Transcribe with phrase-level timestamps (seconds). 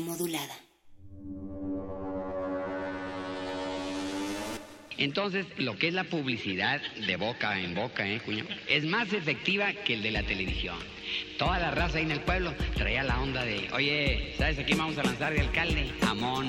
[0.00, 0.54] Modulada.
[4.96, 8.20] Entonces, lo que es la publicidad de boca en boca, ¿eh?
[8.68, 10.76] Es más efectiva que el de la televisión.
[11.36, 14.78] Toda la raza ahí en el pueblo traía la onda de, oye, ¿sabes a quién
[14.78, 15.92] vamos a lanzar de alcalde?
[16.02, 16.48] A Mon.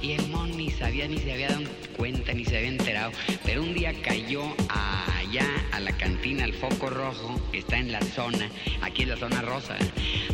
[0.00, 1.62] Y el Mon ni sabía, ni se había dado
[1.96, 3.12] cuenta, ni se había enterado.
[3.44, 8.00] Pero un día cayó allá a la cantina, al foco rojo, que está en la
[8.00, 9.76] zona, aquí es la zona rosa.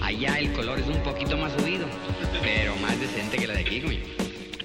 [0.02, 1.86] Allá el color es un poquito más subido,
[2.42, 4.00] pero más decente que la de aquí, coño.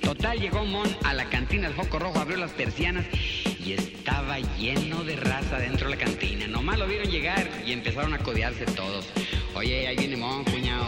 [0.02, 3.06] Total, llegó Mon a la cantina, al foco rojo, abrió las persianas
[3.66, 6.48] y estaba lleno de raza dentro de la cantina.
[6.48, 9.08] Nomás lo vieron llegar y empezaron a codearse todos.
[9.56, 10.86] Oye, ahí viene Mon, cuñado.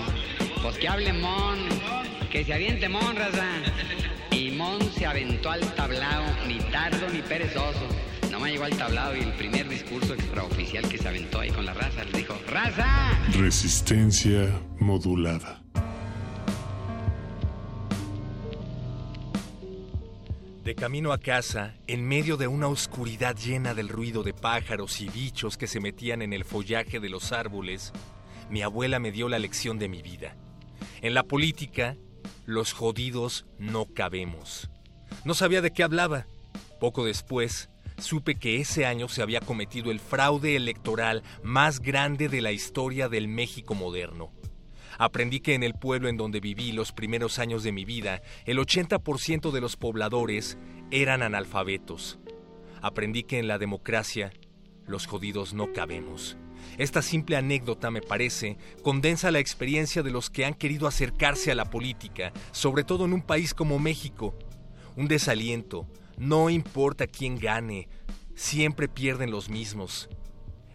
[0.65, 1.59] Pues que hable Mon,
[2.31, 3.45] que se aviente Mon, raza.
[4.31, 7.87] Y Mon se aventó al tablao, ni tardo ni perezoso.
[8.31, 11.75] Nomás llegó al tablado y el primer discurso extraoficial que se aventó ahí con la
[11.75, 13.11] raza le dijo, ¡Raza!
[13.37, 15.61] Resistencia modulada.
[20.63, 25.09] De camino a casa, en medio de una oscuridad llena del ruido de pájaros y
[25.09, 27.93] bichos que se metían en el follaje de los árboles,
[28.49, 30.35] mi abuela me dio la lección de mi vida.
[31.01, 31.97] En la política,
[32.45, 34.69] los jodidos no cabemos.
[35.23, 36.27] No sabía de qué hablaba.
[36.79, 42.41] Poco después, supe que ese año se había cometido el fraude electoral más grande de
[42.41, 44.31] la historia del México moderno.
[44.97, 48.59] Aprendí que en el pueblo en donde viví los primeros años de mi vida, el
[48.59, 50.57] 80% de los pobladores
[50.91, 52.19] eran analfabetos.
[52.81, 54.31] Aprendí que en la democracia
[54.85, 56.37] los jodidos no cabemos.
[56.77, 61.55] Esta simple anécdota, me parece, condensa la experiencia de los que han querido acercarse a
[61.55, 64.37] la política, sobre todo en un país como México.
[64.97, 65.87] Un desaliento,
[66.17, 67.87] no importa quién gane,
[68.35, 70.09] siempre pierden los mismos.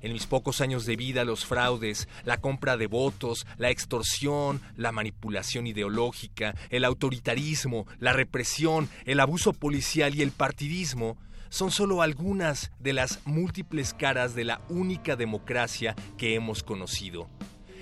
[0.03, 4.93] En mis pocos años de vida, los fraudes, la compra de votos, la extorsión, la
[4.93, 11.19] manipulación ideológica, el autoritarismo, la represión, el abuso policial y el partidismo
[11.51, 17.29] son solo algunas de las múltiples caras de la única democracia que hemos conocido.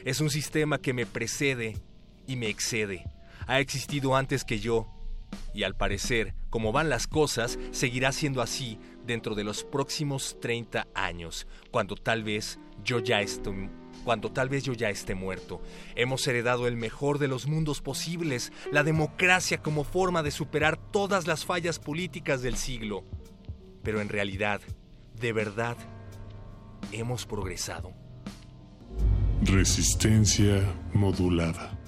[0.04, 1.76] Es un sistema que me precede
[2.26, 3.04] y me excede.
[3.46, 4.88] Ha existido antes que yo
[5.52, 10.88] y al parecer, como van las cosas, seguirá siendo así dentro de los próximos 30
[10.94, 13.50] años, cuando tal vez yo ya esté
[14.04, 15.60] cuando tal vez yo ya esté muerto.
[15.94, 21.26] Hemos heredado el mejor de los mundos posibles, la democracia como forma de superar todas
[21.26, 23.04] las fallas políticas del siglo.
[23.88, 24.60] Pero en realidad,
[25.18, 25.78] de verdad,
[26.92, 27.94] hemos progresado.
[29.40, 30.60] Resistencia
[30.92, 31.78] modulada.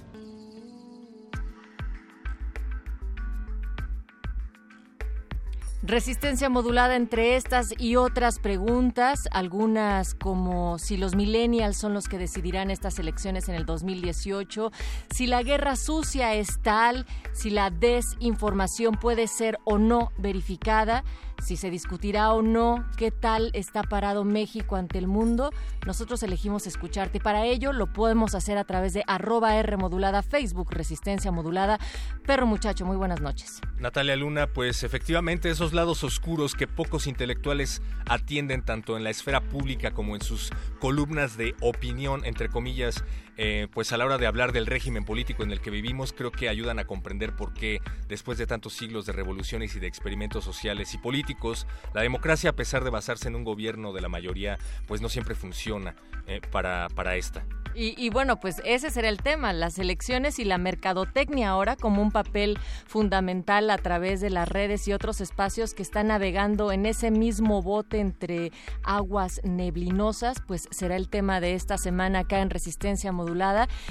[5.83, 12.17] Resistencia modulada entre estas y otras preguntas, algunas como si los millennials son los que
[12.17, 14.73] decidirán estas elecciones en el 2018,
[15.11, 21.03] si la guerra sucia es tal, si la desinformación puede ser o no verificada,
[21.41, 25.51] si se discutirá o no qué tal está parado México ante el mundo.
[25.87, 27.21] Nosotros elegimos escucharte.
[27.21, 31.79] Para ello lo podemos hacer a través de arroba R modulada, Facebook Resistencia Modulada.
[32.27, 33.61] Perro muchacho, muy buenas noches.
[33.79, 39.41] Natalia Luna, pues efectivamente esos lados oscuros que pocos intelectuales atienden tanto en la esfera
[39.41, 40.51] pública como en sus
[40.81, 43.05] columnas de opinión, entre comillas,
[43.43, 46.31] eh, pues a la hora de hablar del régimen político en el que vivimos, creo
[46.31, 50.45] que ayudan a comprender por qué, después de tantos siglos de revoluciones y de experimentos
[50.45, 54.59] sociales y políticos, la democracia, a pesar de basarse en un gobierno de la mayoría,
[54.87, 55.97] pues no siempre funciona
[56.27, 57.43] eh, para, para esta.
[57.73, 62.11] Y, bueno, pues ese será el tema, las elecciones y la mercadotecnia ahora como un
[62.11, 67.13] papel fundamental a través de las redes y otros espacios que están navegando en ese
[67.13, 68.51] mismo bote entre
[68.83, 73.30] aguas neblinosas, pues será el tema de esta semana acá en Resistencia Modulada.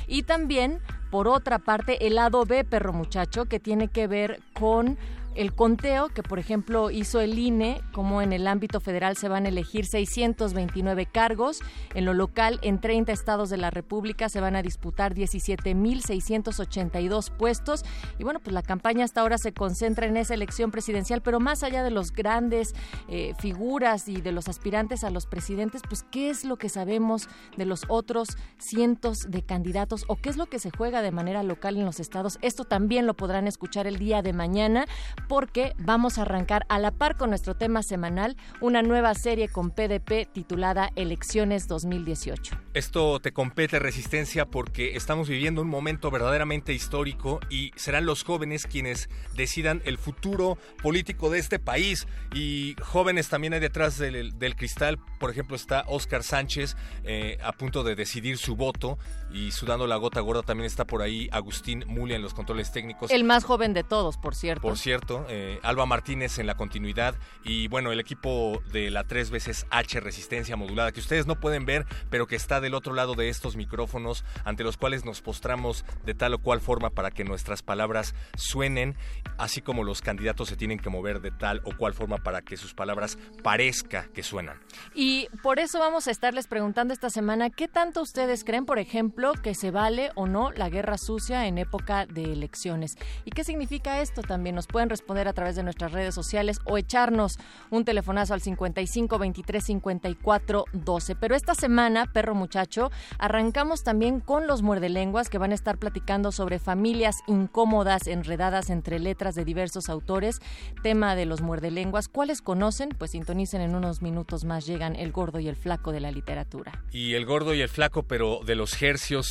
[0.08, 0.80] Y también,
[1.12, 4.98] por otra parte, el lado B, perro muchacho, que tiene que ver con
[5.40, 9.46] el conteo que, por ejemplo, hizo el INE, como en el ámbito federal se van
[9.46, 11.62] a elegir 629 cargos,
[11.94, 17.86] en lo local en 30 estados de la República se van a disputar 17.682 puestos
[18.18, 21.64] y bueno, pues la campaña hasta ahora se concentra en esa elección presidencial, pero más
[21.64, 22.76] allá de los grandes
[23.08, 27.30] eh, figuras y de los aspirantes a los presidentes, pues qué es lo que sabemos
[27.56, 28.28] de los otros
[28.58, 32.02] cientos de candidatos o qué es lo que se juega de manera local en los
[32.02, 32.40] estados.
[32.42, 34.86] Esto también lo podrán escuchar el día de mañana
[35.30, 39.70] porque vamos a arrancar a la par con nuestro tema semanal una nueva serie con
[39.70, 42.58] PDP titulada Elecciones 2018.
[42.74, 48.66] Esto te compete resistencia porque estamos viviendo un momento verdaderamente histórico y serán los jóvenes
[48.66, 52.08] quienes decidan el futuro político de este país.
[52.34, 57.84] Y jóvenes también hay detrás del, cristal, por ejemplo está Oscar Sánchez eh, a punto
[57.84, 58.98] de decidir su voto
[59.32, 63.12] y sudando la gota gorda también está por ahí Agustín Mulia en los controles técnicos.
[63.12, 64.62] El más joven de todos, por cierto.
[64.62, 69.30] Por cierto, eh, Alba Martínez en la continuidad y bueno, el equipo de la tres
[69.30, 73.16] veces H Resistencia Modulada que ustedes no pueden ver, pero que está del otro lado
[73.16, 77.24] de estos micrófonos ante los cuales nos postramos de tal o cual forma para que
[77.24, 78.96] nuestras palabras suenen,
[79.38, 82.58] así como los candidatos se tienen que mover de tal o cual forma para que
[82.58, 84.60] sus palabras parezca que suenan.
[84.94, 89.19] Y por eso vamos a estarles preguntando esta semana qué tanto ustedes creen, por ejemplo,
[89.20, 92.98] que se vale o no la guerra sucia en época de elecciones.
[93.26, 94.22] ¿Y qué significa esto?
[94.22, 97.38] También nos pueden responder a través de nuestras redes sociales o echarnos
[97.70, 101.16] un telefonazo al 55 23 54 12.
[101.18, 106.32] Pero esta semana, perro muchacho, arrancamos también con los muerdelenguas que van a estar platicando
[106.32, 110.40] sobre familias incómodas enredadas entre letras de diversos autores.
[110.82, 112.08] Tema de los muerdelenguas.
[112.08, 112.88] ¿Cuáles conocen?
[112.98, 114.66] Pues sintonicen en unos minutos más.
[114.66, 116.86] Llegan el gordo y el flaco de la literatura.
[116.90, 118.76] Y el gordo y el flaco, pero de los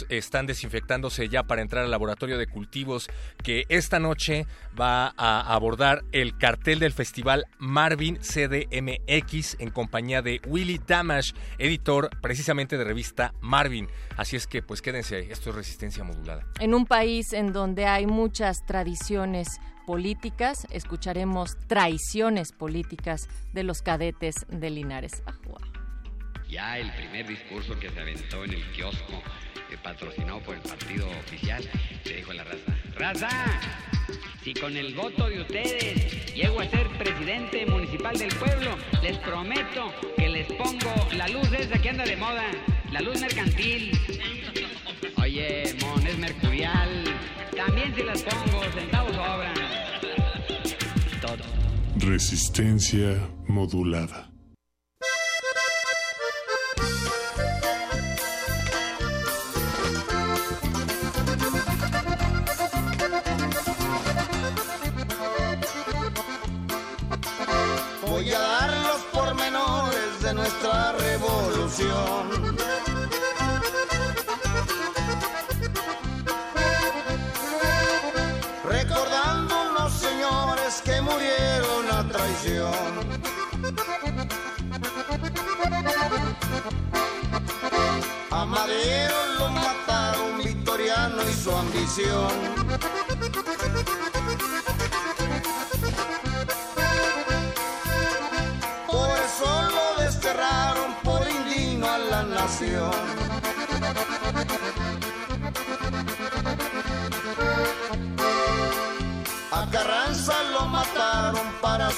[0.08, 3.08] están desinfectándose ya para entrar al laboratorio de cultivos
[3.44, 4.46] que esta noche
[4.78, 12.10] va a abordar el cartel del festival Marvin CDMX en compañía de Willy Damash, editor
[12.20, 13.88] precisamente de revista Marvin.
[14.16, 16.44] Así es que pues quédense ahí, esto es resistencia modulada.
[16.58, 24.44] En un país en donde hay muchas tradiciones políticas, escucharemos traiciones políticas de los cadetes
[24.48, 25.22] de Linares.
[25.26, 25.38] Ah,
[26.48, 29.22] ya el primer discurso que se aventó en el kiosco,
[29.76, 31.62] patrocinado por el partido oficial,
[32.04, 33.28] se dijo la raza, ¡Raza!
[34.42, 39.92] Si con el voto de ustedes llego a ser presidente municipal del pueblo, les prometo
[40.16, 42.44] que les pongo la luz esa que anda de moda,
[42.90, 43.92] la luz mercantil.
[45.20, 47.04] Oye, mon, es mercurial.
[47.56, 49.54] También si las pongo, centavos sobran.
[51.20, 51.44] Todo.
[51.96, 54.27] Resistencia modulada.
[82.38, 82.72] Traición.
[88.30, 92.28] A Madero lo mataron Victoriano y su ambición.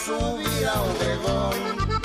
[0.04, 1.99] Subir a Obregón.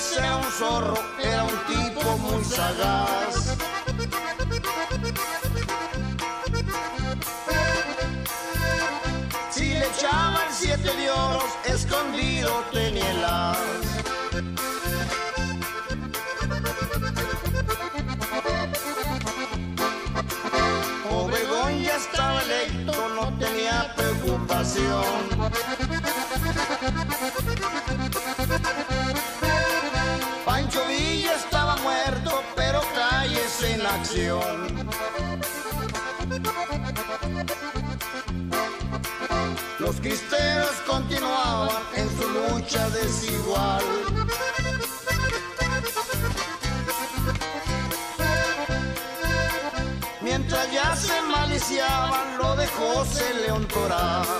[0.00, 3.19] Pero cállese a un zorro, era un tipo muy sagaz
[39.78, 43.82] Los cristeros continuaban en su lucha desigual.
[50.22, 54.39] Mientras ya se maliciaban lo de José León Toral.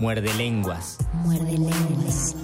[0.00, 0.96] Muerde lenguas.
[1.12, 2.34] Muerde lenguas.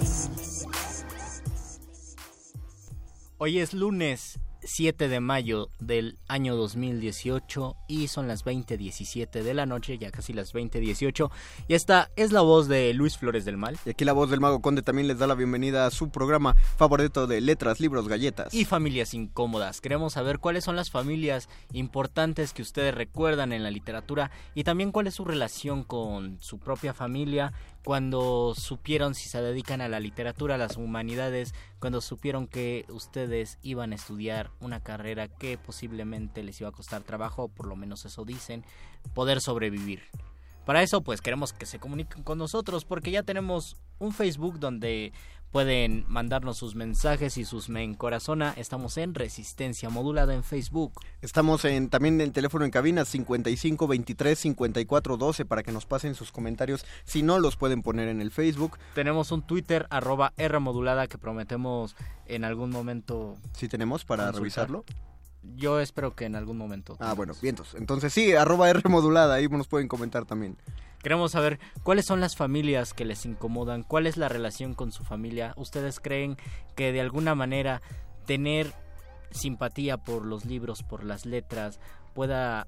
[3.39, 9.65] Hoy es lunes 7 de mayo del año 2018 y son las 20:17 de la
[9.65, 11.31] noche, ya casi las 20:18.
[11.67, 13.77] Y esta es la voz de Luis Flores del Mal.
[13.85, 16.55] Y aquí la voz del Mago Conde también les da la bienvenida a su programa
[16.77, 18.53] favorito de letras, libros, galletas.
[18.53, 19.81] Y familias incómodas.
[19.81, 24.91] Queremos saber cuáles son las familias importantes que ustedes recuerdan en la literatura y también
[24.91, 27.53] cuál es su relación con su propia familia
[27.87, 33.59] cuando supieron si se dedican a la literatura, a las humanidades, cuando supieron que ustedes
[33.61, 37.77] iban a estudiar una carrera que posiblemente les iba a costar trabajo, o por lo
[37.77, 38.65] menos eso dicen,
[39.13, 40.01] poder sobrevivir.
[40.65, 45.13] Para eso pues queremos que se comuniquen con nosotros porque ya tenemos un Facebook donde
[45.51, 48.53] pueden mandarnos sus mensajes y sus me encorazona.
[48.57, 50.93] Estamos en Resistencia Modulada en Facebook.
[51.21, 56.15] Estamos en también en teléfono en cabina 55 23 54 12 para que nos pasen
[56.15, 56.85] sus comentarios.
[57.05, 58.77] Si no, los pueden poner en el Facebook.
[58.95, 63.35] Tenemos un Twitter arroba R modulada que prometemos en algún momento.
[63.53, 64.69] ¿Sí tenemos para consultar.
[64.69, 64.85] revisarlo?
[65.55, 66.97] Yo espero que en algún momento.
[66.99, 67.75] Ah, bueno, vientos.
[67.75, 70.57] Entonces sí, arroba R modulada, ahí nos pueden comentar también.
[71.01, 75.03] Queremos saber cuáles son las familias que les incomodan, cuál es la relación con su
[75.03, 75.53] familia.
[75.55, 76.37] ¿Ustedes creen
[76.75, 77.81] que de alguna manera
[78.25, 78.73] tener
[79.31, 81.79] simpatía por los libros, por las letras,
[82.13, 82.67] pueda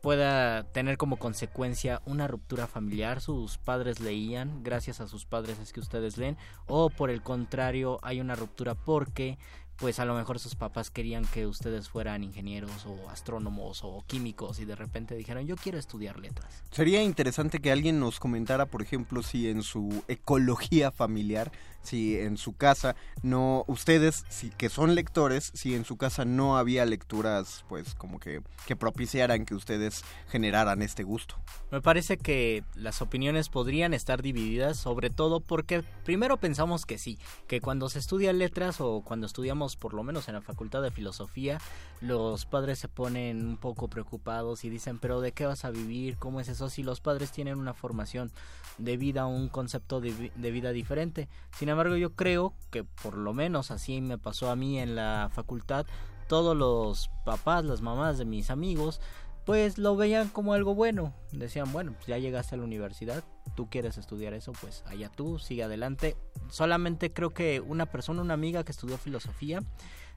[0.00, 5.72] pueda tener como consecuencia una ruptura familiar, sus padres leían, gracias a sus padres es
[5.72, 9.38] que ustedes leen, o por el contrario hay una ruptura porque
[9.78, 14.58] pues a lo mejor sus papás querían que ustedes fueran ingenieros o astrónomos o químicos
[14.58, 16.64] y de repente dijeron yo quiero estudiar letras.
[16.70, 22.36] Sería interesante que alguien nos comentara, por ejemplo, si en su ecología familiar, si en
[22.36, 27.64] su casa no, ustedes, si que son lectores, si en su casa no había lecturas,
[27.68, 31.36] pues como que, que propiciaran que ustedes generaran este gusto.
[31.70, 37.18] Me parece que las opiniones podrían estar divididas, sobre todo porque primero pensamos que sí,
[37.46, 40.90] que cuando se estudia letras o cuando estudiamos por lo menos en la facultad de
[40.90, 41.60] filosofía,
[42.00, 46.16] los padres se ponen un poco preocupados y dicen, pero ¿de qué vas a vivir?
[46.16, 46.70] ¿Cómo es eso?
[46.70, 48.30] Si los padres tienen una formación
[48.78, 51.28] de vida, un concepto de, de vida diferente.
[51.56, 55.86] Sin yo creo que por lo menos así me pasó a mí en la facultad,
[56.28, 59.00] todos los papás, las mamás de mis amigos,
[59.48, 61.14] pues lo veían como algo bueno.
[61.32, 63.24] Decían, bueno, pues ya llegaste a la universidad,
[63.56, 66.16] tú quieres estudiar eso, pues allá tú, sigue adelante.
[66.50, 69.60] Solamente creo que una persona, una amiga que estudió filosofía,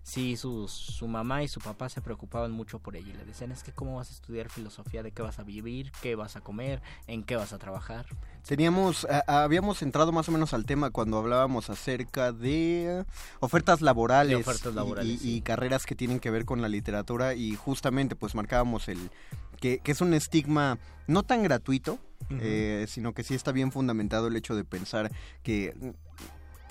[0.03, 3.51] sí, sus, su mamá y su papá se preocupaban mucho por ella y le decían,
[3.51, 6.41] es que cómo vas a estudiar filosofía, de qué vas a vivir, qué vas a
[6.41, 8.05] comer, en qué vas a trabajar.
[8.45, 13.05] Teníamos, a- habíamos entrado más o menos al tema cuando hablábamos acerca de
[13.39, 15.35] ofertas laborales, De ofertas y- laborales, y, sí.
[15.37, 19.11] y carreras que tienen que ver con la literatura y justamente pues marcábamos el
[19.59, 21.99] que, que es un estigma no tan gratuito,
[22.31, 25.11] eh, sino que sí está bien fundamentado el hecho de pensar
[25.43, 25.75] que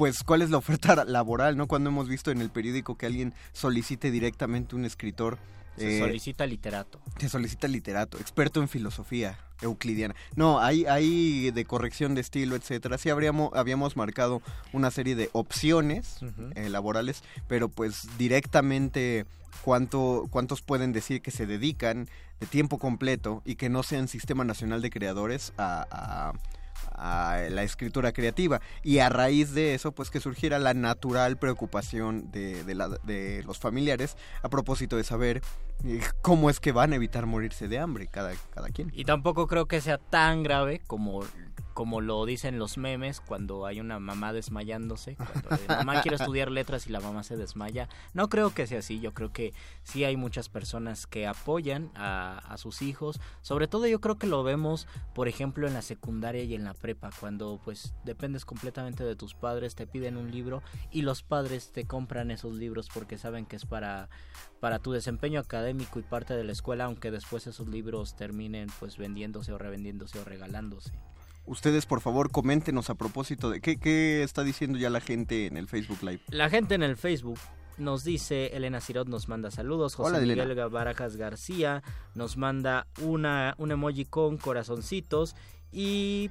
[0.01, 1.67] pues cuál es la oferta laboral, ¿no?
[1.67, 5.37] Cuando hemos visto en el periódico que alguien solicite directamente un escritor
[5.77, 7.03] Se eh, solicita literato.
[7.19, 9.39] se solicita literato, experto en filosofía.
[9.61, 10.15] euclidiana.
[10.37, 12.97] No, hay, hay de corrección de estilo, etcétera.
[12.97, 14.41] Sí habríamos, habíamos marcado
[14.73, 16.21] una serie de opciones
[16.55, 19.27] eh, laborales, pero pues directamente
[19.63, 22.09] cuánto, cuántos pueden decir que se dedican
[22.41, 26.33] de tiempo completo y que no sean Sistema Nacional de Creadores a, a
[26.93, 32.31] a la escritura creativa y a raíz de eso pues que surgiera la natural preocupación
[32.31, 35.43] de, de, la, de los familiares a propósito de saber
[35.85, 38.91] eh, cómo es que van a evitar morirse de hambre cada, cada quien.
[38.95, 41.23] Y tampoco creo que sea tan grave como
[41.75, 46.51] como lo dicen los memes cuando hay una mamá desmayándose, cuando la mamá quiere estudiar
[46.51, 47.89] letras y la mamá se desmaya.
[48.15, 52.39] No creo que sea así, yo creo que sí hay muchas personas que apoyan a,
[52.39, 56.45] a sus hijos, sobre todo yo creo que lo vemos, por ejemplo, en la secundaria
[56.45, 60.63] y en la prepa, cuando pues dependes completamente de tus padres, te piden un libro
[60.91, 64.09] y los padres te compran esos libros porque saben que es para,
[64.61, 68.97] para tu desempeño académico y parte de la escuela, aunque después esos libros terminen pues
[68.97, 70.93] vendiéndose o revendiéndose o regalándose.
[71.47, 75.57] Ustedes, por favor, coméntenos a propósito de qué, qué está diciendo ya la gente en
[75.57, 76.21] el Facebook Live.
[76.29, 77.39] La gente en el Facebook
[77.81, 80.69] nos dice, Elena Cirot nos manda saludos, José Hola, Miguel Elena.
[80.69, 81.83] Barajas García
[82.15, 85.35] nos manda una, un emoji con corazoncitos
[85.73, 86.31] y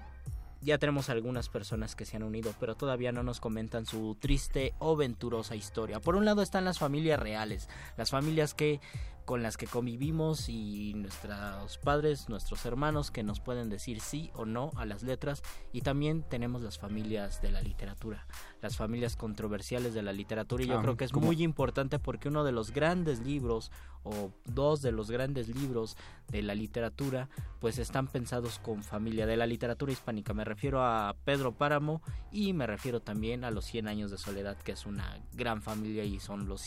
[0.62, 4.74] ya tenemos algunas personas que se han unido, pero todavía no nos comentan su triste
[4.80, 6.00] o venturosa historia.
[6.00, 8.80] Por un lado están las familias reales, las familias que
[9.30, 14.44] con las que convivimos y nuestros padres, nuestros hermanos que nos pueden decir sí o
[14.44, 18.26] no a las letras y también tenemos las familias de la literatura,
[18.64, 21.28] las familias controversiales de la literatura y yo Ah, creo que es ¿cómo?
[21.28, 23.72] muy importante porque uno de los grandes libros
[24.02, 25.96] o dos de los grandes libros
[26.30, 30.34] de la literatura pues están pensados con familia de la literatura hispánica.
[30.34, 34.58] Me refiero a Pedro Páramo y me refiero también a los 100 años de soledad
[34.58, 36.62] que es una gran familia y son los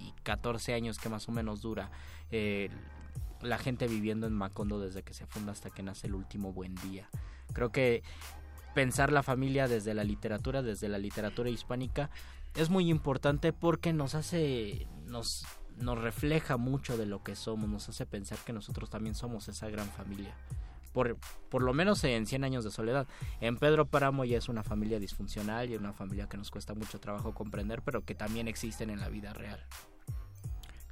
[0.00, 1.90] 114 años que más o menos dura
[2.30, 2.70] eh,
[3.42, 6.74] la gente viviendo en Macondo desde que se funda hasta que nace el último buen
[6.76, 7.08] día.
[7.52, 8.02] Creo que
[8.74, 12.10] pensar la familia desde la literatura, desde la literatura hispánica,
[12.54, 17.88] es muy importante porque nos hace, nos, nos refleja mucho de lo que somos, nos
[17.88, 20.34] hace pensar que nosotros también somos esa gran familia.
[20.92, 21.16] Por,
[21.48, 23.06] por lo menos en 100 años de soledad.
[23.40, 26.98] En Pedro Páramo ya es una familia disfuncional y una familia que nos cuesta mucho
[26.98, 29.64] trabajo comprender, pero que también existen en la vida real.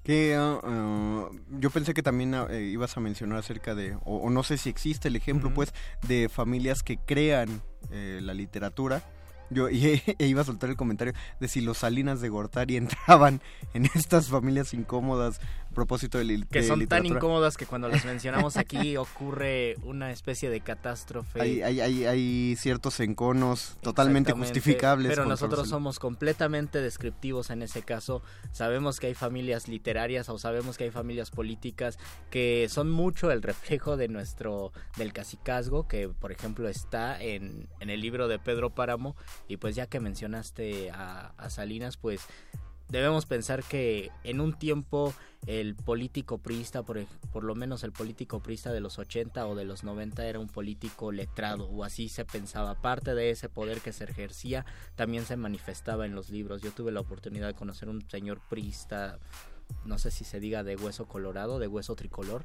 [0.08, 4.16] Que ah, ah, yo pensé que también ah, eh, ibas a mencionar acerca de, o,
[4.16, 5.74] o no sé si existe el ejemplo, pues,
[6.06, 9.02] de familias que crean eh, la literatura.
[9.50, 13.42] Yo y, e iba a soltar el comentario de si los Salinas de Gortari entraban
[13.74, 15.42] en estas familias incómodas
[15.74, 20.50] propósito de, Que de son tan incómodas que cuando las mencionamos aquí ocurre una especie
[20.50, 21.40] de catástrofe.
[21.40, 25.10] Hay, hay, hay, hay ciertos enconos totalmente justificables.
[25.10, 28.22] Pero los nosotros somos completamente descriptivos en ese caso.
[28.52, 31.98] Sabemos que hay familias literarias o sabemos que hay familias políticas
[32.30, 37.90] que son mucho el reflejo de nuestro del cacicazgo que por ejemplo está en, en
[37.90, 39.16] el libro de Pedro Páramo
[39.48, 42.26] y pues ya que mencionaste a, a Salinas pues
[42.88, 45.14] debemos pensar que en un tiempo
[45.46, 49.64] el político priista, por, por lo menos el político priista de los 80 o de
[49.64, 52.74] los 90 era un político letrado o así se pensaba.
[52.80, 56.62] Parte de ese poder que se ejercía también se manifestaba en los libros.
[56.62, 59.18] Yo tuve la oportunidad de conocer un señor priista,
[59.84, 62.44] no sé si se diga de hueso colorado, de hueso tricolor,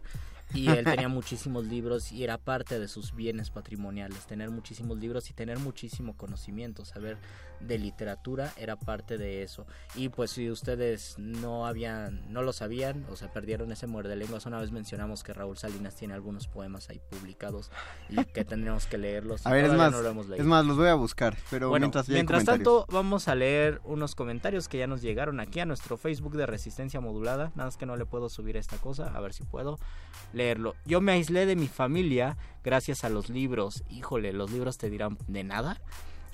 [0.54, 5.30] y él tenía muchísimos libros y era parte de sus bienes patrimoniales, tener muchísimos libros
[5.30, 7.18] y tener muchísimo conocimiento, saber
[7.68, 9.66] de literatura era parte de eso.
[9.96, 14.46] Y pues si ustedes no habían, no lo sabían o se perdieron ese muerde lenguas,
[14.46, 17.72] una vez mencionamos que Raúl Salinas tiene algunos poemas ahí publicados
[18.10, 19.46] y que tendremos que leerlos.
[19.46, 20.44] A ver, es más, no lo hemos leído.
[20.44, 24.16] es más, los voy a buscar, pero Bueno, mientras mientras tanto, vamos a leer unos
[24.16, 27.52] comentarios que ya nos llegaron aquí a nuestro Facebook de Resistencia Modulada.
[27.56, 29.80] Nada más que no le puedo subir esta cosa, a ver si puedo
[30.34, 30.76] leerlo.
[30.86, 33.84] Yo me aislé de mi familia gracias a los libros.
[33.90, 35.82] Híjole, los libros te dirán de nada.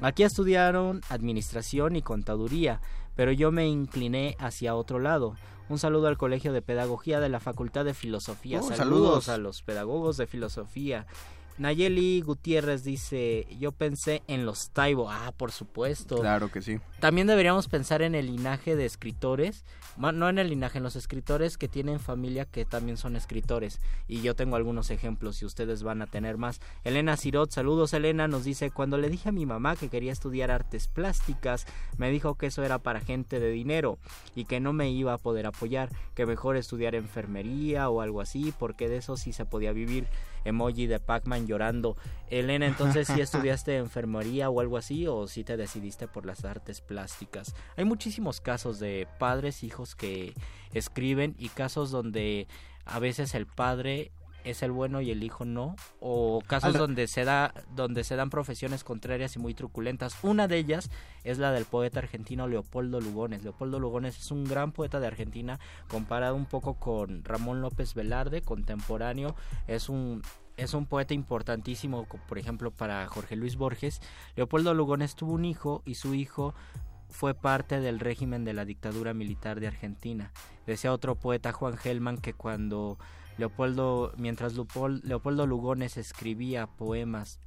[0.01, 2.79] Aquí estudiaron administración y contaduría,
[3.15, 5.35] pero yo me incliné hacia otro lado.
[5.67, 8.59] Un saludo al Colegio de Pedagogía de la Facultad de Filosofía.
[8.59, 9.29] Oh, saludos, saludos.
[9.29, 11.05] a los pedagogos de filosofía.
[11.59, 15.11] Nayeli Gutiérrez dice, yo pensé en los Taibo.
[15.11, 16.15] Ah, por supuesto.
[16.15, 16.79] Claro que sí.
[17.01, 19.65] También deberíamos pensar en el linaje de escritores,
[19.97, 23.81] no en el linaje, en los escritores que tienen familia que también son escritores.
[24.07, 26.61] Y yo tengo algunos ejemplos y ustedes van a tener más.
[26.85, 30.51] Elena Cirot, saludos Elena, nos dice, cuando le dije a mi mamá que quería estudiar
[30.51, 31.67] artes plásticas,
[31.97, 33.99] me dijo que eso era para gente de dinero
[34.33, 38.53] y que no me iba a poder apoyar, que mejor estudiar enfermería o algo así,
[38.57, 40.07] porque de eso sí se podía vivir.
[40.45, 41.97] Emoji de Pac-Man llorando.
[42.29, 46.81] Elena, entonces si estudiaste enfermería o algo así o si te decidiste por las artes
[46.81, 47.55] plásticas.
[47.75, 50.33] Hay muchísimos casos de padres, hijos que
[50.73, 52.47] escriben y casos donde
[52.85, 54.11] a veces el padre
[54.49, 58.29] es el bueno y el hijo no, o casos donde se da donde se dan
[58.29, 60.17] profesiones contrarias y muy truculentas.
[60.23, 60.89] Una de ellas
[61.23, 63.43] es la del poeta argentino Leopoldo Lugones.
[63.43, 68.41] Leopoldo Lugones es un gran poeta de Argentina, comparado un poco con Ramón López Velarde,
[68.41, 69.35] contemporáneo,
[69.67, 70.21] es un
[70.57, 74.01] es un poeta importantísimo, por ejemplo, para Jorge Luis Borges.
[74.35, 76.53] Leopoldo Lugones tuvo un hijo y su hijo
[77.09, 80.31] fue parte del régimen de la dictadura militar de Argentina.
[80.67, 82.99] Decía otro poeta, Juan Gelman, que cuando
[83.39, 87.39] Leopoldo, mientras Leopoldo Lugones escribía poemas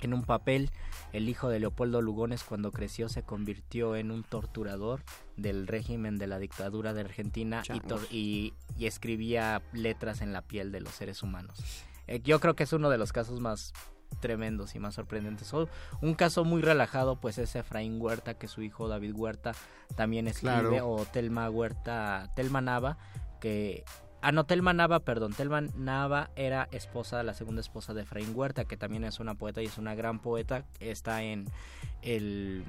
[0.00, 0.70] en un papel,
[1.12, 5.02] el hijo de Leopoldo Lugones cuando creció se convirtió en un torturador
[5.36, 7.62] del régimen de la dictadura de Argentina
[8.10, 11.58] y, y, escribía letras en la piel de los seres humanos.
[12.06, 13.72] Eh, yo creo que es uno de los casos más
[14.20, 15.52] tremendos y más sorprendentes.
[15.52, 19.52] un caso muy relajado pues es Efraín Huerta, que su hijo David Huerta
[19.96, 22.98] también escribe, o Telma Huerta, Telma Nava,
[23.40, 23.84] que...
[24.20, 28.64] Ah, no, Telma Nava, perdón, Telma Nava era esposa, la segunda esposa de Efraín Huerta,
[28.64, 31.46] que también es una poeta y es una gran poeta, está en
[32.02, 32.64] el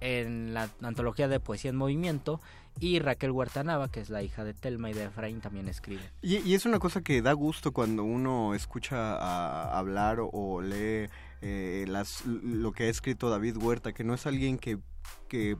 [0.00, 2.40] en la antología de poesía en movimiento
[2.80, 6.02] y Raquel Huertanava, que es la hija de Telma y de Efraín, también escribe.
[6.22, 11.08] Y, es una cosa que da gusto cuando uno escucha a hablar o, lee
[11.40, 11.86] eh,
[12.24, 14.78] lo que ha escrito David Huerta, que no es alguien que,
[15.28, 15.56] que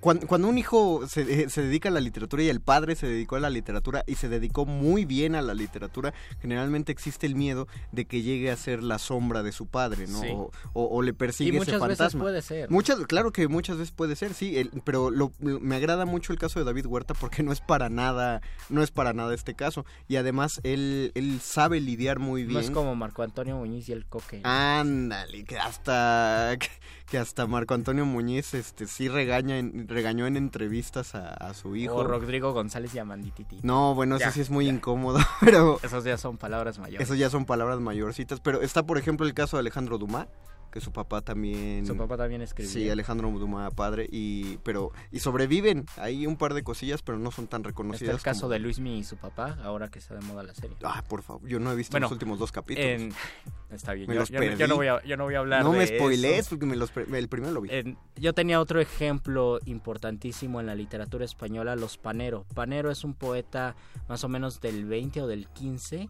[0.00, 3.06] cuando, cuando, un hijo se, eh, se, dedica a la literatura y el padre se
[3.06, 7.34] dedicó a la literatura y se dedicó muy bien a la literatura, generalmente existe el
[7.34, 10.50] miedo de que llegue a ser la sombra de su padre, ¿no?
[10.72, 12.04] O, le persigue y muchas ese fantasma.
[12.04, 12.70] Veces puede ser.
[12.70, 16.58] Muchas, claro que muchas veces puede ser, sí, pero lo, me agrada mucho el caso
[16.58, 19.84] de David Huerta porque no es para nada, no es para nada este caso.
[20.08, 22.54] Y además él, él sabe lidiar muy bien.
[22.54, 24.40] No es como Marco Antonio Muñiz y el Coque.
[24.44, 26.68] Ándale, que hasta que
[27.16, 31.94] hasta Marco Antonio Muñiz este sí regaña en, regañó en entrevistas a, su hijo.
[31.94, 33.60] O Rodrigo González y Amandititi.
[33.62, 35.80] No, bueno, eso sí es muy incómodo, pero...
[35.82, 37.06] Esos ya son palabras mayores.
[37.06, 40.26] Esos ya son palabras mayorcitas, pero está por ejemplo el caso de Alejandro Dumas,
[40.70, 42.70] que su papá también su papá también escribió.
[42.70, 45.86] Sí Alejandro Dumas padre y pero y sobreviven.
[45.96, 48.98] Hay un par de cosillas pero no son tan reconocidas está el caso de Luismi
[48.98, 50.76] y su papá ahora que está de moda la serie.
[50.82, 53.14] Ah por favor yo no he visto los últimos dos capítulos.
[53.70, 56.66] está bien yo, no voy a, yo, no voy a, hablar no me spoilees porque
[56.66, 57.70] me los, el primero lo vi.
[58.16, 62.44] Yo tenía otro ejemplo importantísimo en la literatura española los Panero.
[62.54, 63.76] Panero es un poeta
[64.08, 66.08] más o menos del 20 o del 15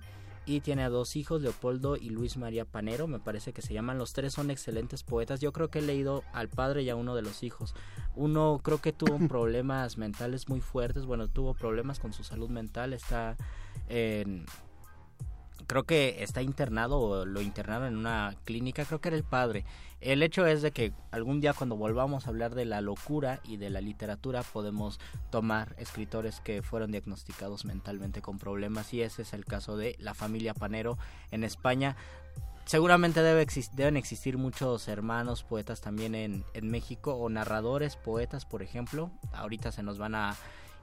[0.48, 3.98] y tiene a dos hijos, Leopoldo y Luis María Panero, me parece que se llaman.
[3.98, 5.40] Los tres son excelentes poetas.
[5.40, 7.74] Yo creo que he leído al padre y a uno de los hijos.
[8.16, 12.94] Uno creo que tuvo problemas mentales muy fuertes, bueno, tuvo problemas con su salud mental,
[12.94, 13.36] está
[13.90, 14.46] en
[15.68, 19.64] creo que está internado o lo internaron en una clínica, creo que era el padre.
[20.00, 23.58] El hecho es de que algún día cuando volvamos a hablar de la locura y
[23.58, 24.98] de la literatura podemos
[25.30, 30.14] tomar escritores que fueron diagnosticados mentalmente con problemas y ese es el caso de la
[30.14, 30.96] familia Panero
[31.30, 31.96] en España.
[32.64, 38.62] Seguramente debe deben existir muchos hermanos poetas también en, en México o narradores poetas, por
[38.62, 39.10] ejemplo.
[39.32, 40.34] Ahorita se nos van a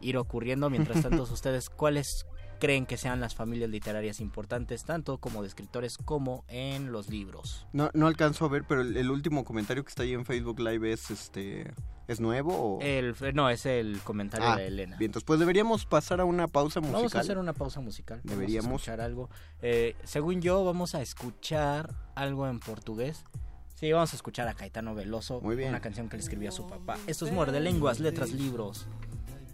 [0.02, 0.70] ir ocurriendo.
[0.70, 2.26] Mientras tanto, ustedes, ¿cuáles
[2.60, 7.68] creen que sean las familias literarias importantes, tanto como de escritores como en los libros.
[7.74, 10.92] No, no alcanzo a ver, pero el, último comentario que está ahí en Facebook Live
[10.92, 11.74] es este.
[12.08, 12.82] ¿Es nuevo o...?
[12.82, 14.96] El, no, es el comentario ah, de Elena.
[14.98, 17.02] Bien, entonces pues deberíamos pasar a una pausa musical.
[17.02, 18.22] Vamos a hacer una pausa musical.
[18.24, 18.66] Deberíamos.
[18.66, 19.30] Vamos a escuchar algo.
[19.64, 23.26] Eh, según yo, vamos a escuchar algo en portugués.
[23.74, 25.42] Sí, vamos a escuchar a Caetano Veloso.
[25.42, 25.70] Muy bien.
[25.70, 26.98] Una canción que le escribió a su papá.
[27.08, 28.88] Esto es Muerde Lenguas, Letras, Libros.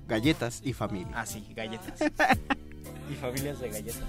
[0.08, 1.14] Galletas y familia.
[1.16, 2.00] Ah, sí, galletas.
[3.12, 4.02] y familias de galletas.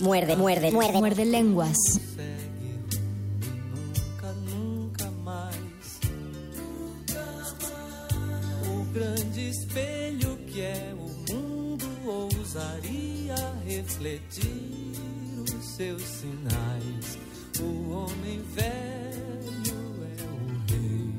[0.00, 0.98] Muerde, muerde, muerde.
[0.98, 1.76] Muerde lenguas.
[3.74, 6.00] Nunca, nunca mais.
[8.66, 14.92] O grande espelho que é o mundo ousaria refletir
[15.42, 17.18] os seus sinais.
[17.60, 20.36] O homem velho é o
[20.68, 21.12] rei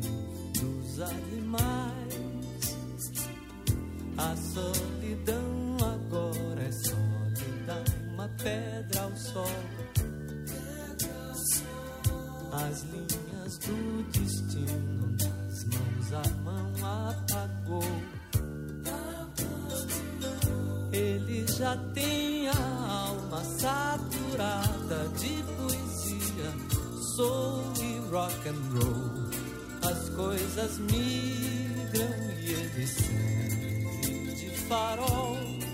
[0.53, 1.89] dos animais.
[4.17, 4.98] A solidão
[8.43, 9.45] pedra ao sol.
[12.51, 16.73] As linhas do destino nas mãos a mão
[17.07, 17.83] apagou.
[20.91, 26.51] Ele já tem a alma saturada de poesia,
[27.15, 29.29] soul e rock and roll.
[29.81, 35.68] As coisas migram e ele serve de farol.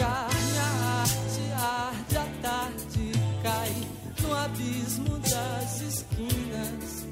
[0.00, 3.74] carne, a arte, arde a tarde, cai
[4.22, 7.06] no abismo das esquinas.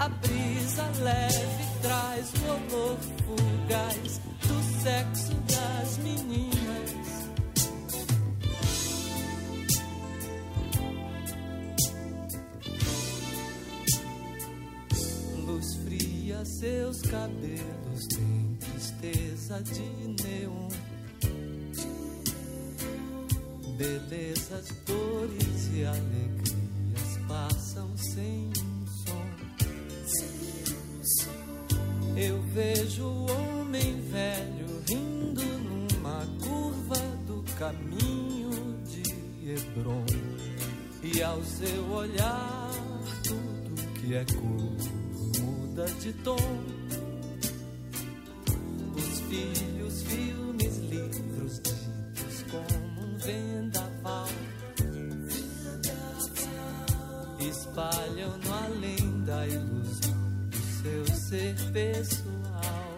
[0.00, 7.06] A brisa leve traz o olor fugaz do sexo das meninas.
[15.46, 20.65] Luz fria, seus cabelos têm tristeza de neon.
[23.76, 29.26] Belezas, dores e alegrias passam sem um som.
[32.16, 38.50] Eu vejo o homem velho rindo numa curva do caminho
[38.86, 39.02] de
[39.50, 40.06] Hebron.
[41.02, 42.70] E ao seu olhar,
[43.22, 44.96] tudo que é cor
[45.42, 46.36] muda de tom.
[48.96, 49.65] Os filhos,
[57.76, 60.16] espalham no além da ilusão
[60.48, 62.96] do seu ser pessoal.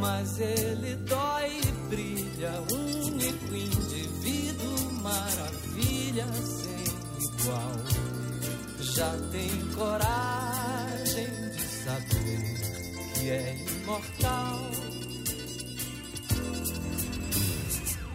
[0.00, 6.82] Mas ele dói e brilha, único indivíduo, maravilha sem
[7.22, 7.72] igual.
[8.80, 14.70] Já tem coragem de saber que é imortal.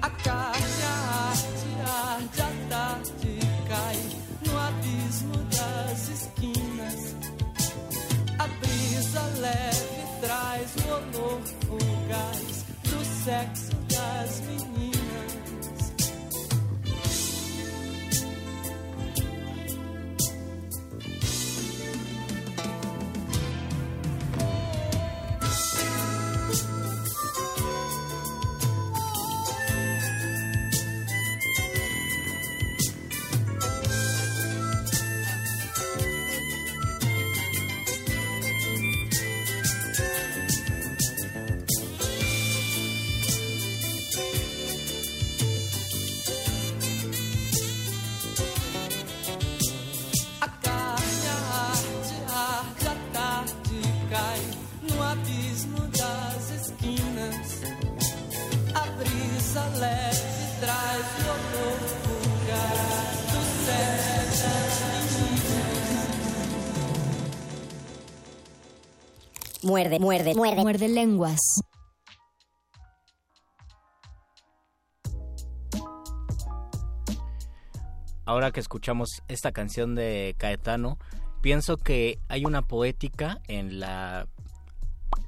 [0.01, 3.36] A carne, a arte, a arte, a tarde
[3.77, 3.99] cai
[4.45, 7.15] no abismo das esquinas.
[8.39, 13.66] A brisa leve traz o olor fugaz do sexo
[69.63, 70.61] Muerde, muerde, muerde.
[70.61, 71.39] Muerde lenguas.
[78.27, 80.99] ahora que escuchamos esta canción de Caetano,
[81.41, 84.27] pienso que hay una poética en la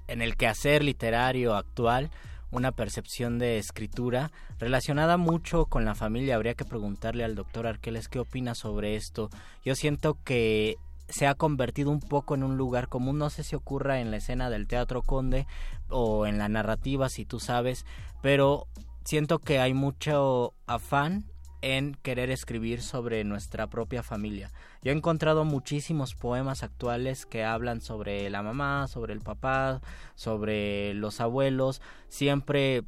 [0.07, 2.11] en el quehacer literario actual,
[2.51, 6.35] una percepción de escritura relacionada mucho con la familia.
[6.35, 9.29] Habría que preguntarle al doctor Arqueles qué opina sobre esto.
[9.63, 10.75] Yo siento que
[11.09, 14.17] se ha convertido un poco en un lugar común, no sé si ocurra en la
[14.17, 15.47] escena del Teatro Conde
[15.89, 17.85] o en la narrativa, si tú sabes,
[18.21, 18.67] pero
[19.03, 21.25] siento que hay mucho afán
[21.61, 24.49] en querer escribir sobre nuestra propia familia.
[24.81, 29.81] Yo he encontrado muchísimos poemas actuales que hablan sobre la mamá, sobre el papá,
[30.15, 32.83] sobre los abuelos, siempre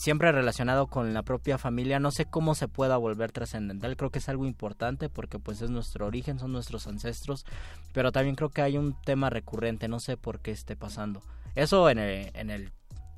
[0.00, 2.00] siempre relacionado con la propia familia.
[2.00, 3.98] No sé cómo se pueda volver trascendental.
[3.98, 7.44] Creo que es algo importante porque pues es nuestro origen, son nuestros ancestros,
[7.92, 11.20] pero también creo que hay un tema recurrente, no sé por qué esté pasando.
[11.54, 12.72] Eso en el, en el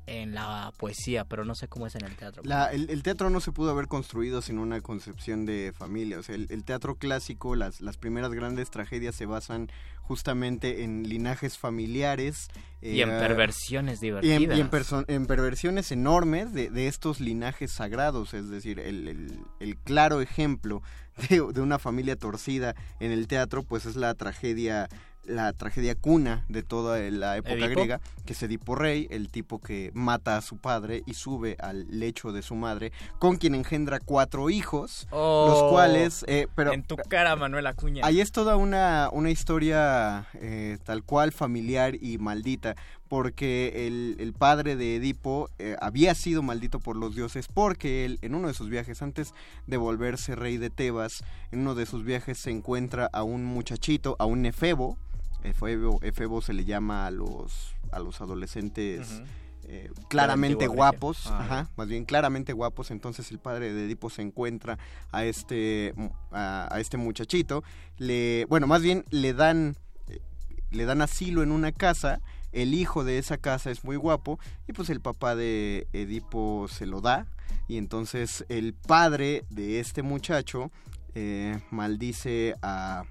[0.05, 2.43] en la poesía, pero no sé cómo es en el teatro.
[2.45, 6.19] La, el, teatro no se pudo haber construido sin una concepción de familia.
[6.19, 9.69] O sea, el, el, teatro clásico, las, las primeras grandes tragedias se basan
[10.03, 12.49] justamente en linajes familiares.
[12.81, 14.39] Y eh, en perversiones divertidas.
[14.39, 14.69] Y en, y en,
[15.07, 18.33] en perversiones enormes de, de, estos linajes sagrados.
[18.33, 20.83] Es decir, el, el claro ejemplo
[21.29, 24.89] de, de una familia torcida en el teatro, pues es la tragedia
[25.25, 27.81] la tragedia cuna de toda la época ¿Edipo?
[27.81, 31.87] griega, que es Edipo Rey, el tipo que mata a su padre y sube al
[31.89, 36.25] lecho de su madre, con quien engendra cuatro hijos, oh, los cuales...
[36.27, 38.05] Eh, pero, en tu cara, Manuel Acuña.
[38.05, 42.75] Ahí es toda una, una historia eh, tal cual familiar y maldita,
[43.07, 48.17] porque el, el padre de Edipo eh, había sido maldito por los dioses porque él
[48.23, 49.33] en uno de sus viajes antes
[49.67, 54.15] de volverse rey de Tebas, en uno de sus viajes se encuentra a un muchachito,
[54.17, 54.97] a un efebo,
[55.43, 59.11] efebo, efebo se le llama a los, a los adolescentes...
[59.11, 59.27] Uh -huh.
[59.65, 64.21] Eh, claramente guapos, ah, ajá, más bien claramente guapos, entonces el padre de Edipo se
[64.21, 64.77] encuentra
[65.13, 65.93] a este
[66.33, 67.63] a, a, este muchachito,
[67.97, 69.77] le bueno, más bien le dan
[70.09, 70.19] eh,
[70.71, 72.19] le dan asilo en una casa,
[72.53, 76.85] el hijo de esa casa es muy guapo y pues el papá de Edipo se
[76.85, 77.25] lo da.
[77.67, 80.71] Y entonces el padre de este muchacho
[81.15, 83.03] eh, maldice a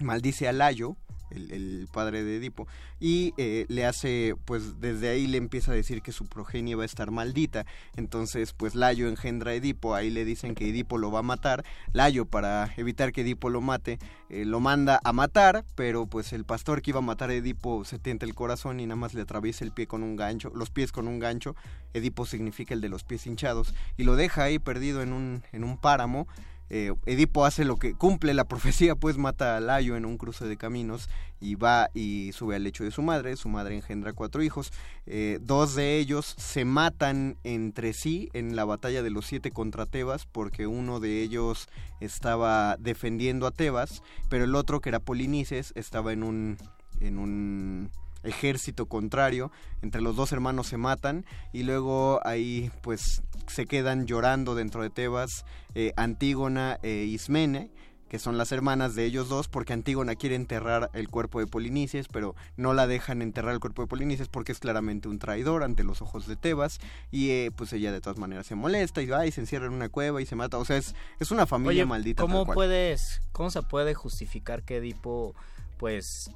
[0.00, 0.96] maldice a Layo
[1.36, 2.66] el, padre de Edipo,
[3.00, 6.84] y eh, le hace, pues desde ahí le empieza a decir que su progenie va
[6.84, 7.66] a estar maldita.
[7.96, 11.64] Entonces, pues Layo engendra a Edipo, ahí le dicen que Edipo lo va a matar.
[11.92, 16.44] Layo, para evitar que Edipo lo mate, eh, lo manda a matar, pero pues el
[16.44, 19.22] pastor que iba a matar a Edipo se tienta el corazón y nada más le
[19.22, 21.54] atraviesa el pie con un gancho, los pies con un gancho.
[21.94, 25.64] Edipo significa el de los pies hinchados, y lo deja ahí perdido en un, en
[25.64, 26.26] un páramo.
[26.74, 30.46] Eh, Edipo hace lo que cumple la profecía, pues mata a Layo en un cruce
[30.46, 33.36] de caminos y va y sube al lecho de su madre.
[33.36, 34.72] Su madre engendra cuatro hijos.
[35.04, 39.84] Eh, dos de ellos se matan entre sí en la batalla de los siete contra
[39.84, 41.68] Tebas porque uno de ellos
[42.00, 46.56] estaba defendiendo a Tebas, pero el otro que era Polinices estaba en un
[47.00, 47.90] en un
[48.22, 49.50] ejército contrario,
[49.82, 54.90] entre los dos hermanos se matan y luego ahí pues se quedan llorando dentro de
[54.90, 57.70] Tebas eh, Antígona e Ismene,
[58.12, 62.08] que son las hermanas de ellos dos, porque Antígona quiere enterrar el cuerpo de Polinices,
[62.08, 65.82] pero no la dejan enterrar el cuerpo de Polinices porque es claramente un traidor ante
[65.82, 66.78] los ojos de Tebas,
[67.10, 69.72] y eh, pues ella de todas maneras se molesta y va y se encierra en
[69.72, 72.22] una cueva y se mata, o sea, es, es una familia Oye, maldita.
[72.22, 75.34] ¿cómo puedes, cómo se puede justificar que Edipo,
[75.78, 76.30] pues,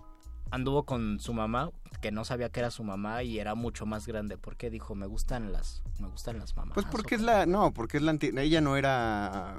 [0.51, 4.07] anduvo con su mamá, que no sabía que era su mamá y era mucho más
[4.07, 4.37] grande?
[4.37, 6.75] ¿Por qué dijo, me gustan las, me gustan las mamás?
[6.75, 9.59] Pues porque es la, no, porque es la ella no era,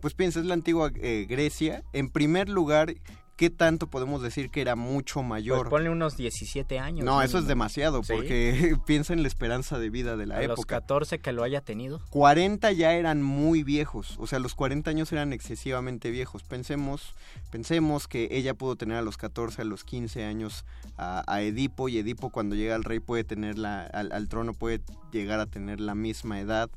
[0.00, 1.82] pues piensa, es la antigua eh, Grecia.
[1.92, 2.94] En primer lugar,
[3.36, 5.58] ¿qué tanto podemos decir que era mucho mayor?
[5.58, 7.04] Pues ponle unos 17 años.
[7.04, 8.12] no, eso es demasiado, Sí.
[8.14, 10.76] porque piensa en la esperanza de vida de la A los época.
[10.80, 12.00] 14 que lo haya tenido.
[12.10, 16.42] 40 ya eran muy viejos, o sea, los 40 años eran excesivamente viejos.
[16.44, 17.14] Pensemos,
[17.50, 20.64] pensemos que ella pudo tener a los 14, a los 15 años
[20.96, 24.54] a, a Edipo y Edipo cuando llega al rey puede tener la, al, al trono
[24.54, 24.80] puede
[25.12, 26.70] llegar a tener la misma edad.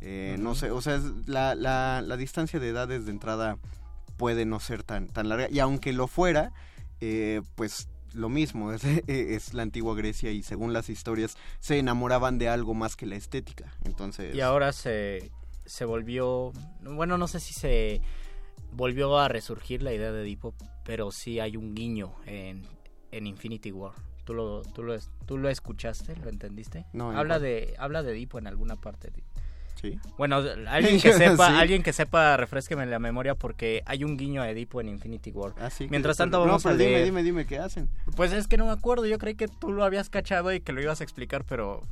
[0.00, 3.56] Eh, No sé, o sea, es- la, la, la distancia de edades de entrada
[4.16, 6.52] puede no ser tan, tan larga y aunque lo fuera,
[7.00, 12.38] eh, pues lo mismo, es, es la antigua Grecia y según las historias se enamoraban
[12.38, 13.72] de algo más que la estética.
[13.84, 15.30] Entonces, Y ahora se,
[15.64, 18.00] se volvió, bueno, no sé si se
[18.72, 22.62] volvió a resurgir la idea de Edipo, pero sí hay un guiño en,
[23.10, 23.92] en Infinity War.
[24.24, 26.16] ¿Tú lo, tú, lo, ¿Tú lo escuchaste?
[26.16, 26.84] ¿Lo entendiste?
[26.92, 29.12] No, ¿en habla de habla de Edipo en alguna parte.
[29.80, 29.98] Sí.
[30.18, 30.36] Bueno,
[30.68, 31.54] alguien que sepa, Sí.
[31.56, 35.52] alguien que sepa, refresqueme la memoria porque hay un guiño a Edipo en Infinity War.
[35.60, 37.04] Ah, sí, Mientras tanto no, vamos pero a dime, leer.
[37.04, 37.88] dime, dime, ¿qué hacen?
[38.16, 40.72] Pues es que no me acuerdo, yo creí que tú lo habías cachado y que
[40.72, 41.82] lo ibas a explicar, pero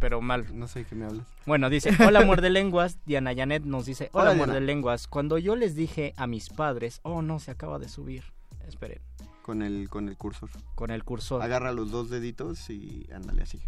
[0.00, 0.46] pero mal.
[0.58, 1.26] No sé de qué me hablas.
[1.46, 4.60] Bueno, dice, hola muerde lenguas, Diana Janet nos dice, hola, Hola, Diana.
[4.60, 8.22] lenguas, cuando yo les dije a mis padres, oh no, se acaba de subir,
[8.68, 9.00] esperen,
[9.42, 10.50] Con el, con el cursor.
[10.74, 11.40] con el cursor.
[11.42, 13.60] Agarra los dos deditos y ándale así.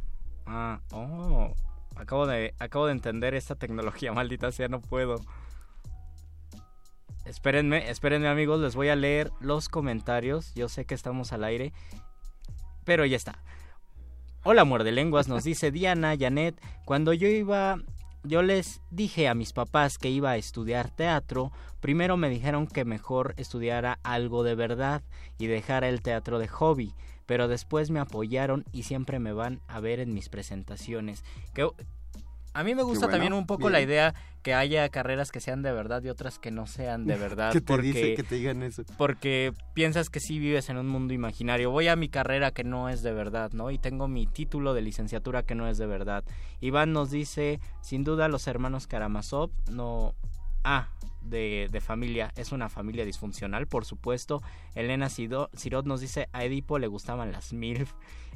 [0.47, 1.55] Ah, oh,
[1.97, 5.17] acabo de, acabo de entender esta tecnología, maldita sea, no puedo.
[7.25, 11.73] Espérenme, espérenme amigos, les voy a leer los comentarios, yo sé que estamos al aire,
[12.85, 13.43] pero ya está.
[14.45, 16.55] Hola muerde lenguas, nos dice Diana, Janet,
[16.85, 17.79] cuando yo iba,
[18.23, 22.85] yo les dije a mis papás que iba a estudiar teatro, primero me dijeron que
[22.85, 25.03] mejor estudiara algo de verdad
[25.37, 26.95] y dejara el teatro de hobby,
[27.27, 31.25] pero después me apoyaron y siempre me van a ver en mis presentaciones.
[31.55, 31.69] Que
[32.57, 33.73] a mí me gusta bueno, también un poco bien.
[33.73, 37.17] la idea que haya carreras que sean de verdad y otras que no sean de
[37.19, 37.53] verdad.
[37.53, 38.83] ¿Qué te porque, dice que te digan eso?
[38.97, 41.71] porque piensas que sí vives en un mundo imaginario.
[41.71, 43.71] Voy a mi carrera que no es de verdad, ¿no?
[43.71, 46.25] Y tengo mi título de licenciatura que no es de verdad.
[46.61, 50.15] Iván nos dice, sin duda los hermanos Karamazov no...
[51.23, 54.43] De, de familia, es una familia disfuncional, por supuesto.
[54.77, 57.93] Elena Sirot nos dice, a Edipo le gustaban las MILF.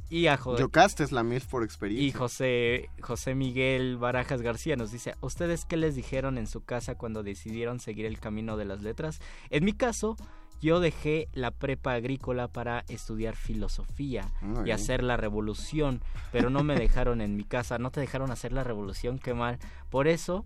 [0.08, 2.18] Y a, Jo- Yocaste es la MILF por y experiencia.
[2.18, 7.22] José, José Miguel Barajas García nos dice, ¿ustedes qué les dijeron en su casa cuando
[7.22, 9.20] decidieron seguir el camino de las letras?
[9.50, 10.16] En mi caso,
[10.60, 16.64] yo dejé la prepa agrícola para estudiar filosofía Muy y hacer la revolución, pero no
[16.64, 19.60] me dejaron en mi casa, no te dejaron hacer la revolución, qué mal.
[19.90, 20.44] Por eso,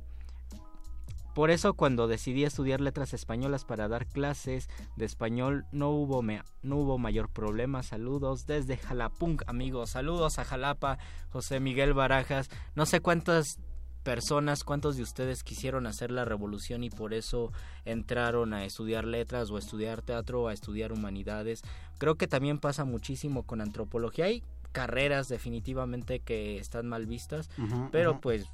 [1.34, 6.22] por eso cuando decidí estudiar letras españolas para dar clases de español no hubo
[6.62, 7.82] no hubo mayor problema.
[7.82, 9.90] Saludos desde Jalapunk, amigos.
[9.90, 10.98] Saludos a Jalapa,
[11.30, 12.48] José Miguel Barajas.
[12.76, 13.58] No sé cuántas
[14.04, 17.50] personas, cuántos de ustedes quisieron hacer la revolución y por eso
[17.84, 21.62] entraron a estudiar letras o a estudiar teatro o a estudiar humanidades.
[21.98, 24.26] Creo que también pasa muchísimo con antropología.
[24.26, 27.48] Hay carreras definitivamente que están mal vistas,
[27.90, 28.46] pero pues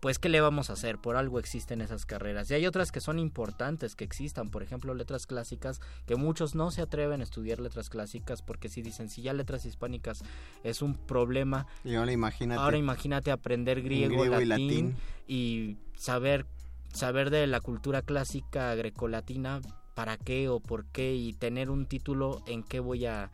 [0.00, 2.50] pues qué le vamos a hacer, por algo existen esas carreras.
[2.50, 6.70] Y hay otras que son importantes que existan, por ejemplo, letras clásicas, que muchos no
[6.70, 10.22] se atreven a estudiar letras clásicas porque si dicen, si ya letras hispánicas
[10.64, 12.60] es un problema, Y ahora imagínate.
[12.60, 14.96] ahora imagínate aprender griego, griego y latín, latín.
[15.28, 16.46] y saber
[16.92, 19.60] saber de la cultura clásica grecolatina
[19.94, 23.30] para qué o por qué y tener un título en qué voy a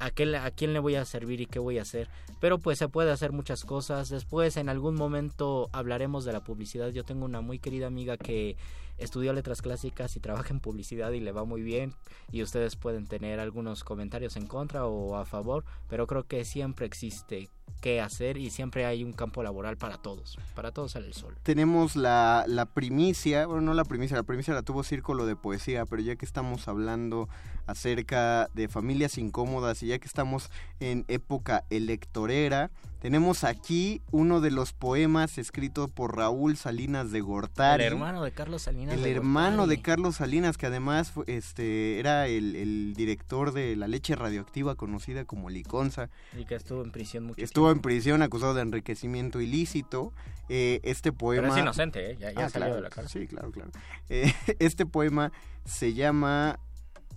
[0.00, 2.08] a, qué, a quién le voy a servir y qué voy a hacer.
[2.40, 4.08] Pero pues se puede hacer muchas cosas.
[4.08, 6.88] Después en algún momento hablaremos de la publicidad.
[6.88, 8.56] Yo tengo una muy querida amiga que
[9.00, 11.94] estudió letras clásicas y trabaja en publicidad y le va muy bien
[12.30, 16.86] y ustedes pueden tener algunos comentarios en contra o a favor, pero creo que siempre
[16.86, 17.48] existe
[17.80, 21.34] qué hacer y siempre hay un campo laboral para todos, para todos sale el sol.
[21.42, 25.86] Tenemos la, la primicia, bueno, no la primicia, la primicia la tuvo Círculo de Poesía,
[25.86, 27.28] pero ya que estamos hablando
[27.70, 30.50] acerca de familias incómodas y ya que estamos
[30.80, 37.84] en época electorera, tenemos aquí uno de los poemas escritos por Raúl Salinas de Gortari.
[37.84, 38.94] El hermano de Carlos Salinas.
[38.94, 44.16] El hermano de Carlos Salinas, que además este, era el, el, director de la leche
[44.16, 46.10] radioactiva conocida como Liconza.
[46.38, 50.12] Y que estuvo en prisión mucho Estuvo en prisión acusado de enriquecimiento ilícito.
[50.50, 51.44] Eh, este poema...
[51.44, 52.16] Pero es inocente, ¿eh?
[52.20, 53.22] ya, ya ah, salió claro, de la cárcel.
[53.22, 53.70] Sí, claro, claro.
[54.10, 55.32] Eh, este poema
[55.64, 56.60] se llama...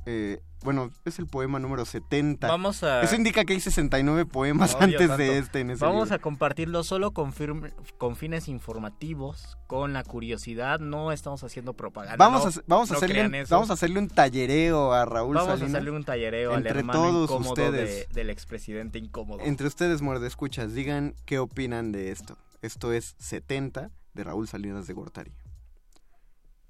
[0.06, 2.48] Eh, bueno, es el poema número 70.
[2.48, 3.02] Vamos a...
[3.02, 5.18] Eso indica que hay 69 poemas Obvio, antes tanto.
[5.18, 6.16] de este en ese Vamos libro.
[6.16, 10.80] a compartirlo solo con, firme- con fines informativos, con la curiosidad.
[10.80, 12.16] No estamos haciendo propaganda.
[12.18, 15.50] Vamos, no- a, vamos, a hacerle un, vamos a hacerle un tallereo a Raúl Vamos
[15.50, 15.72] a Salinas.
[15.76, 18.10] hacerle un tallereo al Entre hermano todos incómodo de- ustedes.
[18.10, 19.42] del expresidente incómodo.
[19.44, 22.38] Entre ustedes, muerde escuchas, digan qué opinan de esto.
[22.62, 25.34] Esto es 70 de Raúl Salinas de Gortari.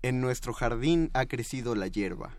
[0.02, 2.32] En nuestro jardín ha crecido la hierba.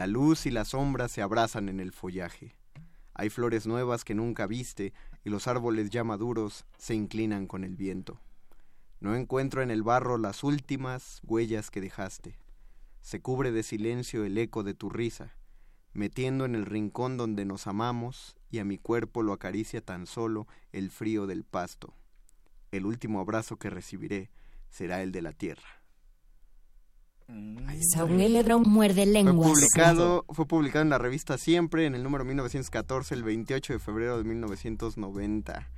[0.00, 2.56] La luz y la sombra se abrazan en el follaje.
[3.12, 4.94] Hay flores nuevas que nunca viste
[5.24, 8.18] y los árboles ya maduros se inclinan con el viento.
[9.00, 12.38] No encuentro en el barro las últimas huellas que dejaste.
[13.02, 15.34] Se cubre de silencio el eco de tu risa,
[15.92, 20.46] metiendo en el rincón donde nos amamos y a mi cuerpo lo acaricia tan solo
[20.72, 21.92] el frío del pasto.
[22.72, 24.30] El último abrazo que recibiré
[24.70, 25.79] será el de la tierra.
[27.92, 29.50] Saúl Lebron muerde Fue lenguas.
[29.50, 34.18] publicado, fue publicado en la revista Siempre en el número 1914, el 28 de febrero
[34.18, 35.68] de 1990.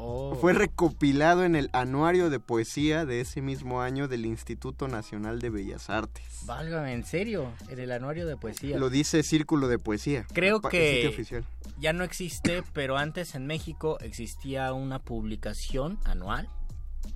[0.00, 0.36] Oh.
[0.38, 5.48] Fue recopilado en el anuario de poesía de ese mismo año del Instituto Nacional de
[5.48, 6.24] Bellas Artes.
[6.44, 8.76] Válgame, en serio, en el anuario de poesía.
[8.76, 10.26] Lo dice Círculo de Poesía.
[10.34, 11.44] Creo que oficial.
[11.78, 16.50] ya no existe, pero antes en México existía una publicación anual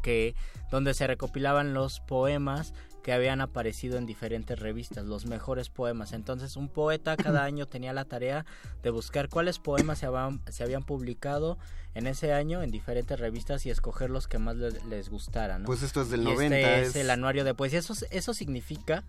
[0.01, 0.35] que
[0.71, 2.73] donde se recopilaban los poemas
[3.03, 6.13] que habían aparecido en diferentes revistas, los mejores poemas.
[6.13, 8.45] Entonces, un poeta cada año tenía la tarea
[8.83, 11.59] de buscar cuáles poemas se habían, se habían publicado
[11.95, 15.63] en ese año en diferentes revistas y escoger los que más le- les gustaran.
[15.63, 15.67] ¿no?
[15.67, 17.81] Pues esto es del Y 90, Este es- es el anuario de poesía.
[17.81, 19.05] Eso, eso significa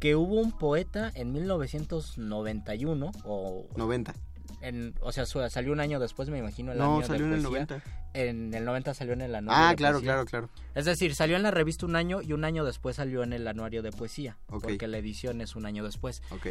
[0.00, 4.14] que hubo un poeta en 1991 o 90.
[4.60, 7.26] En, o sea, su- salió un año después, me imagino, el No, año de salió
[7.26, 7.66] en el poesía.
[7.66, 7.82] 90.
[8.14, 10.12] En el 90 salió en el anuario Ah, de claro, poesía.
[10.12, 10.50] claro, claro.
[10.74, 13.46] Es decir, salió en la revista un año y un año después salió en el
[13.46, 16.22] anuario de poesía, porque la edición es un año después.
[16.30, 16.46] Ok.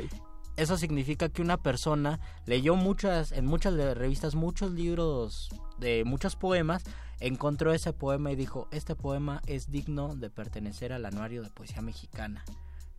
[0.58, 5.50] Eso significa que una persona leyó muchas en muchas revistas muchos libros
[5.80, 6.84] de muchos poemas,
[7.20, 11.82] encontró ese poema y dijo, "Este poema es digno de pertenecer al anuario de poesía
[11.82, 12.46] mexicana."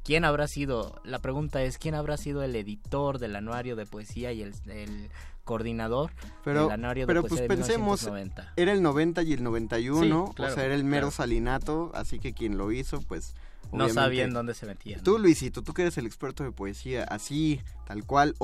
[0.07, 1.01] ¿Quién habrá sido?
[1.05, 5.11] La pregunta es, ¿quién habrá sido el editor del anuario de poesía y el, el
[5.45, 6.13] coordinador
[6.45, 8.53] Pero, del anuario pero de pues poesía de pensemos, 1990?
[8.57, 11.11] era el 90 y el 91, Sí, claro, o sea, era el mero claro.
[11.11, 13.35] salinato, así que quien lo hizo, pues...
[13.73, 15.03] No sabían dónde se metían.
[15.03, 18.37] Tú, Luisito, tú que eres el experto de poesía, así, tal cual, Así,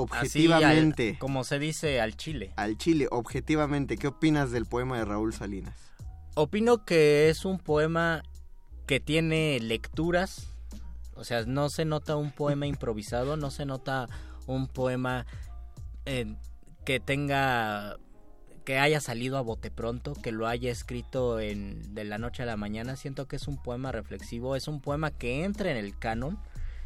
[0.49, 2.51] objetivamente, al- como se dice al chile.
[2.57, 5.77] al chile, objetivamente, ¿qué opinas del poema de Raúl Salinas?
[6.35, 8.21] Opino que es un poema
[8.85, 10.47] que tiene lecturas,
[11.15, 14.07] o sea, no se nota un poema improvisado, no se nota
[14.47, 15.25] un poema
[16.05, 16.35] eh,
[16.85, 17.97] que tenga
[18.65, 22.45] que haya salido a bote pronto, que lo haya escrito en de la noche a
[22.45, 25.97] la mañana, siento que es un poema reflexivo, es un poema que entra en el
[25.99, 26.39] canon,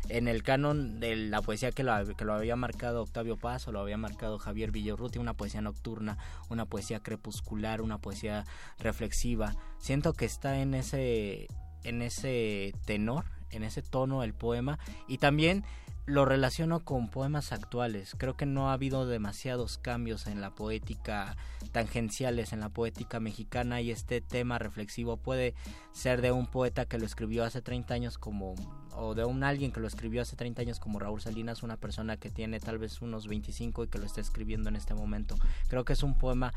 [0.09, 3.71] en el canon de la poesía que lo, que lo había marcado Octavio Paz o
[3.71, 6.17] lo había marcado Javier Villarruti, una poesía nocturna,
[6.49, 8.45] una poesía crepuscular, una poesía
[8.80, 9.55] reflexiva.
[9.78, 11.47] Siento que está en ese
[11.84, 15.63] en ese tenor, en ese tono el poema y también
[16.05, 18.15] lo relaciono con poemas actuales.
[18.17, 21.35] Creo que no ha habido demasiados cambios en la poética
[21.67, 25.53] tangenciales en la poética mexicana y este tema reflexivo puede
[25.91, 28.55] ser de un poeta que lo escribió hace 30 años como
[28.95, 32.17] o de un alguien que lo escribió hace 30 años como Raúl Salinas, una persona
[32.17, 35.35] que tiene tal vez unos 25 y que lo está escribiendo en este momento.
[35.67, 36.53] Creo que es un poema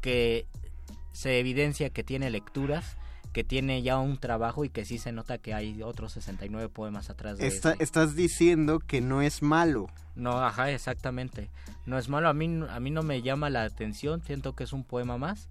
[0.00, 0.46] que
[1.12, 2.96] se evidencia que tiene lecturas,
[3.34, 7.10] que tiene ya un trabajo y que sí se nota que hay otros 69 poemas
[7.10, 7.82] atrás de Está- ese.
[7.84, 9.88] Estás diciendo que no es malo.
[10.14, 11.50] No, ajá, exactamente.
[11.84, 14.72] No es malo, a mí, a mí no me llama la atención, siento que es
[14.72, 15.48] un poema más,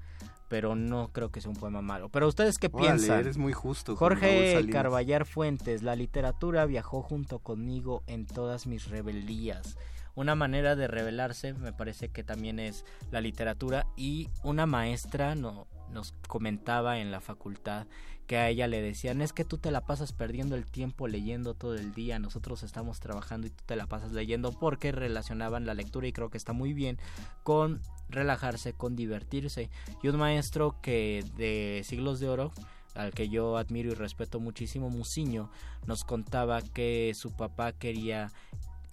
[0.47, 2.09] pero no creo que sea un poema malo.
[2.09, 3.19] Pero ustedes qué Órale, piensan?
[3.19, 3.95] eres muy justo.
[3.95, 4.65] Jorge.
[4.71, 9.77] Carballar Fuentes, la literatura viajó junto conmigo en todas mis rebelías.
[10.15, 15.65] Una manera de rebelarse me parece que también es la literatura y una maestra no,
[15.94, 17.88] nos comentaba en la facultad
[18.28, 21.54] que a ella le decían es que tú te la pasas perdiendo el tiempo leyendo
[21.54, 25.74] todo el día, nosotros estamos trabajando y tú te la pasas leyendo porque relacionaban la
[25.74, 26.98] lectura y creo que está muy bien
[27.44, 29.70] con relajarse, con divertirse.
[30.02, 32.52] Y un maestro que de siglos de oro
[32.96, 35.50] al que yo admiro y respeto muchísimo, Musiño,
[35.86, 38.32] nos contaba que su papá quería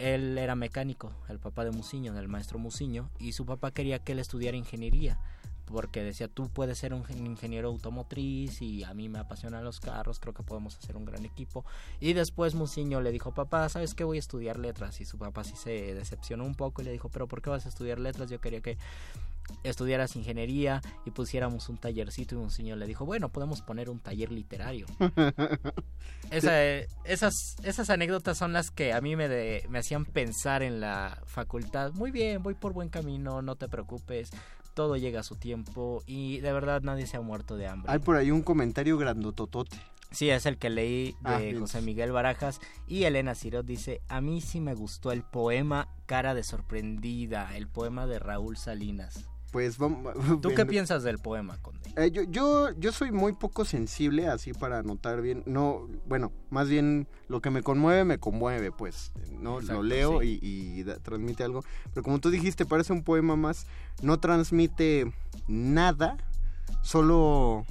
[0.01, 4.13] él era mecánico, el papá de Musiño, del maestro Musiño, y su papá quería que
[4.13, 5.19] él estudiara ingeniería,
[5.71, 9.79] porque decía, tú puedes ser un gen- ingeniero automotriz y a mí me apasionan los
[9.79, 11.65] carros, creo que podemos hacer un gran equipo.
[11.99, 14.03] Y después Musiño le dijo, papá, ¿sabes qué?
[14.03, 15.01] Voy a estudiar letras.
[15.01, 17.65] Y su papá sí se decepcionó un poco y le dijo, pero ¿por qué vas
[17.65, 18.29] a estudiar letras?
[18.29, 18.77] Yo quería que
[19.63, 24.31] estudiaras ingeniería y pusiéramos un tallercito y Musiño le dijo, bueno, podemos poner un taller
[24.31, 24.85] literario.
[26.31, 26.63] Esa,
[27.03, 31.21] esas, esas anécdotas son las que a mí me, de- me hacían pensar en la
[31.25, 31.91] facultad.
[31.93, 34.31] Muy bien, voy por buen camino, no te preocupes,
[34.73, 37.91] todo llega a su tiempo y de verdad nadie se ha muerto de hambre.
[37.91, 39.77] Hay por ahí un comentario grandototote.
[40.11, 41.59] Sí, es el que leí de Ah.
[41.59, 46.33] José Miguel Barajas y Elena Cirot dice, a mí sí me gustó el poema Cara
[46.33, 49.29] de sorprendida, el poema de Raúl Salinas.
[49.51, 50.13] Pues vamos.
[50.41, 51.79] ¿Tú qué piensas del poema, Conde?
[51.97, 55.43] Eh, yo, yo, yo soy muy poco sensible, así para anotar bien.
[55.45, 59.11] No, bueno, más bien lo que me conmueve, me conmueve, pues.
[59.39, 60.39] No, Exacto, lo leo sí.
[60.41, 61.63] y, y da- transmite algo.
[61.93, 63.67] Pero como tú dijiste, parece un poema más.
[64.01, 65.11] No transmite
[65.49, 66.15] nada,
[66.81, 67.65] solo.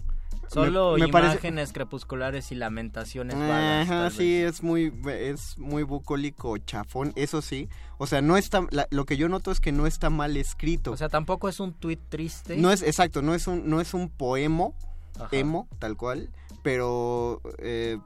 [0.48, 3.88] Solo me- me parece- imágenes crepusculares y lamentaciones vagas.
[3.88, 4.54] Ajá, sí, vez.
[4.56, 7.68] es muy, es muy bucólico, chafón, eso sí.
[8.02, 10.90] O sea, no está, la- lo que yo noto es que no está mal escrito.
[10.92, 12.56] O sea, tampoco es un tuit triste.
[12.56, 14.74] No es, exacto, no es un, no es un poemo,
[15.16, 15.28] Ajá.
[15.32, 16.30] emo, tal cual,
[16.62, 17.98] pero eh,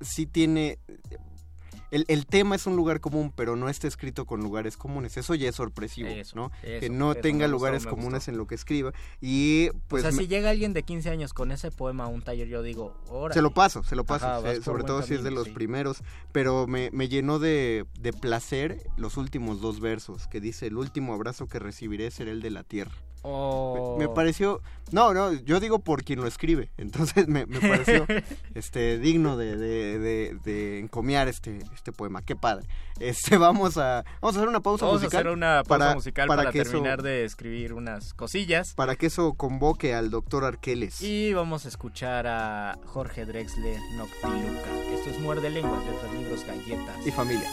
[0.00, 0.78] sí tiene...
[1.90, 5.16] El, el tema es un lugar común, pero no está escrito con lugares comunes.
[5.16, 6.50] Eso ya es sorpresivo, Eso, ¿no?
[6.62, 8.92] eso, que no eso, tenga lugares comunes en lo que escriba.
[9.20, 12.08] Y pues o sea, me- si llega alguien de 15 años con ese poema a
[12.08, 13.34] un taller, yo digo, órale.
[13.34, 15.30] se lo paso, se lo paso, Ajá, se- vas por sobre todo si es de
[15.30, 15.50] los sí.
[15.52, 20.76] primeros, pero me, me llenó de, de placer los últimos dos versos, que dice, el
[20.76, 22.92] último abrazo que recibiré será el de la tierra.
[23.22, 23.96] Oh.
[23.98, 24.60] Me, me pareció,
[24.92, 28.06] no, no, yo digo por quien lo escribe, entonces me, me pareció
[28.54, 32.66] este digno de, de, de- de encomiar este, este poema, qué padre.
[33.00, 35.20] Este, vamos a, vamos a hacer una pausa Vamos a musical.
[35.20, 38.72] hacer una pausa para- musical para, que eso- terminar de escribir unas cosillas.
[38.74, 41.00] para que eso convoque al doctor Arqueles.
[41.02, 44.70] Y vamos a escuchar a Jorge Drexler Noctiluca.
[44.94, 47.06] Esto es Muerde Lenguas, letras, libros, galletas.
[47.06, 47.52] Y familias.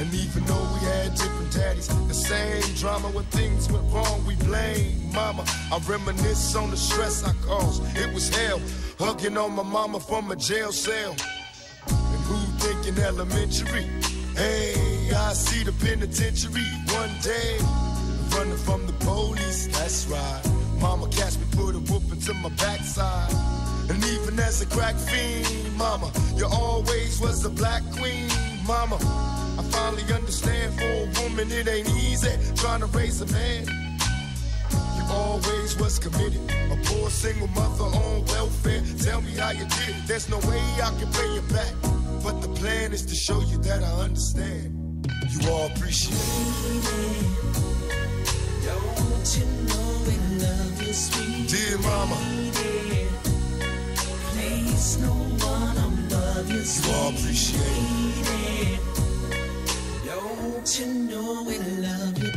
[0.00, 4.34] And even though we had different daddies, the same drama when things went wrong, we
[4.36, 5.44] blame mama.
[5.70, 7.82] I reminisce on the stress I caused.
[7.96, 8.60] It was hell,
[8.98, 11.14] hugging on my mama from a jail cell.
[11.88, 13.86] And who thinking elementary?
[14.34, 17.58] Hey, I see the penitentiary one day.
[18.36, 20.42] Running from the police, that's right.
[20.80, 23.61] Mama catch me, put a whoop to my backside.
[23.90, 28.28] And even as a crack fiend, mama, you always was the black queen,
[28.66, 28.96] mama.
[29.58, 33.66] I finally understand for a woman it ain't easy trying to raise a man.
[34.96, 36.40] You always was committed.
[36.70, 38.82] A poor single mother on welfare.
[38.98, 40.06] Tell me how you did it.
[40.06, 41.74] There's no way I can pay you back.
[42.24, 45.06] But the plan is to show you that I understand.
[45.28, 47.42] You all appreciate it.
[48.64, 52.16] Don't you know we love you, sweet Dear mama,
[54.82, 55.12] Place no
[55.46, 55.76] one
[56.10, 56.66] you,
[58.34, 58.80] it.
[60.04, 62.32] Don't you know we love you?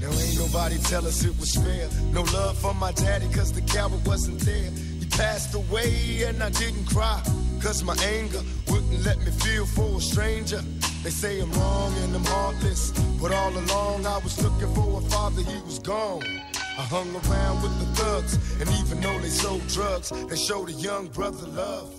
[0.00, 1.88] Now ain't nobody tell us it was fair.
[2.12, 4.70] No love for my daddy cause the coward wasn't there.
[4.98, 7.22] He passed away and I didn't cry.
[7.62, 10.62] Cause my anger wouldn't let me feel for a stranger.
[11.04, 12.90] They say I'm wrong and I'm heartless.
[13.22, 16.49] But all along I was looking for a father, he was gone.
[16.78, 20.72] I hung around with the thugs, and even though they sold drugs, they showed a
[20.72, 21.92] young brother love.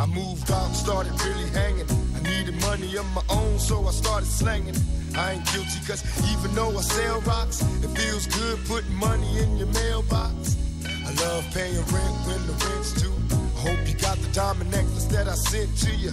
[0.00, 1.86] I moved out started really hanging.
[2.14, 4.76] I needed money of my own, so I started slanging.
[5.16, 6.02] I ain't guilty, cause
[6.32, 10.56] even though I sell rocks, it feels good putting money in your mailbox.
[10.86, 13.12] I love paying rent when the rent's due.
[13.32, 16.12] I hope you got the diamond necklace that I sent to you.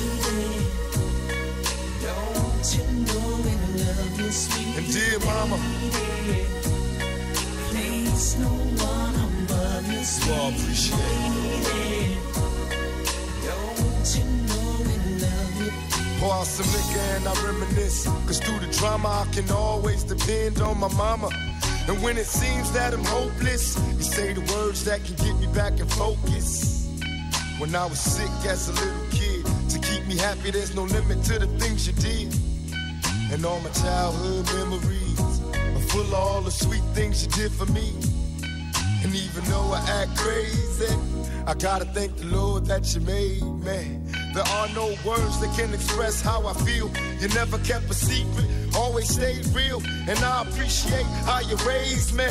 [2.01, 3.53] Don't you know we
[3.83, 5.57] love you, sweet And dear mama,
[7.69, 10.99] Place no one above you, you all appreciate
[11.75, 12.17] it.
[13.43, 15.71] Don't you know we love you?
[16.19, 18.05] Pour out some liquor and I reminisce.
[18.25, 21.29] Cause through the drama, I can always depend on my mama.
[21.89, 25.47] And when it seems that I'm hopeless, you say the words that can get me
[25.53, 26.87] back in focus.
[27.59, 29.10] When I was sick as a little
[29.81, 32.33] keep me happy, there's no limit to the things you did.
[33.31, 37.65] And all my childhood memories are full of all the sweet things you did for
[37.71, 37.93] me.
[39.03, 40.93] And even though I act crazy,
[41.47, 43.99] I gotta thank the Lord that you made me.
[44.33, 46.91] There are no words that can express how I feel.
[47.19, 49.81] You never kept a secret, always stayed real.
[50.07, 52.27] And I appreciate how you raised me.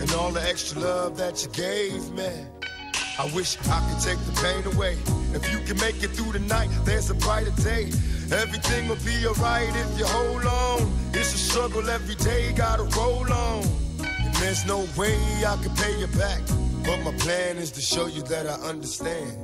[0.00, 2.57] And all the extra love that you gave me.
[3.18, 4.96] I wish I could take the pain away.
[5.34, 7.90] If you can make it through the night, there's a brighter day.
[8.30, 10.92] Everything will be alright if you hold on.
[11.12, 13.64] It's a struggle every day, gotta roll on.
[13.98, 16.42] And there's no way I can pay you back.
[16.84, 19.36] But my plan is to show you that I understand.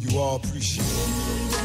[0.00, 1.62] You all appreciate it.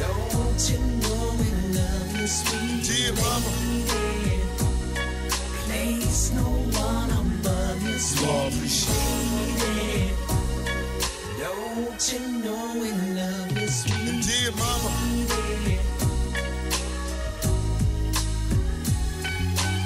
[0.00, 3.50] Don't you know we love you, sweet Dear mama,
[5.64, 7.27] Place no one
[11.38, 12.74] Don't you know
[13.14, 14.92] love sweet dear mama,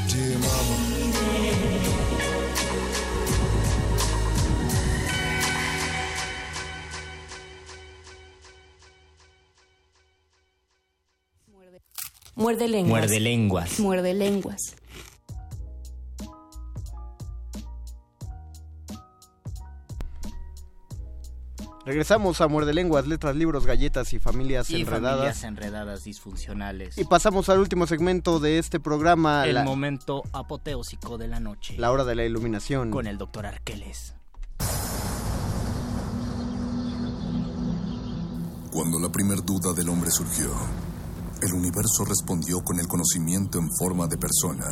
[0.09, 0.79] dear mama.
[12.35, 13.01] Muerde lenguas.
[13.01, 13.81] Muerde lenguas.
[13.81, 14.75] Muerde lenguas.
[21.85, 25.17] Regresamos a Muerde Lenguas, Letras, Libros, Galletas y Familias Y Enredadas.
[25.17, 26.97] familias enredadas disfuncionales.
[26.97, 31.75] Y pasamos al último segmento de este programa, el la, momento apoteósico de la noche.
[31.79, 32.91] la hora de la iluminación.
[32.93, 34.15] Con el doctor Arqueles.
[38.71, 40.51] Cuando la primer duda del hombre surgió,
[41.43, 44.67] el universo respondió con el conocimiento en forma de persona.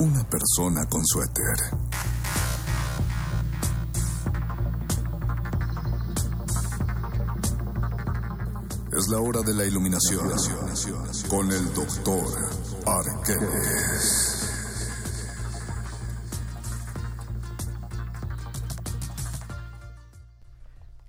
[0.00, 1.78] Una persona con suéter.
[8.98, 10.28] Es la hora de la iluminación
[11.28, 12.26] con el doctor
[12.84, 14.50] Arqueles.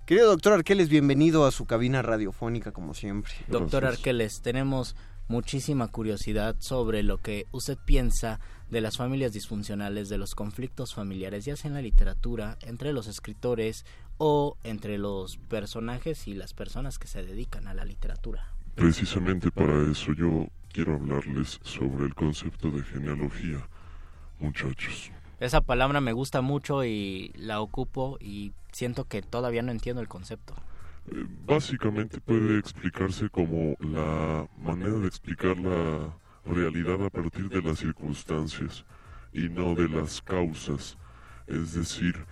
[0.06, 3.32] Querido doctor Arqueles, bienvenido a su cabina radiofónica como siempre.
[3.48, 4.94] Doctor Arqueles, tenemos
[5.26, 8.38] muchísima curiosidad sobre lo que usted piensa
[8.70, 13.08] de las familias disfuncionales, de los conflictos familiares, ya sea en la literatura, entre los
[13.08, 13.84] escritores
[14.22, 18.52] o entre los personajes y las personas que se dedican a la literatura.
[18.74, 23.66] Precisamente para eso yo quiero hablarles sobre el concepto de genealogía,
[24.38, 25.10] muchachos.
[25.40, 30.08] Esa palabra me gusta mucho y la ocupo y siento que todavía no entiendo el
[30.08, 30.54] concepto.
[31.10, 36.14] Eh, Básicamente puede explicarse como la manera de explicar la
[36.44, 38.84] realidad a partir de las circunstancias
[39.32, 40.98] y no de las causas.
[41.46, 42.26] Es decir,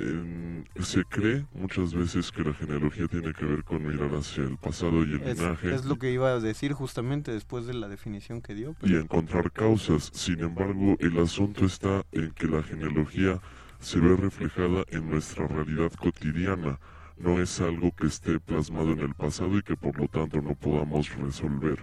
[0.00, 4.56] em, se cree muchas veces que la genealogía tiene que ver con mirar hacia el
[4.56, 7.88] pasado y el Es, linaje es lo que iba a decir justamente después de la
[7.88, 8.74] definición que dio.
[8.82, 10.10] y encontrar causas.
[10.14, 13.40] Sin embargo, el asunto está en que la genealogía
[13.78, 16.78] se ve reflejada en nuestra realidad cotidiana.
[17.16, 20.54] No es algo que esté plasmado en el pasado y que por lo tanto no
[20.54, 21.78] podamos resolver.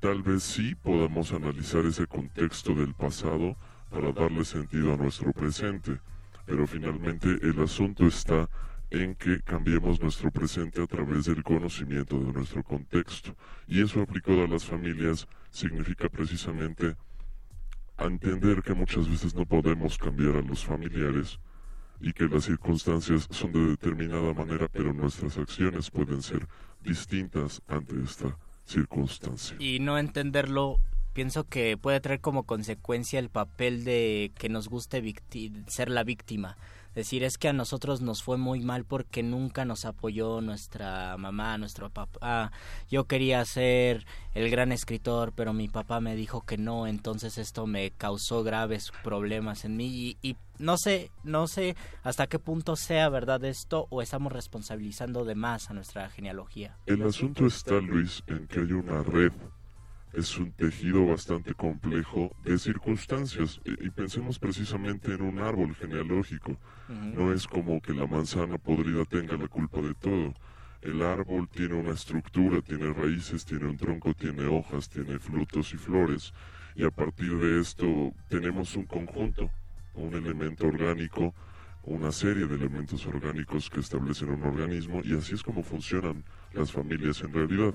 [0.00, 3.56] Tal vez sí podamos analizar ese contexto del pasado
[3.90, 5.98] para darle sentido a nuestro presente,
[6.46, 8.48] pero finalmente el asunto está
[8.90, 13.36] en que cambiemos nuestro presente a través del conocimiento de nuestro contexto.
[13.66, 16.94] Y eso aplicado a las familias significa precisamente
[17.98, 21.38] entender que muchas veces no podemos cambiar a los familiares
[22.00, 26.46] y que las circunstancias son de determinada manera, pero nuestras acciones pueden ser
[26.82, 29.56] distintas ante esta circunstancia.
[29.58, 30.78] Y no entenderlo
[31.14, 35.02] pienso que puede traer como consecuencia el papel de que nos guste
[35.68, 36.58] ser la víctima
[36.94, 41.58] decir es que a nosotros nos fue muy mal porque nunca nos apoyó nuestra mamá,
[41.58, 42.52] nuestro papá.
[42.90, 47.66] Yo quería ser el gran escritor, pero mi papá me dijo que no, entonces esto
[47.66, 53.08] me causó graves problemas en mí y, no sé, no sé hasta qué punto sea
[53.08, 56.76] verdad esto o estamos responsabilizando de más a nuestra genealogía.
[56.86, 59.32] El asunto está, Luis, en que hay una red
[60.14, 66.56] es un tejido bastante complejo de circunstancias y, pensemos precisamente en un árbol genealógico.
[66.88, 70.34] No es como que la manzana podrida tenga la culpa de todo.
[70.82, 75.78] El árbol tiene una estructura, tiene raíces, tiene un tronco, tiene hojas, tiene frutos y
[75.78, 76.32] flores
[76.76, 79.50] y a partir de esto tenemos un conjunto,
[79.94, 81.34] un elemento orgánico,
[81.84, 86.72] una serie de elementos orgánicos que establecen un organismo y así es como funcionan las
[86.72, 87.74] familias en realidad.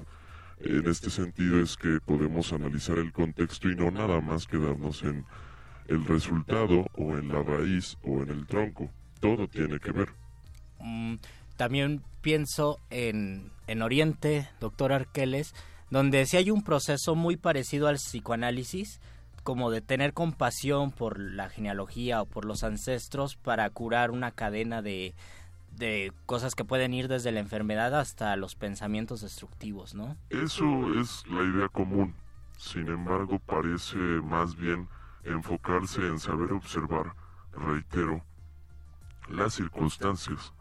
[0.60, 5.26] En este sentido es que podemos analizar el contexto y no nada más quedarnos en
[5.88, 8.90] el resultado o en la raíz o en el tronco.
[9.22, 10.10] Todo tiene que ver.
[10.80, 11.16] Mm,
[11.56, 15.54] también pienso en, en Oriente, doctor Arqueles,
[15.90, 19.00] donde sí hay un proceso muy parecido al psicoanálisis,
[19.44, 24.82] como de tener compasión por la genealogía o por los ancestros para curar una cadena
[24.82, 25.16] de,
[25.80, 30.16] de cosas que pueden ir desde la enfermedad hasta los pensamientos destructivos, ¿no?
[30.30, 32.14] Eso es la idea común.
[32.58, 34.90] Sin embargo, parece más bien
[35.24, 37.16] enfocarse en saber observar,
[37.54, 38.22] reitero,
[39.30, 40.54] las circunstancias.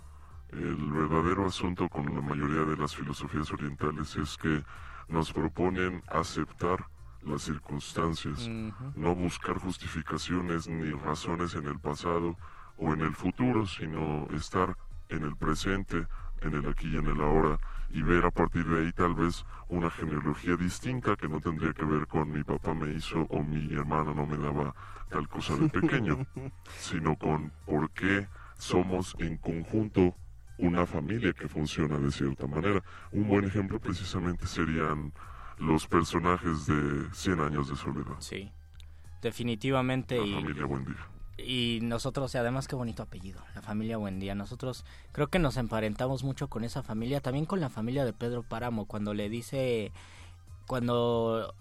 [0.51, 4.63] El verdadero asunto con la mayoría de las filosofías orientales es que
[5.09, 6.87] nos proponen aceptar
[7.23, 8.49] las circunstancias,
[8.95, 12.37] no buscar justificaciones ni razones en el pasado
[12.77, 14.77] o en el futuro, sino estar
[15.09, 16.07] en el presente,
[16.43, 17.59] en el aquí y en el ahora,
[17.91, 21.85] y ver a partir de ahí tal vez una genealogía distinta que no tendría que
[21.85, 24.75] ver con mi papá me hizo o mi hermano no me daba
[25.09, 26.27] tal cosa de pequeño,
[26.79, 28.29] sino con por qué
[28.59, 30.15] somos en conjunto
[30.59, 32.83] una familia que funciona de cierta manera.
[33.13, 35.13] Un buen ejemplo precisamente serían
[35.59, 38.17] los personajes de Cien años de soledad.
[38.19, 38.51] Sí,
[39.23, 40.19] definitivamente.
[40.19, 44.35] La familia Buendía y nosotros, y además qué bonito apellido, la familia Buendía.
[44.35, 48.43] Nosotros creo que nos emparentamos mucho con esa familia, también con la familia de Pedro
[48.43, 49.93] Páramo, cuando le dice,
[50.67, 51.55] cuando,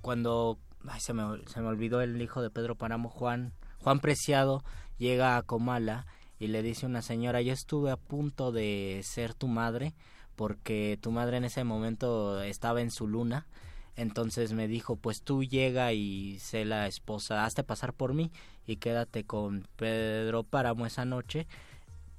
[0.00, 0.58] cuando,
[0.88, 3.52] ay, se me, se me olvidó el hijo de Pedro Páramo, Juan,
[3.82, 4.64] Juan Preciado,
[4.96, 6.06] llega a Comala
[6.38, 9.94] y le dice una señora, yo estuve a punto de ser tu madre,
[10.36, 13.46] porque tu madre en ese momento estaba en su luna,
[13.96, 18.30] entonces me dijo, pues tú llega y sé la esposa, hazte pasar por mí
[18.68, 21.46] y quédate con Pedro Páramo esa noche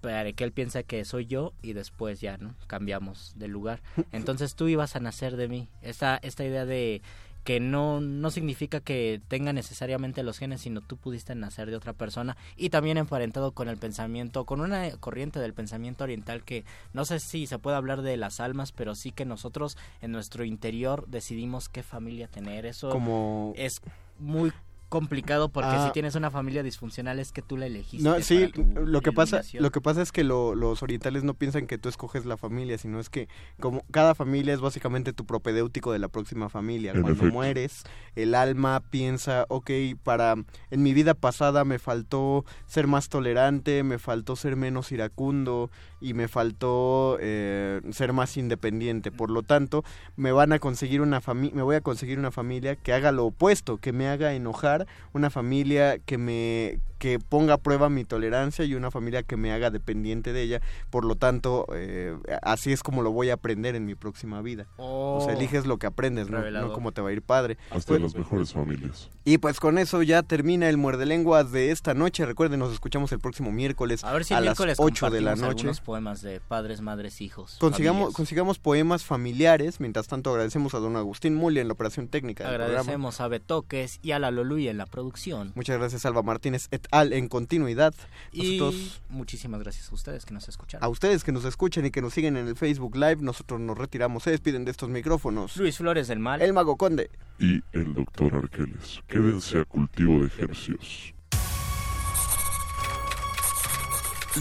[0.01, 2.55] para que él piense que soy yo y después ya, ¿no?
[2.67, 3.81] Cambiamos de lugar.
[4.11, 5.69] Entonces tú ibas a nacer de mí.
[5.81, 7.01] Esta, esta idea de
[7.43, 11.93] que no, no significa que tenga necesariamente los genes, sino tú pudiste nacer de otra
[11.93, 17.05] persona y también emparentado con el pensamiento, con una corriente del pensamiento oriental que no
[17.05, 21.05] sé si se puede hablar de las almas, pero sí que nosotros en nuestro interior
[21.07, 22.65] decidimos qué familia tener.
[22.65, 23.53] Eso Como...
[23.55, 23.81] es
[24.19, 24.51] muy
[24.89, 25.91] complicado porque si ah.
[25.93, 28.07] tienes una familia disfuncional es que tú la elegiste.
[28.07, 31.77] No, sí, lo que pasa, lo que pasa es que los orientales no piensan que
[31.77, 33.29] tú escoges la familia, sino es que
[33.59, 36.93] como cada familia es básicamente tu propedéutico de la próxima familia.
[36.99, 37.83] Cuando mueres,
[38.15, 39.71] el alma piensa, ok,
[40.03, 40.35] para
[40.71, 45.69] en mi vida pasada me faltó ser más tolerante, me faltó ser menos iracundo
[46.01, 49.11] y me faltó eh, ser más independiente.
[49.11, 49.83] Por lo tanto,
[50.15, 53.25] me van a conseguir una familia, me voy a conseguir una familia que haga lo
[53.25, 58.65] opuesto, que me haga enojar una familia que me que ponga a prueba mi tolerancia
[58.65, 60.61] y una familia que me haga dependiente de ella.
[60.89, 64.67] Por lo tanto, eh, así es como lo voy a aprender en mi próxima vida.
[64.77, 65.37] o sea, oh.
[65.37, 66.39] eliges lo que aprendes, ¿no?
[66.51, 67.57] no como te va a ir padre.
[67.71, 69.09] Hasta pues, las mejores familias.
[69.23, 72.25] Y pues con eso ya termina el muerde lenguas de esta noche.
[72.25, 75.69] Recuerden, nos escuchamos el próximo miércoles a, ver si las 8 de la noche.
[75.89, 77.57] Poemas de padres, madres, hijos.
[77.59, 79.79] Consigamos, consigamos poemas familiares.
[79.79, 82.47] Mientras tanto, agradecemos a don Agustín Muli en la operación técnica.
[82.47, 85.51] Agradecemos a Betoques y a la Loluy en la producción.
[85.55, 87.95] Muchas gracias, Alba Martínez et al en continuidad.
[88.31, 88.61] y
[89.09, 90.79] muchísimas gracias a ustedes que nos escuchan.
[90.83, 93.17] A ustedes que nos escuchan y que nos siguen en el Facebook Live.
[93.21, 94.21] Nosotros nos retiramos.
[94.21, 95.57] Se despiden de estos micrófonos.
[95.57, 96.39] Luis Flores del Mal.
[96.43, 97.09] El Mago Conde.
[97.39, 99.01] Y el doctor Arqueles.
[99.07, 101.15] Quédense a cultivo de ejercicios.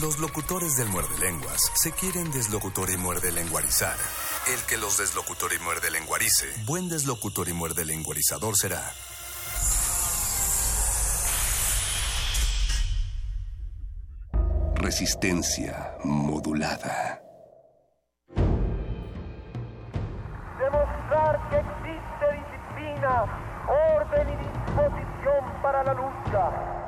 [0.01, 3.97] Los locutores del muerde lenguas se quieren deslocutor y muerde lenguarizar.
[4.47, 8.93] El que los deslocutor y muerde lenguarice, buen deslocutor y muerde lenguarizador será.
[14.77, 17.21] Resistencia modulada.
[20.59, 23.25] Demostrar que existe disciplina,
[23.97, 26.88] orden predisposición para la lucha.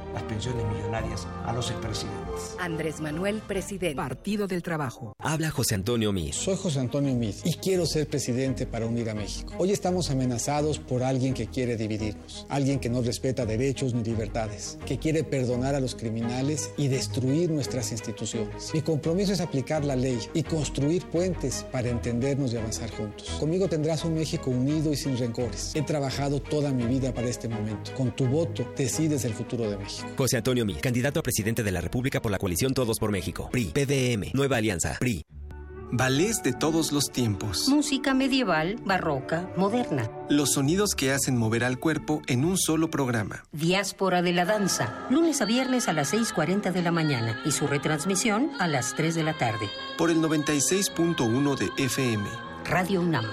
[0.13, 2.55] las pensiones millonarias a los expresidentes.
[2.59, 3.95] Andrés Manuel, presidente.
[3.95, 5.13] Partido del Trabajo.
[5.19, 6.35] Habla José Antonio Miz.
[6.35, 9.53] Soy José Antonio Miz y quiero ser presidente para unir a México.
[9.57, 14.77] Hoy estamos amenazados por alguien que quiere dividirnos, alguien que no respeta derechos ni libertades,
[14.85, 18.73] que quiere perdonar a los criminales y destruir nuestras instituciones.
[18.73, 23.29] Mi compromiso es aplicar la ley y construir puentes para entendernos y avanzar juntos.
[23.39, 25.75] Conmigo tendrás un México unido y sin rencores.
[25.75, 27.91] He trabajado toda mi vida para este momento.
[27.95, 30.00] Con tu voto decides el futuro de México.
[30.17, 33.49] José Antonio Mi, candidato a presidente de la República por la coalición Todos por México.
[33.51, 35.25] PRI, PDM, Nueva Alianza, PRI.
[35.93, 37.67] Ballets de todos los tiempos.
[37.67, 40.09] Música medieval, barroca, moderna.
[40.29, 43.43] Los sonidos que hacen mover al cuerpo en un solo programa.
[43.51, 47.67] Diáspora de la danza, lunes a viernes a las 6.40 de la mañana y su
[47.67, 49.69] retransmisión a las 3 de la tarde.
[49.97, 52.23] Por el 96.1 de FM.
[52.63, 53.25] Radio UNAM.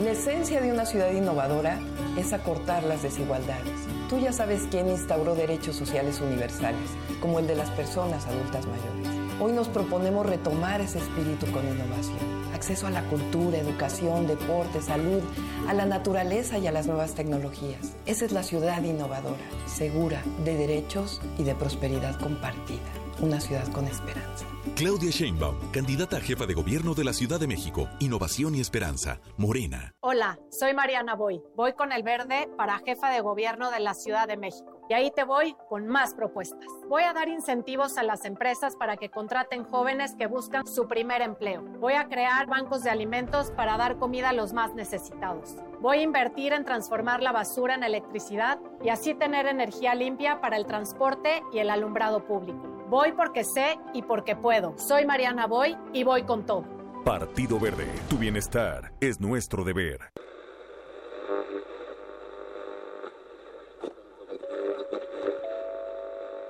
[0.00, 1.78] La esencia de una ciudad innovadora
[2.16, 3.74] es acortar las desigualdades.
[4.08, 6.88] Tú ya sabes quién instauró derechos sociales universales,
[7.20, 9.38] como el de las personas adultas mayores.
[9.42, 12.16] Hoy nos proponemos retomar ese espíritu con innovación.
[12.54, 15.20] Acceso a la cultura, educación, deporte, salud,
[15.68, 17.92] a la naturaleza y a las nuevas tecnologías.
[18.06, 22.80] Esa es la ciudad innovadora, segura, de derechos y de prosperidad compartida.
[23.22, 24.46] Una ciudad con esperanza.
[24.76, 27.86] Claudia Sheinbaum, candidata a jefa de gobierno de la Ciudad de México.
[27.98, 29.20] Innovación y esperanza.
[29.36, 29.92] Morena.
[30.00, 31.42] Hola, soy Mariana Boy.
[31.54, 34.80] Voy con el verde para jefa de gobierno de la Ciudad de México.
[34.88, 36.64] Y ahí te voy con más propuestas.
[36.88, 41.20] Voy a dar incentivos a las empresas para que contraten jóvenes que buscan su primer
[41.20, 41.62] empleo.
[41.78, 45.56] Voy a crear bancos de alimentos para dar comida a los más necesitados.
[45.82, 50.56] Voy a invertir en transformar la basura en electricidad y así tener energía limpia para
[50.56, 52.79] el transporte y el alumbrado público.
[52.90, 54.76] Voy porque sé y porque puedo.
[54.76, 56.64] Soy Mariana Boy y voy con todo.
[57.04, 60.00] Partido Verde, tu bienestar es nuestro deber.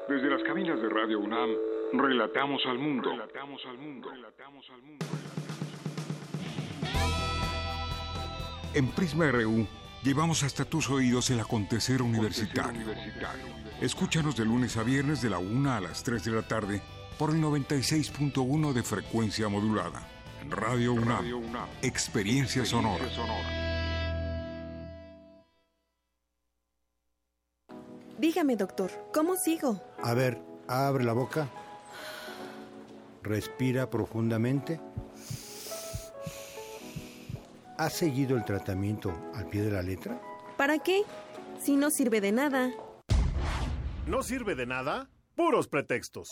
[0.08, 1.50] Desde las cabinas de Radio UNAM,
[1.92, 3.10] relatamos al mundo.
[3.10, 4.08] Relatamos al mundo.
[4.08, 5.06] Relatamos al mundo.
[8.72, 9.66] En Prisma RU
[10.02, 12.86] llevamos hasta tus oídos el acontecer universitario.
[13.80, 16.82] Escúchanos de lunes a viernes de la 1 a las 3 de la tarde
[17.18, 20.06] por el 96.1 de frecuencia modulada.
[20.42, 21.24] En Radio UNAM,
[21.80, 23.06] Experiencia Sonora.
[28.18, 29.82] Dígame, doctor, ¿cómo sigo?
[30.02, 31.48] A ver, abre la boca.
[33.22, 34.78] Respira profundamente.
[37.78, 40.20] ¿Has seguido el tratamiento al pie de la letra?
[40.58, 41.04] ¿Para qué?
[41.58, 42.70] Si no sirve de nada.
[44.10, 45.08] ¿No sirve de nada?
[45.36, 46.30] Puros pretextos.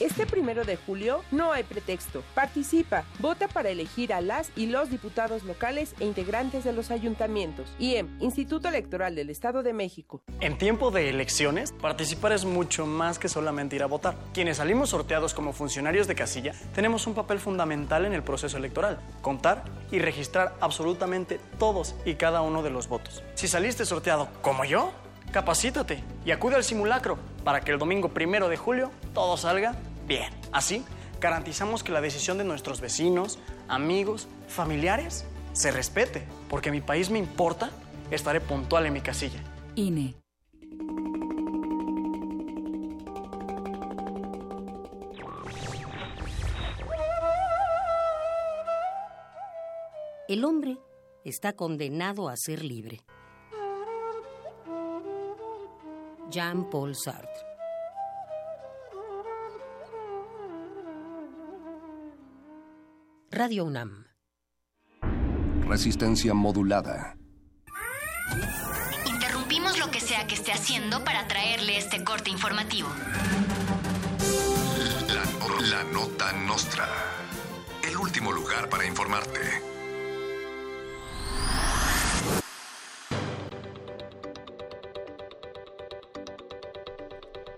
[0.00, 2.22] Este primero de julio no hay pretexto.
[2.34, 7.76] Participa, vota para elegir a las y los diputados locales e integrantes de los ayuntamientos.
[7.78, 10.22] IEM, Instituto Electoral del Estado de México.
[10.40, 14.16] En tiempo de elecciones, participar es mucho más que solamente ir a votar.
[14.32, 18.98] Quienes salimos sorteados como funcionarios de casilla, tenemos un papel fundamental en el proceso electoral.
[19.20, 23.22] Contar y registrar absolutamente todos y cada uno de los votos.
[23.34, 24.94] Si saliste sorteado como yo,
[25.36, 29.76] capacítate y acude al simulacro para que el domingo primero de julio todo salga
[30.08, 30.32] bien.
[30.50, 30.82] Así,
[31.20, 36.26] garantizamos que la decisión de nuestros vecinos, amigos, familiares se respete.
[36.48, 37.68] Porque mi país me importa,
[38.10, 39.38] estaré puntual en mi casilla.
[39.74, 40.14] INE.
[50.28, 50.78] El hombre
[51.26, 53.02] está condenado a ser libre.
[56.30, 57.30] Jean-Paul Sartre.
[63.30, 64.06] Radio UNAM.
[65.68, 67.16] Resistencia modulada.
[69.06, 72.88] Interrumpimos lo que sea que esté haciendo para traerle este corte informativo.
[75.08, 76.88] La, la nota nostra.
[77.88, 79.75] El último lugar para informarte.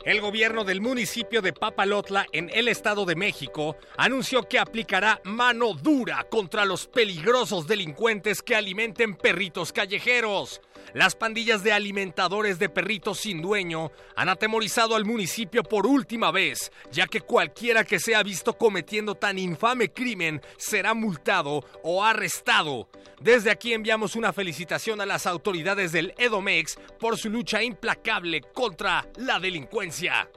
[0.08, 5.74] El gobierno del municipio de Papalotla, en el Estado de México, anunció que aplicará mano
[5.74, 10.62] dura contra los peligrosos delincuentes que alimenten perritos callejeros.
[10.94, 16.72] Las pandillas de alimentadores de perritos sin dueño han atemorizado al municipio por última vez,
[16.90, 22.88] ya que cualquiera que sea visto cometiendo tan infame crimen será multado o arrestado.
[23.20, 29.06] Desde aquí enviamos una felicitación a las autoridades del Edomex por su lucha implacable contra
[29.16, 30.30] la delincuencia.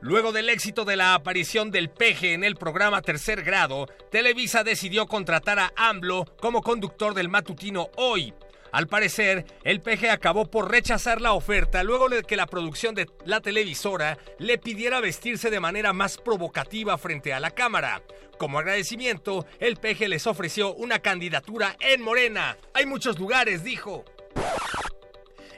[0.00, 5.06] Luego del éxito de la aparición del peje en el programa Tercer Grado, Televisa decidió
[5.06, 8.34] contratar a AMLO como conductor del matutino Hoy.
[8.74, 13.08] Al parecer, el peje acabó por rechazar la oferta luego de que la producción de
[13.24, 18.02] la televisora le pidiera vestirse de manera más provocativa frente a la cámara.
[18.36, 22.58] Como agradecimiento, el peje les ofreció una candidatura en Morena.
[22.74, 24.04] Hay muchos lugares, dijo.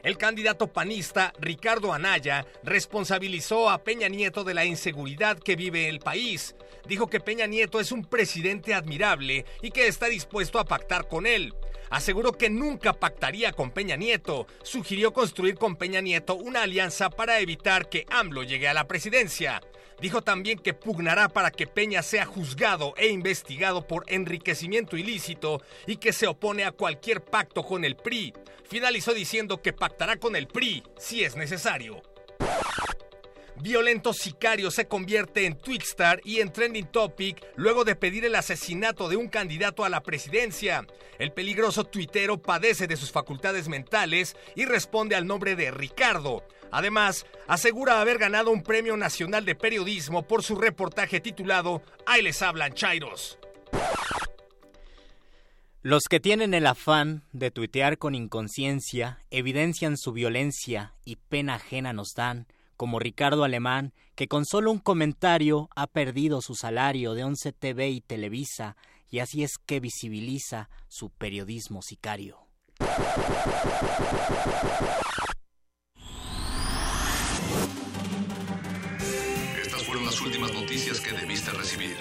[0.02, 6.00] El candidato panista Ricardo Anaya responsabilizó a Peña Nieto de la inseguridad que vive el
[6.00, 6.54] país.
[6.86, 11.26] Dijo que Peña Nieto es un presidente admirable y que está dispuesto a pactar con
[11.26, 11.54] él.
[11.90, 14.46] Aseguró que nunca pactaría con Peña Nieto.
[14.62, 19.60] Sugirió construir con Peña Nieto una alianza para evitar que AMLO llegue a la presidencia.
[20.00, 25.96] Dijo también que pugnará para que Peña sea juzgado e investigado por enriquecimiento ilícito y
[25.96, 28.34] que se opone a cualquier pacto con el PRI.
[28.68, 32.02] Finalizó diciendo que pactará con el PRI si es necesario.
[33.60, 39.08] Violento sicario se convierte en Twixstar y en trending topic luego de pedir el asesinato
[39.08, 40.86] de un candidato a la presidencia.
[41.18, 46.46] El peligroso tuitero padece de sus facultades mentales y responde al nombre de Ricardo.
[46.70, 52.42] Además, asegura haber ganado un premio nacional de periodismo por su reportaje titulado Ahí les
[52.42, 53.38] hablan Chairos.
[55.82, 61.92] Los que tienen el afán de tuitear con inconsciencia evidencian su violencia y pena ajena
[61.92, 67.24] nos dan como Ricardo Alemán, que con solo un comentario ha perdido su salario de
[67.24, 68.76] 11 TV y Televisa,
[69.10, 72.38] y así es que visibiliza su periodismo sicario.
[79.62, 81.96] Estas fueron las últimas noticias que debiste recibir.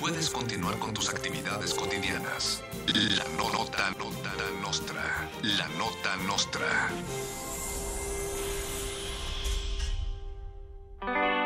[0.00, 2.62] Puedes continuar con tus actividades cotidianas.
[2.86, 4.26] La nota, nota
[4.60, 5.30] nostra.
[5.42, 6.90] La nota nostra.
[11.06, 11.45] thank you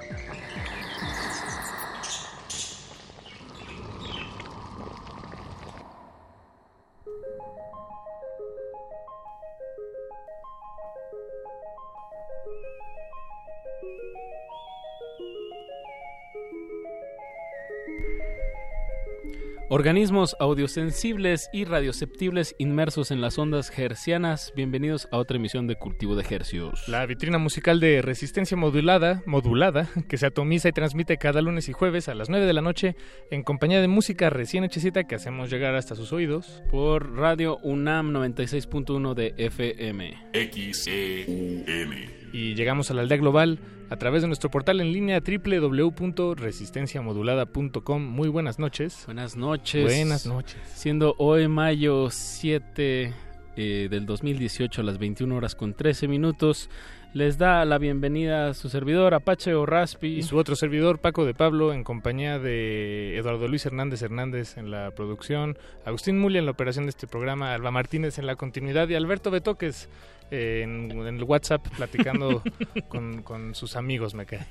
[19.73, 26.17] Organismos audiosensibles y radioceptibles inmersos en las ondas hercianas, bienvenidos a otra emisión de Cultivo
[26.17, 26.89] de Hercios.
[26.89, 31.71] La vitrina musical de resistencia modulada, modulada, que se atomiza y transmite cada lunes y
[31.71, 32.97] jueves a las 9 de la noche
[33.29, 36.61] en compañía de música recién hechecita que hacemos llegar hasta sus oídos.
[36.69, 40.17] Por Radio UNAM 96.1 de FM.
[40.33, 42.20] XEUN.
[42.33, 43.59] Y llegamos a la aldea global
[43.89, 48.01] a través de nuestro portal en línea www.resistenciamodulada.com.
[48.01, 49.03] Muy buenas noches.
[49.05, 49.83] Buenas noches.
[49.83, 50.55] Buenas noches.
[50.73, 53.13] Siendo hoy mayo 7
[53.57, 56.69] eh, del 2018 a las 21 horas con 13 minutos,
[57.13, 60.19] les da la bienvenida a su servidor Apache o Raspi.
[60.19, 64.71] Y su otro servidor Paco de Pablo en compañía de Eduardo Luis Hernández Hernández en
[64.71, 68.87] la producción, Agustín Mulia en la operación de este programa, Alba Martínez en la continuidad
[68.87, 69.89] y Alberto Betoques
[70.31, 72.41] en, el WhatsApp platicando
[72.87, 74.45] con, sus amigos, me cae.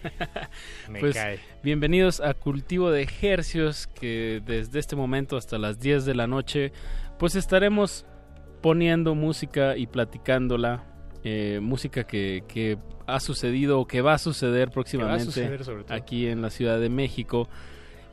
[0.88, 1.40] Me pues, cae.
[1.62, 6.72] Bienvenidos a Cultivo de Ejercios, que desde este momento hasta las 10 de la noche,
[7.18, 8.04] pues estaremos
[8.60, 10.84] poniendo música y platicándola.
[11.22, 15.58] Eh, música que, que, ha sucedido o que va a suceder próximamente
[15.88, 17.48] aquí en la Ciudad de México.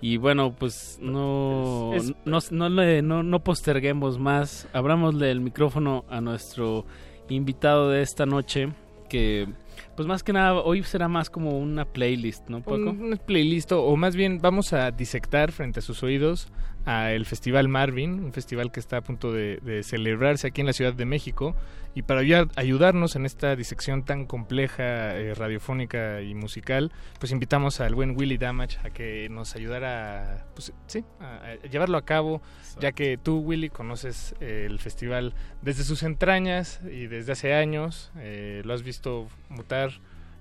[0.01, 1.93] Y bueno, pues no,
[2.25, 4.67] no, no, no, posterguemos más.
[4.73, 6.85] Abramosle el micrófono a nuestro
[7.29, 8.69] invitado de esta noche
[9.09, 9.47] que
[9.95, 12.61] pues más que nada hoy será más como una playlist, ¿no?
[12.61, 12.91] Poco?
[12.91, 16.49] Un, playlist o más bien vamos a disectar frente a sus oídos
[16.87, 20.73] a el Festival Marvin, un festival que está a punto de, celebrarse aquí en la
[20.73, 21.53] Ciudad de México.
[21.93, 22.21] Y para
[22.55, 28.37] ayudarnos en esta disección tan compleja, eh, radiofónica y musical, pues invitamos al buen Willy
[28.37, 32.41] Damage a que nos ayudara pues, sí, a, llevarlo a cabo,
[32.79, 38.11] ya que tú, Willy, conoces eh, el festival desde sus entrañas y desde hace años,
[38.17, 39.91] eh, lo has visto mutar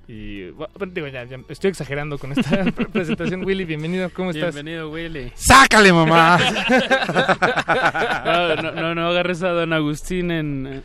[0.09, 0.53] y
[0.93, 3.45] digo, ya, estoy exagerando con esta presentación.
[3.45, 4.55] Willy, bienvenido, ¿cómo estás?
[4.55, 5.33] Bienvenido, Willy.
[5.35, 6.39] ¡Sácale, mamá!
[8.77, 10.85] no, no, agarres a don Agustín en,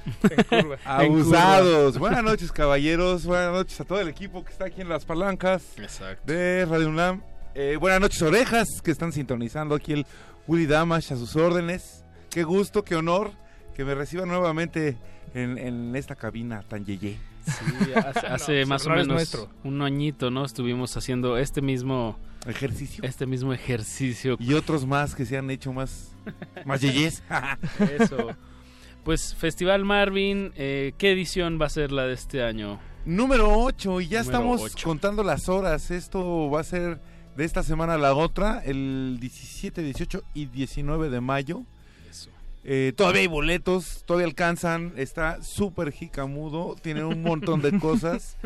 [0.50, 0.78] curva.
[0.86, 2.00] Abusados.
[2.00, 3.28] Buenas noches, caballeros.
[3.28, 5.76] Buenas noches a todo el equipo que está aquí en las palancas
[6.26, 7.22] de Radio UNAM.
[7.54, 10.08] Eh, buenas noches, orejas, que están sintonizando aquí el
[10.48, 12.04] Willy Damash a sus órdenes.
[12.32, 13.30] Qué gusto, qué honor
[13.76, 14.98] que me reciban nuevamente
[15.36, 17.20] en, en esta cabina tan yeye.
[17.46, 20.46] Sí, hace, más o menos un añito, ¿no?
[20.46, 23.04] Estuvimos haciendo este mismo ejercicio.
[23.04, 24.38] Este mismo ejercicio.
[24.40, 26.16] Y otros más que se han hecho más,
[26.66, 27.24] más yeyes.
[28.00, 28.36] Eso.
[29.04, 32.80] Pues Festival Marvin, eh, ¿qué edición va a ser la de este año?
[33.04, 35.90] Número 8 y ya estamos contando las horas.
[35.90, 37.02] Esto va a ser
[37.36, 41.66] de esta semana a la otra, el 17, 18 y 19 de mayo.
[42.64, 48.38] Eh, todavía hay boletos, todavía alcanzan, está súper jicamudo, tiene un montón de cosas.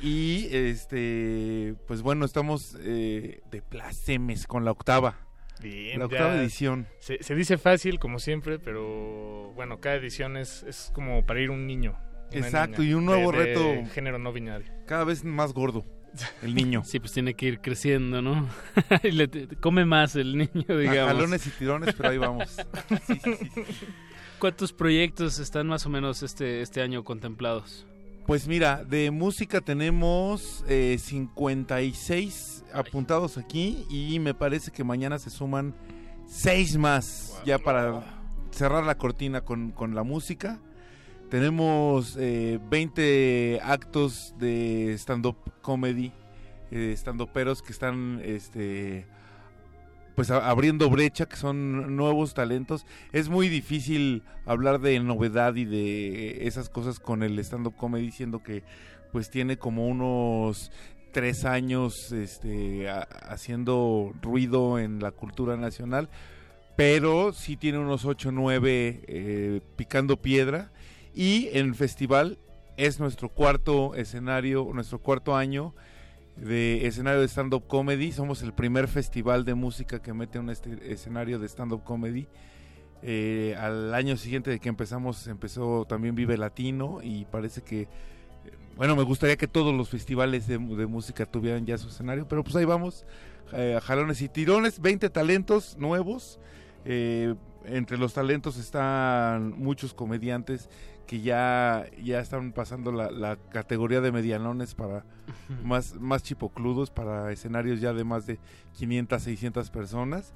[0.00, 5.18] Y este, pues bueno, estamos eh, de placemes con la octava.
[5.60, 6.86] Bien, la octava edición.
[7.00, 11.66] Se, dice fácil, como siempre, pero bueno, cada edición es, es como para ir un
[11.66, 11.98] niño.
[12.30, 13.84] Exacto, y un nuevo reto.
[13.92, 14.70] género no binario.
[14.86, 15.84] Cada vez más gordo.
[16.42, 16.82] El niño.
[16.84, 18.48] Sí, pues tiene que ir creciendo, ¿no?
[19.02, 19.28] y le,
[19.60, 21.14] come más el niño, digamos.
[21.14, 22.56] jalones y tirones, pero ahí vamos.
[24.38, 27.86] ¿Cuántos proyectos están más o menos este, este año contemplados?
[28.26, 35.30] Pues mira, de música tenemos eh, 56 apuntados aquí y me parece que mañana se
[35.30, 35.74] suman
[36.26, 38.20] 6 más ya para
[38.50, 40.60] cerrar la cortina con, con la música.
[41.30, 46.10] Tenemos eh, 20 actos de stand-up comedy,
[46.70, 49.06] eh, stand-uperos que están este,
[50.14, 52.86] pues abriendo brecha, que son nuevos talentos.
[53.12, 58.42] Es muy difícil hablar de novedad y de esas cosas con el stand-up comedy, siendo
[58.42, 58.64] que
[59.12, 60.70] pues tiene como unos
[61.12, 66.08] tres años este, haciendo ruido en la cultura nacional,
[66.74, 70.70] pero sí tiene unos ocho nueve eh, picando piedra
[71.18, 72.38] y en el festival
[72.76, 75.74] es nuestro cuarto escenario, nuestro cuarto año
[76.36, 78.12] de escenario de stand-up comedy.
[78.12, 82.28] Somos el primer festival de música que mete un este escenario de stand-up comedy.
[83.02, 87.88] Eh, al año siguiente de que empezamos, empezó también Vive Latino y parece que,
[88.76, 92.54] bueno, me gustaría que todos los festivales de, música tuvieran ya su escenario, pero pues
[92.54, 93.04] ahí vamos,
[93.52, 96.38] eh, jalones y tirones, 20 talentos nuevos.
[96.84, 97.34] Eh,
[97.64, 100.70] entre los talentos están muchos comediantes
[101.08, 105.04] que ya, ya están pasando la, la categoría de medianones para
[105.64, 108.38] más, más chipocludos, para escenarios ya de más de
[108.76, 110.34] 500, 600 personas.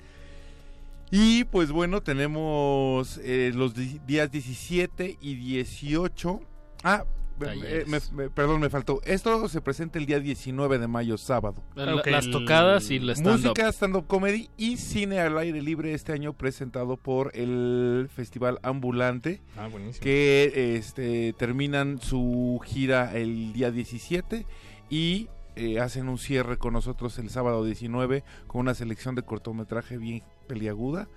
[1.11, 6.41] Y pues bueno, tenemos eh, los días 17 y 18.
[6.85, 7.05] Ah,
[7.41, 9.01] eh, me- me- perdón, me faltó.
[9.05, 11.63] Esto se presenta el día 19 de mayo, sábado.
[11.75, 13.33] La- Ok, las tocadas y la stand-up.
[13.49, 19.41] Música, stand-up comedy y cine al aire libre este año presentado por el Festival Ambulante.
[19.57, 20.03] Ah, buenísimo.
[20.03, 24.47] Que este, terminan su gira el día 17
[24.91, 29.99] y eh, hacen un cierre con nosotros el sábado 19 con una selección de cortometraje
[29.99, 31.09] bien peliaguda.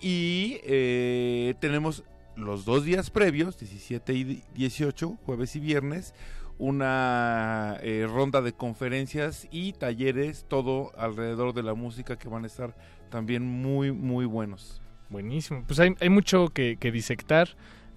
[0.00, 2.04] Y eh, tenemos
[2.38, 6.14] los dos días previos, 17 y 18, jueves y viernes,
[6.58, 12.46] una eh, ronda de conferencias y talleres, todo alrededor de la música que van a
[12.46, 12.74] estar
[13.10, 14.80] también muy, muy buenos.
[15.08, 15.64] Buenísimo.
[15.66, 17.48] Pues hay, hay mucho que, que disectar.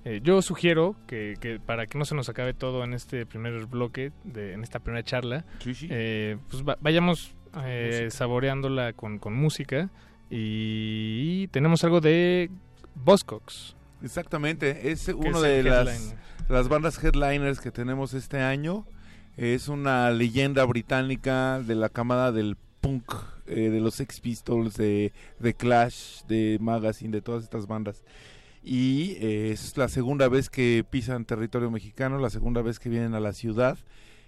[0.06, 3.66] Eh, yo sugiero que, que para que no se nos acabe todo en este primer
[3.66, 5.46] bloque, de, en esta primera charla,
[5.90, 7.36] eh, pues va- vayamos
[7.66, 9.90] eh, saboreándola con, con música.
[10.30, 12.50] Y tenemos algo de
[12.96, 13.76] Buzzcocks.
[14.04, 16.16] Exactamente, es es de las,
[16.50, 18.86] las bandas headliners que tenemos este año.
[19.38, 23.14] Es una leyenda británica de la camada del punk,
[23.48, 28.04] eh, de los Sex Pistols, de, de Clash, de Magazine, de todas estas bandas.
[28.64, 33.16] Y eh, es la segunda vez que pisan territorio mexicano, la segunda vez que vienen
[33.16, 33.78] a la ciudad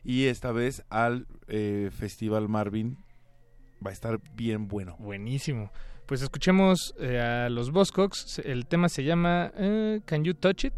[0.03, 2.97] y esta vez al eh, Festival Marvin.
[3.85, 4.95] Va a estar bien bueno.
[4.99, 5.71] Buenísimo.
[6.14, 8.38] Pues escuchemos eh, a los Buzzcocks.
[8.45, 10.73] El tema se llama eh, Can You Touch It?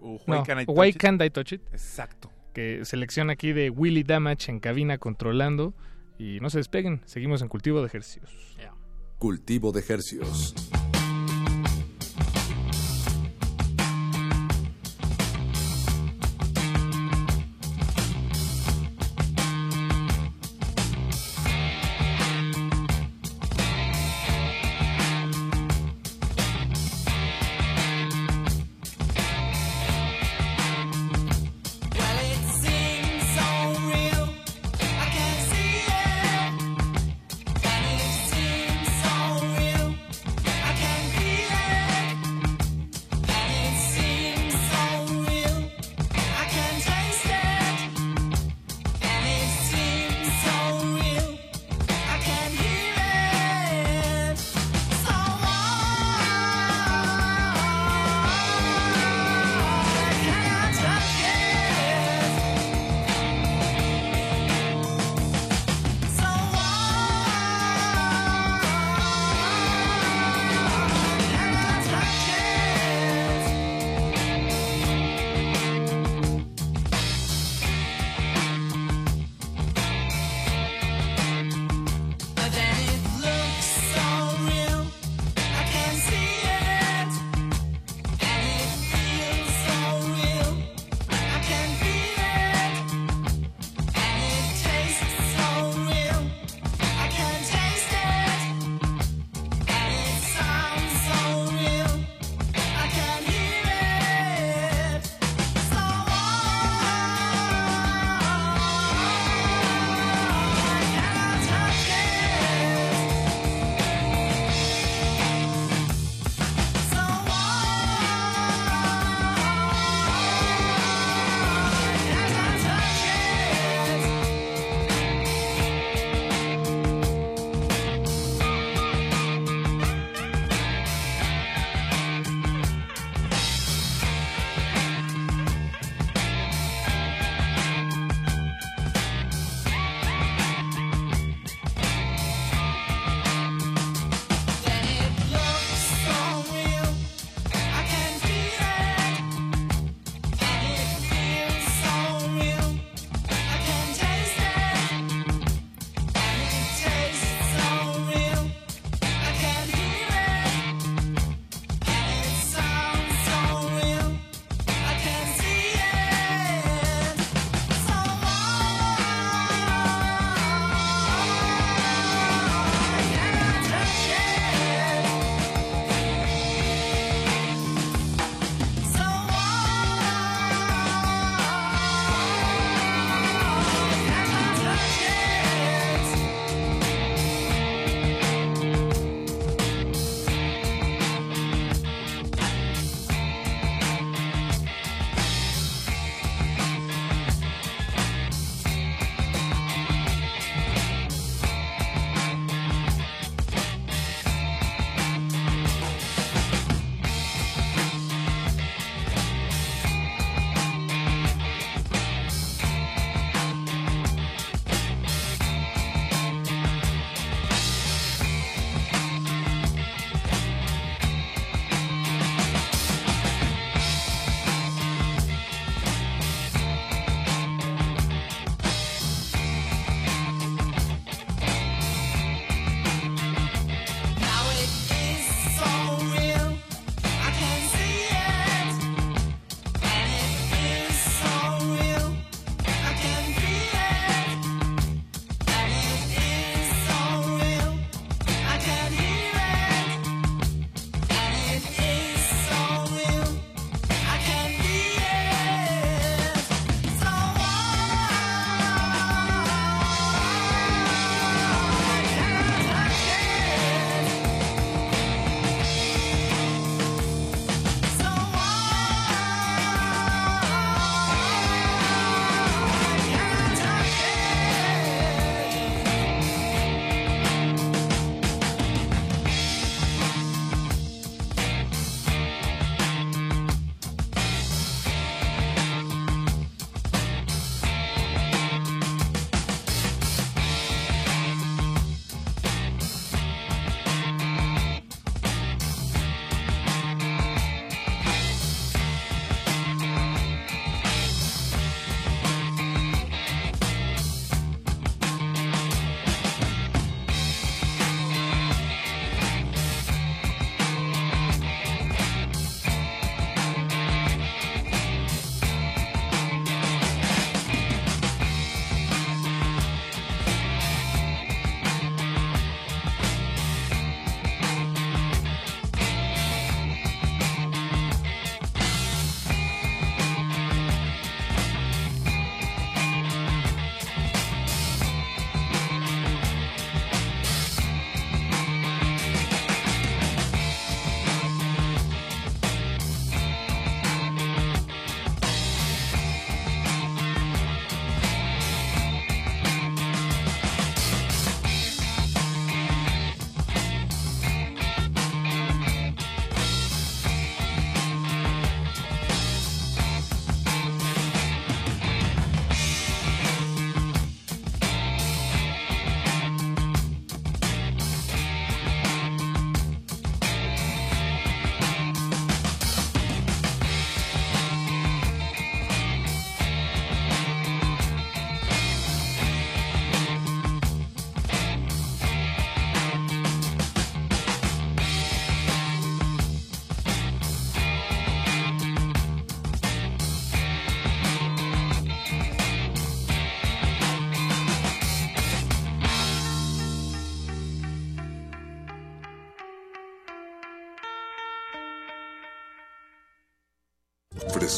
[0.00, 0.96] Why No, Can't I Touch Why It?
[0.98, 1.62] Can't I Touch It?
[1.72, 2.30] Exacto.
[2.54, 5.74] Que selecciona aquí de Willy Damage en cabina controlando.
[6.16, 8.30] Y no se despeguen, seguimos en cultivo de ejercicios.
[9.18, 10.54] Cultivo de Hercios.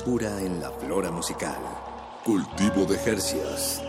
[0.00, 1.58] Frescura en la flora musical.
[2.24, 3.82] Cultivo de Jercias.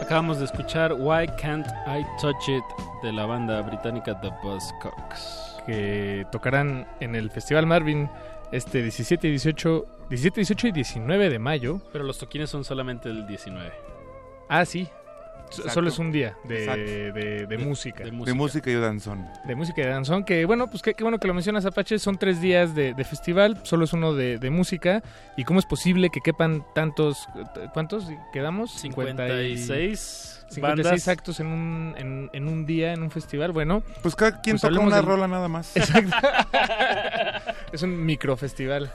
[0.00, 2.64] Acabamos de escuchar Why Can't I Touch It
[3.02, 5.56] de la banda británica The Buzzcocks.
[5.66, 8.08] que tocarán en el Festival Marvin
[8.52, 11.82] este 17 y 18, 17, 18 y 19 de mayo.
[11.92, 13.95] Pero los toquines son solamente el 19.
[14.48, 14.88] Ah, sí.
[15.48, 15.70] Exacto.
[15.70, 18.02] Solo es un día de, de- de De- música.
[18.02, 19.28] de De música y danzón.
[19.44, 22.00] De música y de danzón, que bueno, pues qué, qué bueno que lo mencionas, Apache.
[22.00, 25.04] Son tres días de, de festival, solo es uno de, de música.
[25.36, 27.28] ¿Y cómo es posible que quepan tantos.
[27.72, 28.72] ¿Cuántos quedamos?
[28.72, 31.08] 56 56 bandas.
[31.08, 33.52] actos en un, en, en un día, en un festival.
[33.52, 35.76] Bueno, Pues cada quien Pues toca hablemos una rola nada más.
[35.76, 36.10] Exacto.
[37.72, 38.90] es un microfestival.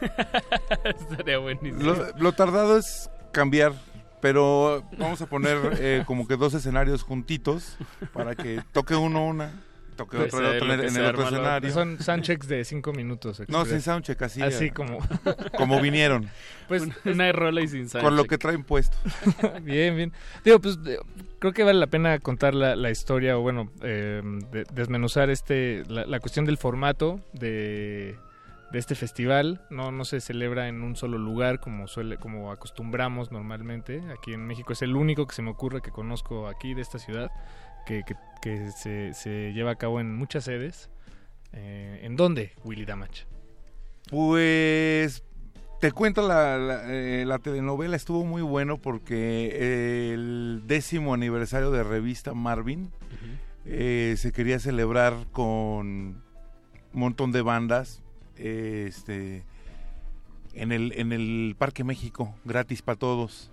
[1.11, 1.81] Estaría buenísimo.
[1.81, 3.73] Lo, lo tardado es cambiar,
[4.21, 7.77] pero vamos a poner eh, como que dos escenarios juntitos
[8.13, 9.51] para que toque uno una,
[9.95, 11.71] toque Pues, otro, el otro en el, otro escenario.
[11.73, 13.39] Son soundchecks de cinco minutos.
[13.47, 13.67] No, express.
[13.69, 14.41] sin soundcheck, así.
[14.41, 14.99] Así eh, como...
[15.57, 16.29] como vinieron.
[16.67, 18.29] Pues Una rola y sin Con lo soundcheck.
[18.29, 18.95] que traen puesto.
[19.61, 20.13] bien, bien.
[20.45, 20.99] Digo, pues de-
[21.39, 24.21] creo que vale la pena contar la, la historia o bueno, eh,
[24.51, 28.15] de- desmenuzar este la, la cuestión del formato de,
[28.71, 29.65] de este festival.
[29.69, 34.01] No, no se celebra en un solo lugar como suele, como acostumbramos normalmente.
[34.17, 36.99] Aquí en México es el único que se me ocurre que conozco aquí de esta
[36.99, 37.31] ciudad
[37.85, 40.89] que, que- que se, se lleva a cabo en muchas sedes.
[41.53, 43.25] Eh, ¿En dónde, Willy Damage?
[44.09, 45.23] Pues
[45.79, 51.83] te cuento, la, la, eh, la telenovela estuvo muy bueno porque el décimo aniversario de
[51.83, 52.91] revista Marvin
[53.65, 56.23] eh, se quería celebrar con un
[56.93, 58.10] montón de bandas eh,
[58.41, 59.43] este,
[60.53, 63.51] en, el, en el Parque México, gratis para todos.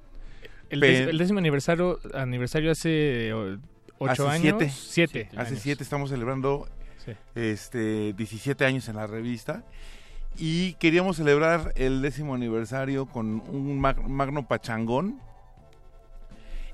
[0.71, 3.33] El, Pe- dec- el décimo aniversario, aniversario hace
[3.99, 4.41] ocho Hace años.
[4.41, 4.71] siete.
[4.71, 5.29] Siete.
[5.37, 5.61] Hace años.
[5.63, 6.69] siete estamos celebrando
[7.05, 7.13] Sí.
[7.35, 9.65] este 17 años en la revista
[10.37, 15.19] y queríamos celebrar el décimo aniversario con un mag- magno pachangón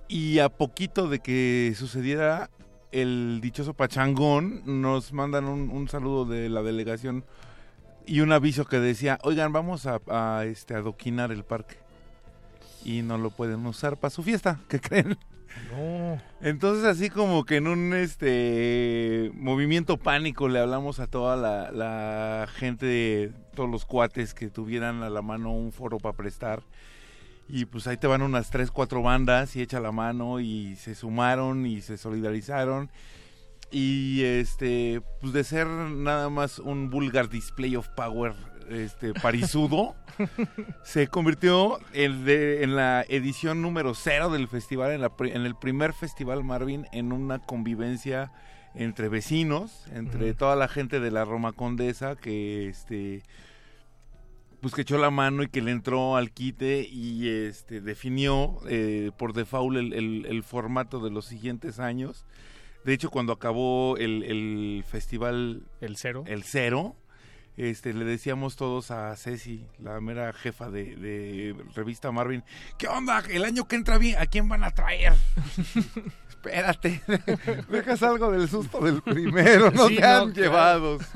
[0.08, 2.50] y a poquito de que sucediera
[2.92, 7.24] el dichoso pachangón nos mandan un, un saludo de la delegación
[8.06, 11.76] y un aviso que decía oigan vamos a, a, este adoquinar el parque
[12.84, 15.16] y no lo pueden usar para su fiesta ¿qué creen?
[15.70, 16.20] No.
[16.40, 22.46] Entonces así como que en un este movimiento pánico le hablamos a toda la, la
[22.48, 26.62] gente, todos los cuates que tuvieran a la mano un foro para prestar.
[27.48, 30.94] Y pues ahí te van unas tres, cuatro bandas y echa la mano y se
[30.94, 32.90] sumaron y se solidarizaron.
[33.76, 38.34] Y este, pues de ser nada más un vulgar display of power
[38.70, 39.96] este parisudo,
[40.84, 45.56] se convirtió en, de- en la edición número cero del festival, en, la en el
[45.56, 48.30] primer festival Marvin, en una convivencia
[48.76, 53.22] entre vecinos, entre toda la gente de la Roma Condesa que este
[54.60, 59.10] pues que echó la mano y que le entró al quite y este definió eh,
[59.18, 62.24] por default el, el- el formato de los siguientes años.
[62.84, 66.24] De hecho, cuando acabó el, el festival El cero.
[66.26, 66.96] el cero,
[67.56, 72.42] este, le decíamos todos a Ceci, la mera jefa de, de revista Marvin,
[72.78, 73.22] ¿qué onda?
[73.30, 75.12] El año que entra bien, ¿a quién van a traer?
[76.28, 77.00] Espérate,
[77.70, 80.32] dejas algo del susto del primero, no Sí, te no, han claro.
[80.32, 81.02] llevados.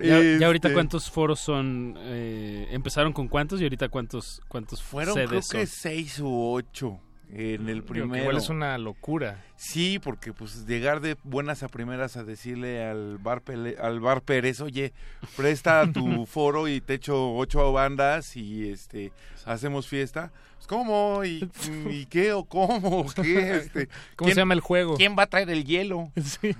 [0.00, 4.80] Ya, ya ahorita Este, cuántos foros son, eh, empezaron con cuántos y ahorita cuántos cuántos
[4.80, 5.58] Fueron sedes creo son?
[5.60, 7.00] que seis u ocho
[7.30, 8.22] en el primero.
[8.22, 9.44] igual es una locura.
[9.56, 14.22] Sí, porque pues llegar de buenas a primeras a decirle al bar Pele- al bar
[14.22, 14.92] Pérez, oye,
[15.36, 19.12] presta tu foro y te echo ocho bandas y este
[19.44, 20.32] hacemos fiesta.
[20.58, 21.24] Pues, ¿Cómo?
[21.24, 21.48] ¿Y,
[21.90, 23.06] y qué o cómo?
[23.14, 23.56] ¿Qué?
[23.58, 23.86] Este,
[24.16, 24.96] ¿Cómo ¿quién- se llama el juego?
[24.96, 26.12] ¿Quién va a traer el hielo?
[26.20, 26.54] Sí.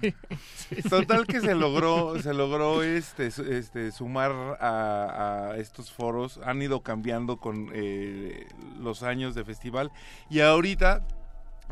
[0.88, 6.38] Total que se logró, se logró este, este sumar a, a estos foros.
[6.44, 8.46] Han ido cambiando con eh,
[8.78, 9.90] los años de festival
[10.28, 11.06] y ahorita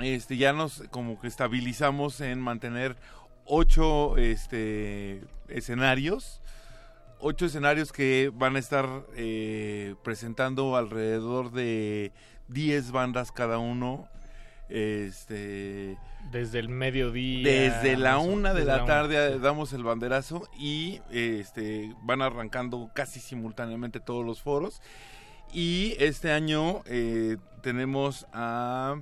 [0.00, 2.96] este ya nos como que estabilizamos en mantener
[3.44, 6.40] ocho este escenarios
[7.20, 8.86] ocho escenarios que van a estar
[9.16, 12.12] eh, presentando alrededor de
[12.48, 14.09] 10 bandas cada uno
[14.68, 15.97] este
[16.32, 17.48] Desde el mediodía.
[17.48, 24.01] desde la una de la tarde damos el banderazo y este van arrancando casi simultáneamente
[24.01, 24.82] todos los foros.
[25.52, 28.97] Y este año eh, tenemos a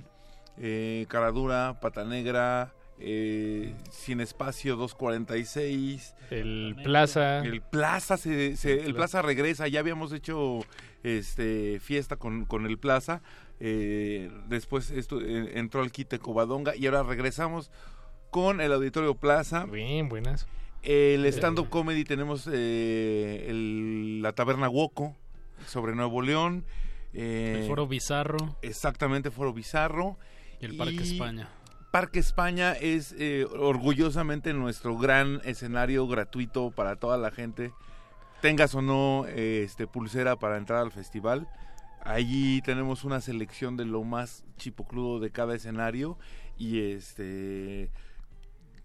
[0.57, 6.15] eh, Caradura, Pata Negra, eh, Sin Espacio 246.
[6.31, 7.39] El Plaza.
[7.39, 9.21] El Plaza, se, se- el Plaza.
[9.21, 9.67] Regresa.
[9.67, 10.59] Ya habíamos hecho
[11.03, 13.21] este fiesta con, con el Plaza.
[13.59, 17.71] eh, después esto, eh, entró al quite Covadonga y ahora regresamos
[18.31, 19.65] con el Auditorio Plaza.
[19.65, 20.47] Bien, buenas.
[20.83, 25.15] El stand-up comedy tenemos eh, el- la Taberna Woco
[25.67, 26.65] sobre Nuevo León.
[27.13, 28.57] eh, El Foro Bizarro.
[28.61, 30.17] Exactamente, Foro Bizarro.
[30.59, 31.49] Y el Parque España.
[31.95, 37.71] Parque España es eh, orgullosamente nuestro gran escenario gratuito para toda la gente,
[38.41, 41.47] tengas o no eh, este pulsera para entrar al festival.
[42.01, 46.17] Allí tenemos una selección de lo más chipocludo de cada escenario
[46.57, 47.89] y este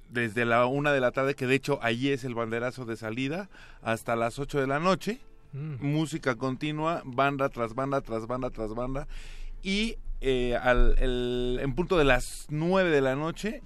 [0.09, 3.51] desde la una de la tarde, que de hecho allí es el banderazo de salida,
[3.83, 5.19] hasta las 8 de la noche.
[5.53, 5.85] Mm.
[5.85, 9.09] Música continua, banda tras banda, tras banda, tras banda.
[9.65, 13.63] Y eh, al, el- en punto de las 9 de la noche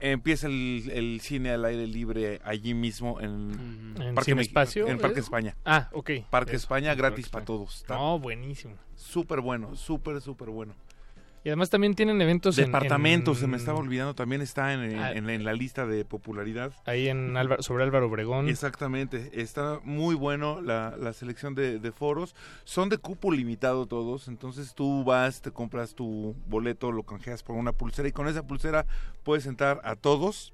[0.00, 4.88] empieza el, el cine al aire libre allí mismo en, ¿En Parque Cine Espacio?
[4.88, 5.26] En Parque ¿Es?
[5.26, 5.56] España.
[5.64, 6.10] Ah, ok.
[6.28, 7.46] Parque Eso, España gratis Parque para España.
[7.46, 7.76] todos.
[7.82, 8.74] Está No, buenísimo.
[8.96, 10.74] Súper bueno, súper, súper bueno.
[11.44, 15.10] Y además también tienen eventos en- Departamentos, se me estaba olvidando, también está en, Ah.
[15.12, 16.72] en- en la lista de popularidad.
[16.86, 18.48] Ahí en Álvaro- sobre Álvaro Obregón.
[18.48, 22.36] Exactamente, está muy bueno la, la selección de, de foros.
[22.64, 27.56] Son de cupo limitado todos, entonces tú vas, te compras tu boleto, lo canjeas por
[27.56, 28.86] una pulsera y con esa pulsera
[29.24, 30.52] puedes entrar a todos.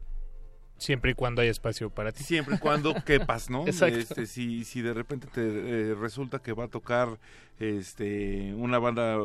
[0.79, 2.23] Siempre y cuando haya espacio para ti.
[2.23, 3.67] Siempre y cuando quepas, ¿no?
[3.67, 3.99] Exacto.
[3.99, 7.19] Este, si, si de repente te eh, resulta que va a tocar
[7.59, 9.19] este una banda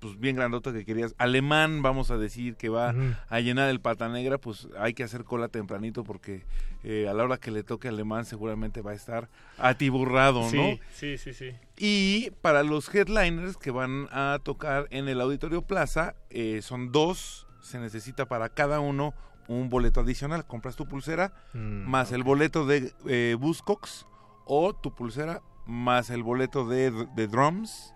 [0.00, 2.94] pues bien grandota que querías, alemán vamos a decir que va
[3.28, 6.44] a llenar el pata negra, pues hay que hacer cola tempranito porque
[6.82, 9.28] eh, a la hora que le toque alemán seguramente va a estar
[9.58, 10.78] atiburrado, ¿no?
[10.94, 11.52] Sí, sí, sí.
[11.76, 17.46] Y para los headliners que van a tocar en el Auditorio Plaza, eh, son dos,
[17.60, 19.14] se necesita para cada uno
[19.48, 20.46] un boleto adicional.
[20.46, 24.06] Compras tu pulsera Mm, más el boleto de eh, Buzzcocks
[24.46, 27.92] o tu pulsera más el boleto de, de Drums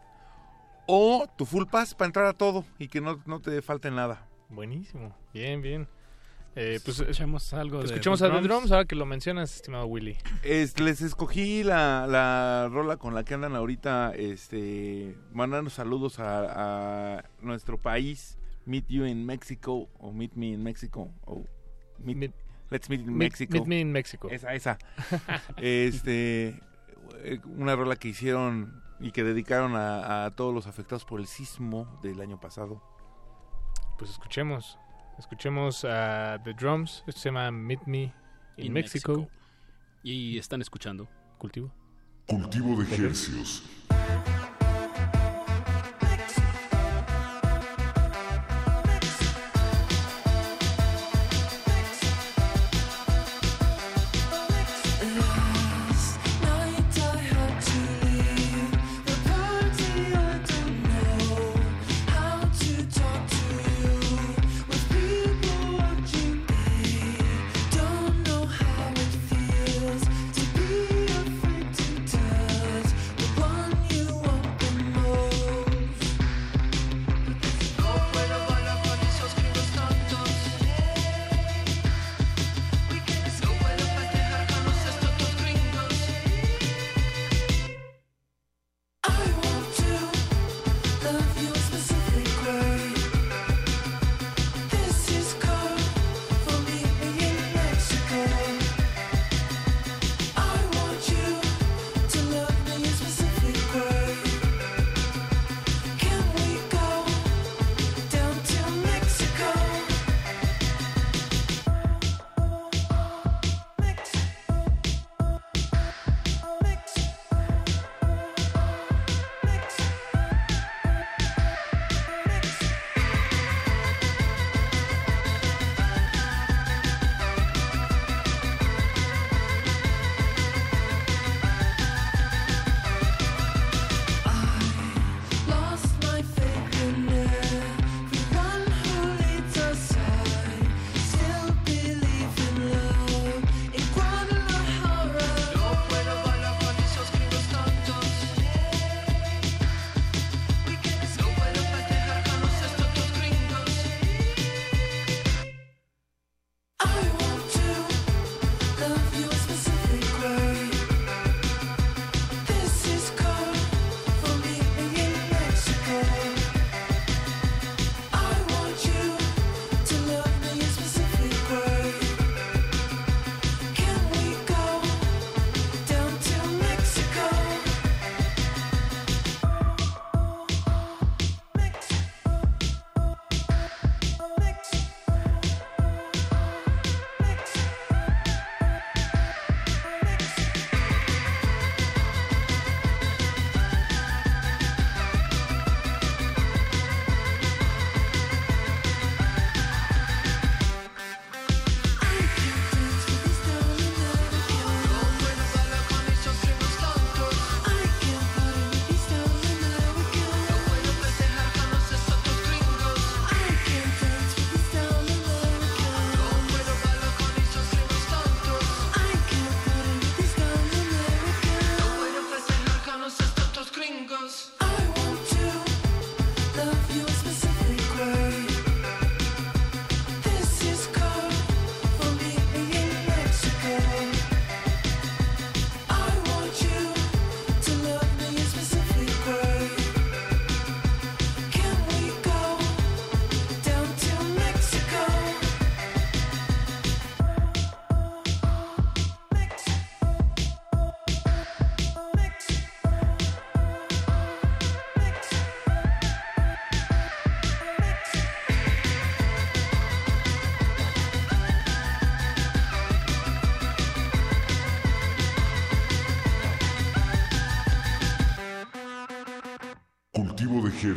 [0.87, 4.27] o tu full pass para entrar a todo y que no, no te falte nada.
[4.49, 5.17] Buenísimo.
[5.33, 5.89] Bien, bien.
[6.57, 8.49] Eh, pues Escuchemos algo de escuchemos The a The Drums.
[8.49, 10.17] Drums ahora que lo mencionas, estimado Willy.
[10.45, 17.17] Es- les escogí la, la rola con la que andan ahorita, este, mandando saludos a,
[17.19, 21.43] a nuestro país, Meet You in Mexico, o Meet Me in Mexico, o
[22.05, 22.33] meet-
[22.71, 23.53] Let's Meet in Meet- Mexico.
[23.55, 24.29] Meet Me in Mexico.
[24.31, 24.79] Esa, esa.
[25.57, 26.61] este,
[27.25, 31.27] eh, una rola que hicieron y que dedicaron a, a todos los afectados por el
[31.27, 32.83] sismo del año pasado.
[33.99, 34.79] Pues escuchemos.
[35.19, 37.05] Escuchemos a The Drums.
[37.07, 38.03] Esto se llama Meet Me
[38.57, 39.13] in, In Mexico.
[39.13, 39.31] Mexico.
[40.03, 41.09] Y están escuchando.
[41.39, 41.73] Cultivo.
[42.27, 43.63] Cultivo de Hercios.
[55.15, 55.64] Last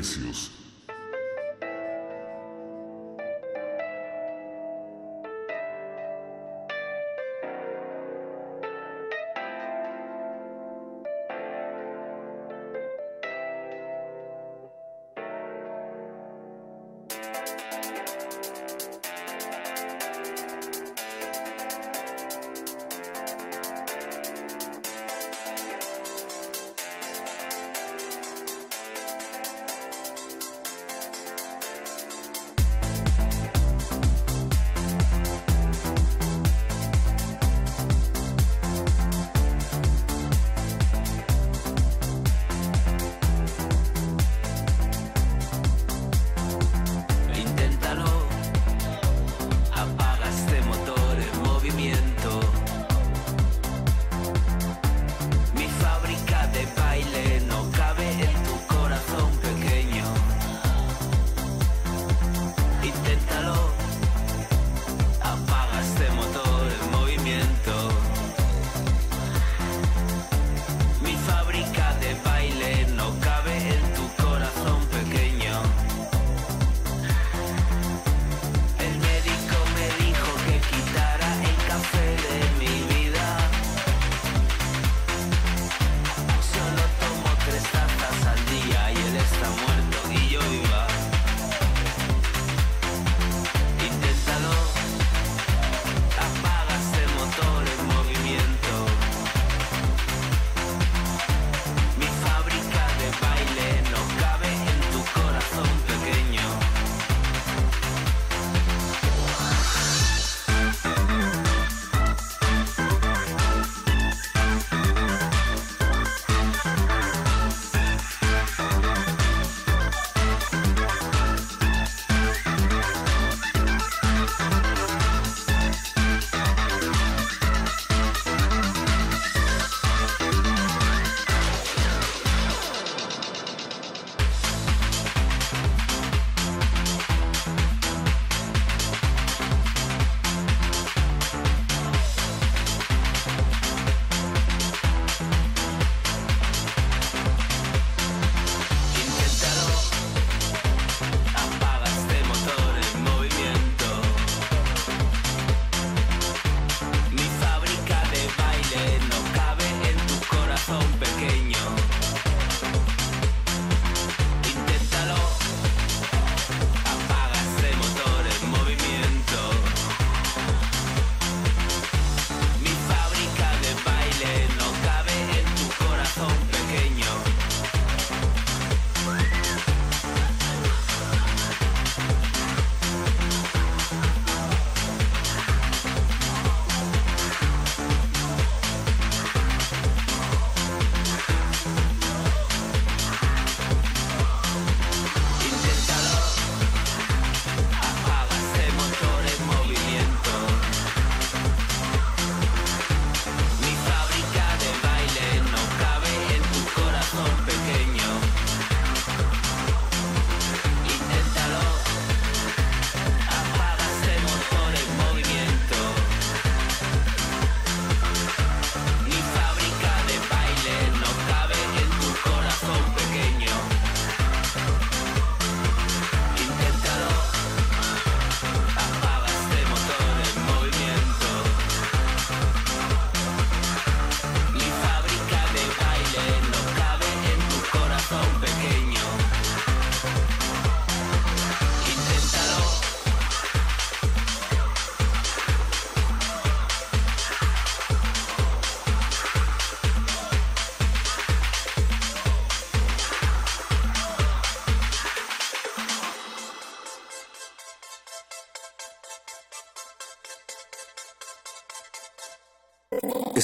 [0.07, 0.46] Silencios.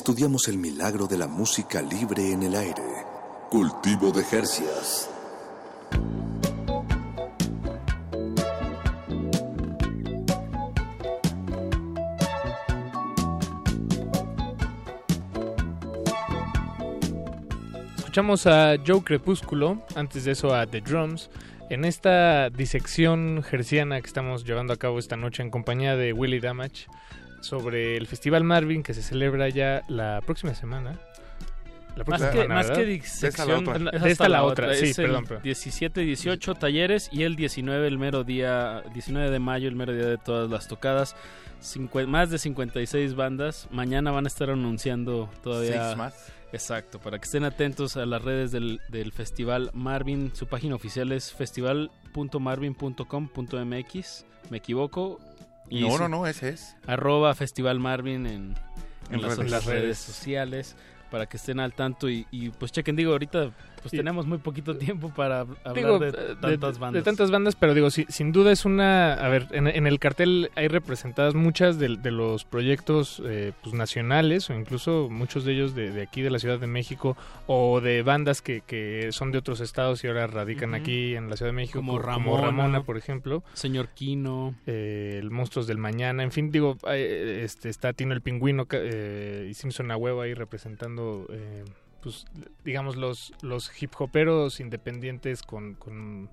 [0.04, 2.84] estudiamos el milagro de la música libre en el aire.
[3.50, 5.10] Cultivo de Jercias.
[17.96, 21.30] Escuchamos a Joe Crepúsculo, antes de eso a The Drums,
[21.70, 26.42] en esta disección gerciana que estamos llevando a cabo esta noche en compañía de Willy
[26.42, 26.88] Damage
[27.44, 30.99] sobre el Festival Marvin que se celebra ya la próxima semana.
[31.95, 35.28] La próxima más, semana, que, más que disección, de esta la otra, es sí, perdón,
[35.44, 39.94] 17 y 18 talleres y el 19, el mero día, 19 de mayo, el mero
[39.94, 41.15] día de todas las tocadas.
[41.61, 43.68] Cincu más de 56 bandas.
[43.72, 45.90] Mañana van a estar anunciando todavía.
[45.90, 46.34] Six más.
[46.52, 50.32] Exacto, para que estén atentos a las redes del, del Festival Marvin.
[50.36, 54.26] Su página oficial es festival.marvin.com.mx.
[54.49, 55.20] Me equivoco,
[55.82, 56.76] no, no, no, ese es.
[56.88, 58.56] Arroba Festival Marvin en,
[59.10, 59.52] en En las, redes.
[59.52, 59.98] las redes redes.
[59.98, 60.76] sociales
[61.12, 63.52] para que estén al tanto y, y, pues chequen, digo, ahorita
[63.84, 66.93] pues tenemos muy poquito tiempo para hablar Digo, de tantas bandas.
[66.93, 69.14] De tantas bandas, pero digo, sí, sin duda es una...
[69.14, 73.76] A ver, en, en el cartel hay representadas muchas de, de los proyectos eh, pues,
[73.76, 77.15] nacionales o incluso muchos de ellos de, de aquí de la Ciudad de México
[77.45, 81.35] o de bandas que, que son de otros estados y ahora radican aquí en la
[81.38, 81.80] Ciudad de México.
[81.80, 82.41] Como co- Ramona.
[82.45, 83.43] Ramona, por ejemplo.
[83.53, 84.55] Señor Kino.
[84.65, 86.23] eh, el Monstruos del Mañana.
[86.23, 90.34] En fin, digo, eh, este, está Tino el Pingüino eh, y Simpson a huevo ahí
[90.34, 91.27] representando...
[91.30, 91.64] eh,
[92.04, 92.26] pues
[92.66, 96.30] digamos los los hip hoperos independientes con, con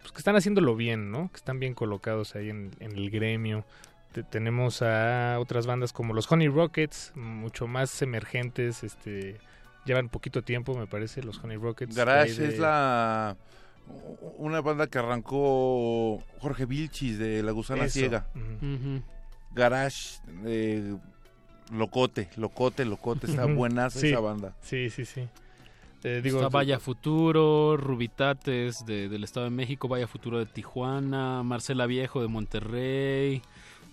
[0.00, 1.28] pues que están haciéndolo bien, ¿no?
[1.30, 3.66] Que están bien colocados ahí en, en el gremio.
[4.12, 9.36] Te- tenemos a otras bandas como los Honey Rockets, mucho más emergentes, este
[9.84, 11.94] llevan poquito tiempo, me parece, los Honey Rockets.
[11.96, 13.36] Garage de- es la
[14.38, 17.98] una banda que arrancó Jorge Vilchis de La Gusana Eso.
[17.98, 18.26] Ciega.
[19.52, 20.96] Garage, eh,
[21.70, 23.54] Locote, Locote, Locote, está Ujú.
[23.54, 24.08] buena Sí.
[24.08, 24.52] esa banda.
[24.62, 25.22] Sí, sí, sí.
[26.02, 31.42] Eh, digo, Está Vaya Futuro, Rubitates de- del Estado de México, Vaya Futuro de Tijuana,
[31.42, 33.42] Marcela Viejo de Monterrey.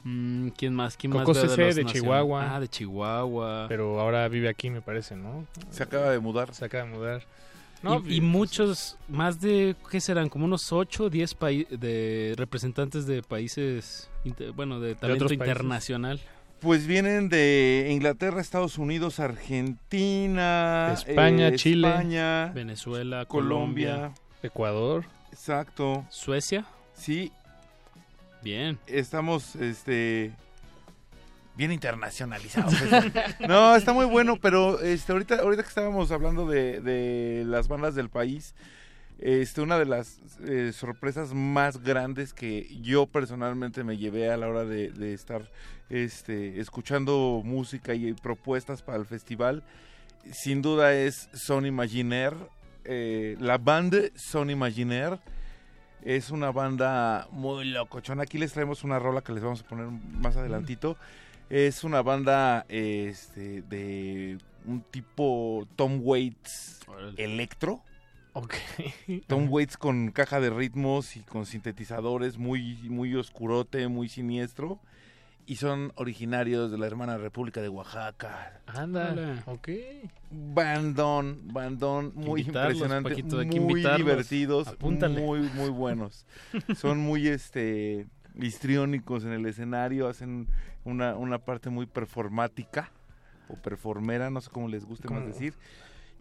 [0.03, 0.95] mm, ¿Quién más?
[0.95, 1.85] ¿Quién Coco más CC de?
[1.85, 2.55] Chihuahua.
[2.55, 3.65] Ah, de Chihuahua.
[3.67, 5.45] Pero ahora vive aquí, me parece, ¿no?
[5.69, 6.53] Se acaba de mudar.
[6.53, 7.21] Se acaba de mudar.
[7.21, 10.29] Y- No, y, muchos, más de, ¿qué serán?
[10.29, 14.09] Como unos 8 o 10 pai- de representantes de países,
[14.55, 15.55] bueno, de talento otros países.
[16.59, 25.05] Pues vienen de Inglaterra, Estados Unidos, Argentina, España, eh, Chile, España, Venezuela, Colombia, Colombia, Ecuador.
[25.31, 26.05] exacto.
[26.09, 26.65] Suecia.
[26.93, 27.31] Sí,
[28.41, 28.79] Bien.
[28.87, 30.31] estamos este
[31.55, 32.73] bien internacionalizados.
[33.47, 37.93] no, está muy bueno, pero este ahorita ahorita que estábamos hablando de, de las bandas
[37.93, 38.55] del país,
[39.19, 44.47] este una de las eh, sorpresas más grandes que yo personalmente me llevé a la
[44.47, 45.49] hora de, de estar
[45.89, 49.63] este escuchando música y propuestas para el festival,
[50.31, 52.37] sin duda es Son Imaginaire,
[52.89, 55.19] eh, la banda Son Imaginaire.
[56.03, 58.23] Es una banda muy locochona.
[58.23, 60.95] Aquí les traemos una rola que les vamos a poner más adelantito.
[61.49, 66.79] Es una banda este, de un tipo Tom Waits
[67.17, 67.81] electro.
[68.37, 68.53] Ok.
[69.27, 74.79] Tom Waits con caja de ritmos y con sintetizadores muy, muy oscurote, muy siniestro.
[75.47, 78.61] Y son originarios de la hermana República de Oaxaca.
[78.67, 79.41] Anda, Órale.
[79.45, 79.69] ok.
[80.29, 85.19] Bandón, bandón, muy impresionante, Paquito, muy divertidos, Apúntale.
[85.19, 86.25] muy, muy buenos.
[86.75, 90.47] Son muy, este, histriónicos en el escenario, hacen
[90.83, 92.91] una, una parte muy performática
[93.47, 95.53] o performera, no sé cómo les guste más decir.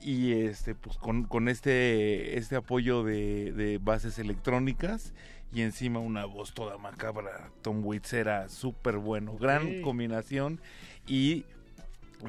[0.01, 5.13] Y este, pues con, con este, este apoyo de, de bases electrónicas
[5.53, 7.51] y encima una voz toda macabra.
[7.63, 10.61] Tom Waits era súper bueno, gran combinación
[11.07, 11.45] y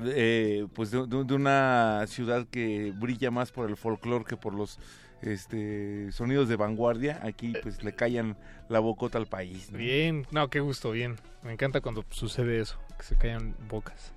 [0.06, 4.54] eh, pues de, de- de una ciudad que brilla más por el folclore que por
[4.54, 4.80] los
[5.22, 8.38] este sonidos de vanguardia aquí pues le callan
[8.70, 9.78] la bocota al país ¿no?
[9.80, 11.16] Bien, no, qué gusto, bien.
[11.44, 14.14] Me encanta cuando sucede eso, que se callan bocas.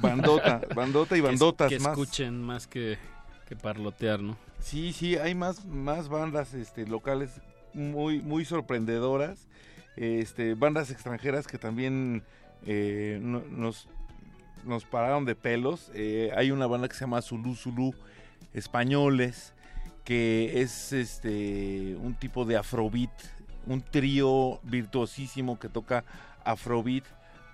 [0.00, 1.92] Bandota bandota y Que bandotas que, más.
[1.98, 2.98] escuchen más que,
[3.48, 4.36] que parlotear, ¿no?
[4.60, 7.40] sí sí hay más más bandas este locales
[7.74, 9.48] muy muy sorprendedoras.
[9.96, 12.22] Este bandas extranjeras que también
[12.66, 13.88] eh, no- nos
[14.64, 15.90] nos pararon de pelos.
[15.94, 17.92] Eh, hay una banda que se llama Zulu Zulu
[18.54, 19.52] españoles
[20.04, 23.10] que es este un tipo de afrobeat,
[23.66, 26.04] un trío virtuosísimo que toca
[26.44, 27.04] afrobeat,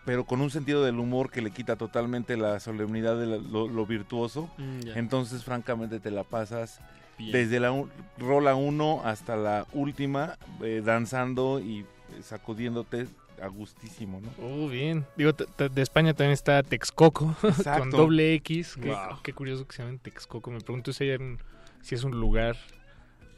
[0.09, 3.68] pero con un sentido del humor que le quita totalmente la solemnidad de la- lo,
[3.68, 4.48] lo virtuoso.
[4.56, 4.97] Mm.
[4.97, 6.80] Entonces, francamente, te la pasas
[7.18, 7.30] Bien.
[7.32, 11.85] desde la un- rola 1 hasta la última, eh, danzando y eh,
[12.22, 13.06] sacudiéndote
[13.43, 14.30] a gustísimo, ¿no?
[14.43, 15.05] Oh, bien.
[15.14, 17.36] Digo, de España también está Texcoco,
[17.78, 18.78] con doble X.
[18.80, 19.18] Qué, Wow.
[19.22, 20.51] qué curioso que se llamen Texcoco.
[20.51, 21.39] Me pregunto si, hay un-
[21.82, 22.56] si es un lugar,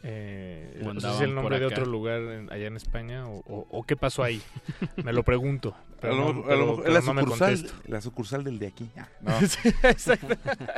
[0.03, 3.39] eh, O o si es el nombre de otro lugar en- allá en España, o,
[3.47, 4.41] o- o qué pasó ahí.
[5.05, 5.75] me lo pregunto.
[6.01, 7.83] Pero a lo no, pero- lo mejor pero la, no me sucursal, contesto.
[7.89, 8.91] la sucursal del de aquí.
[8.97, 9.33] Ah, no.
[9.99, 10.13] Sí.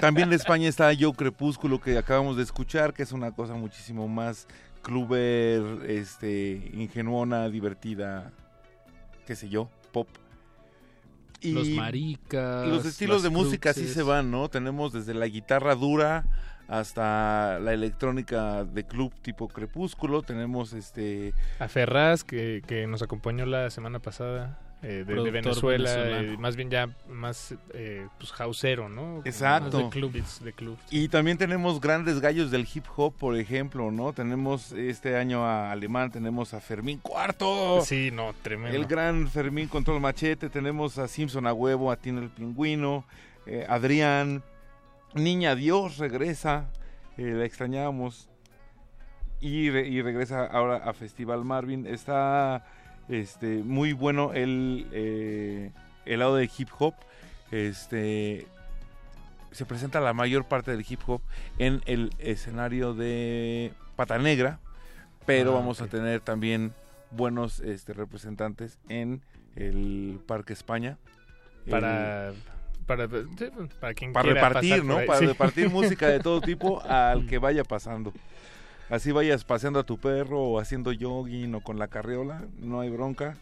[0.01, 4.09] También de España está Yo Crepúsculo que acabamos de escuchar, que es una cosa muchísimo
[4.09, 4.49] más
[4.83, 8.33] cluber, este, ingenuona, divertida,
[9.27, 10.09] qué sé yo, pop.
[11.41, 12.67] Y Los maricas.
[12.69, 13.95] Los estilos de música sí cruces.
[13.97, 14.49] se van, ¿no?
[14.49, 16.25] Tenemos desde la guitarra dura
[16.73, 20.23] hasta la electrónica de club tipo Crepúsculo.
[20.23, 24.59] Tenemos este A Ferraz, que, que nos acompañó la semana pasada.
[24.83, 29.21] eh, de- Venezuela, eh, más bien ya más eh, pues hausero, ¿no?
[29.25, 29.77] Exacto.
[29.83, 30.77] más De club, de club.
[30.91, 34.13] Y también tenemos grandes gallos del hip hop, por ejemplo, ¿no?
[34.13, 37.83] Tenemos este año a Alemán, tenemos a Fermín Cuarto.
[37.85, 38.77] Sí, no, tremendo.
[38.77, 43.05] El gran Fermín Control Machete, tenemos a Simpson a huevo, a Tino el Pingüino,
[43.47, 44.43] eh, Adrián,
[45.15, 46.71] Niña Dios regresa,
[47.17, 48.29] eh, la extrañábamos.
[49.41, 51.87] Y, re- y regresa ahora a Festival Marvin.
[51.87, 52.65] Está
[53.09, 55.73] este, muy bueno el, eh,
[56.05, 56.95] el lado de hip hop.
[57.51, 58.47] Este,
[59.51, 61.21] se presenta la mayor parte del hip hop
[61.59, 64.61] en el escenario de Pata Negra,
[65.27, 66.73] pero Ah, vamos a tener también
[67.11, 69.21] buenos este, representantes en
[69.57, 70.97] el Parque España.
[71.69, 72.35] Para, El-
[72.97, 73.47] para, sí,
[73.81, 75.05] para quien para quiera repartir, ¿no?
[75.07, 75.27] Para sí.
[75.27, 78.13] repartir música de todo tipo al que vaya pasando.
[78.91, 82.91] Así vayas paseando a tu perro o haciendo jogging o con la carriola, no hay
[82.91, 83.37] bronca.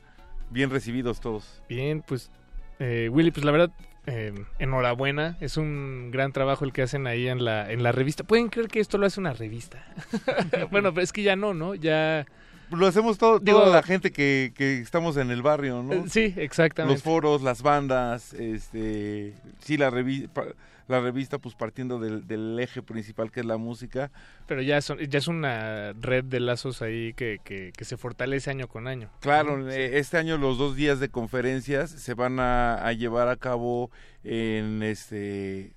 [0.50, 1.62] Bien recibidos todos.
[1.68, 2.30] Bien, pues
[2.78, 3.70] eh, Willy, pues la verdad,
[4.06, 5.36] eh, enhorabuena.
[5.40, 8.24] Es un gran trabajo el que hacen ahí en la, en la revista.
[8.24, 9.84] ¿Pueden creer que esto lo hace una revista?
[10.70, 11.74] bueno, pero es que ya no, ¿no?
[11.74, 12.26] Ya...
[12.70, 15.92] Lo hacemos todo, Digo- toda la gente que, que estamos en el barrio, ¿no?
[15.92, 16.94] Eh, Sí, exactamente.
[16.94, 20.46] Los foros, las bandas, este, sí, la, revi- pa-
[20.88, 24.10] la revista, pues partiendo del, del eje principal que es la música.
[24.46, 28.50] Pero ya, son, ya es una red de lazos ahí que, que, que se fortalece
[28.50, 29.08] año con año.
[29.20, 33.36] Claro, eh, este año los dos días de conferencias se van a, a llevar a
[33.36, 33.90] cabo
[34.24, 35.74] en este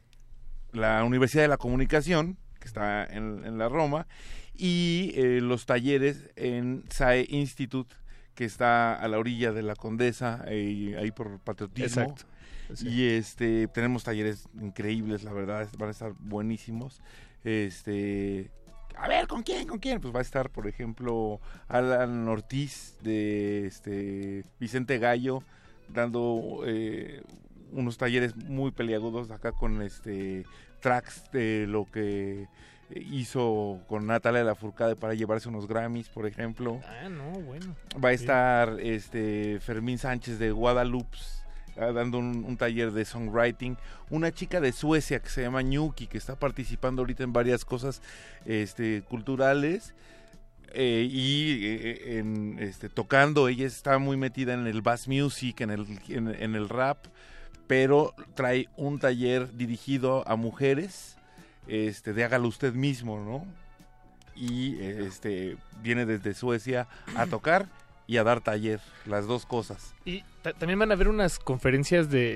[0.71, 4.07] la Universidad de la Comunicación, que está en, en la Roma,
[4.55, 7.95] y eh, los talleres en SAE Institute,
[8.35, 12.01] que está a la orilla de la Condesa, eh, ahí por patriotismo.
[12.01, 12.25] Exacto.
[12.73, 12.87] Sí.
[12.87, 17.01] Y este tenemos talleres increíbles, la verdad, van a estar buenísimos.
[17.43, 18.49] Este
[18.95, 19.67] a ver, ¿con quién?
[19.67, 19.99] ¿Con quién?
[19.99, 25.43] Pues va a estar, por ejemplo, Alan Ortiz de este Vicente Gallo
[25.89, 27.23] dando eh,
[27.71, 30.45] unos talleres muy peliagudos acá con este
[30.79, 32.47] tracks de lo que
[33.09, 36.79] hizo con Natalia Lafourcade para llevarse unos Grammys, por ejemplo.
[36.85, 37.75] Ah, no, bueno.
[38.03, 41.17] Va a estar este Fermín Sánchez de Guadalupe
[41.77, 43.77] ah, dando un, un taller de songwriting.
[44.09, 48.01] Una chica de Suecia que se llama Ñuki, que está participando ahorita en varias cosas
[48.45, 49.93] este, culturales.
[50.73, 55.69] eh, y eh, en, este, tocando, ella está muy metida en el bass music, en
[55.69, 57.05] el, en, en el rap,
[57.67, 61.17] pero trae un taller dirigido a mujeres,
[61.67, 63.45] este, de hágalo usted mismo, ¿no?
[64.35, 67.67] Y eh, este, viene desde Suecia a tocar
[68.05, 69.93] y a dar taller, las dos cosas.
[70.03, 72.31] Y ta- también van a haber unas conferencias de,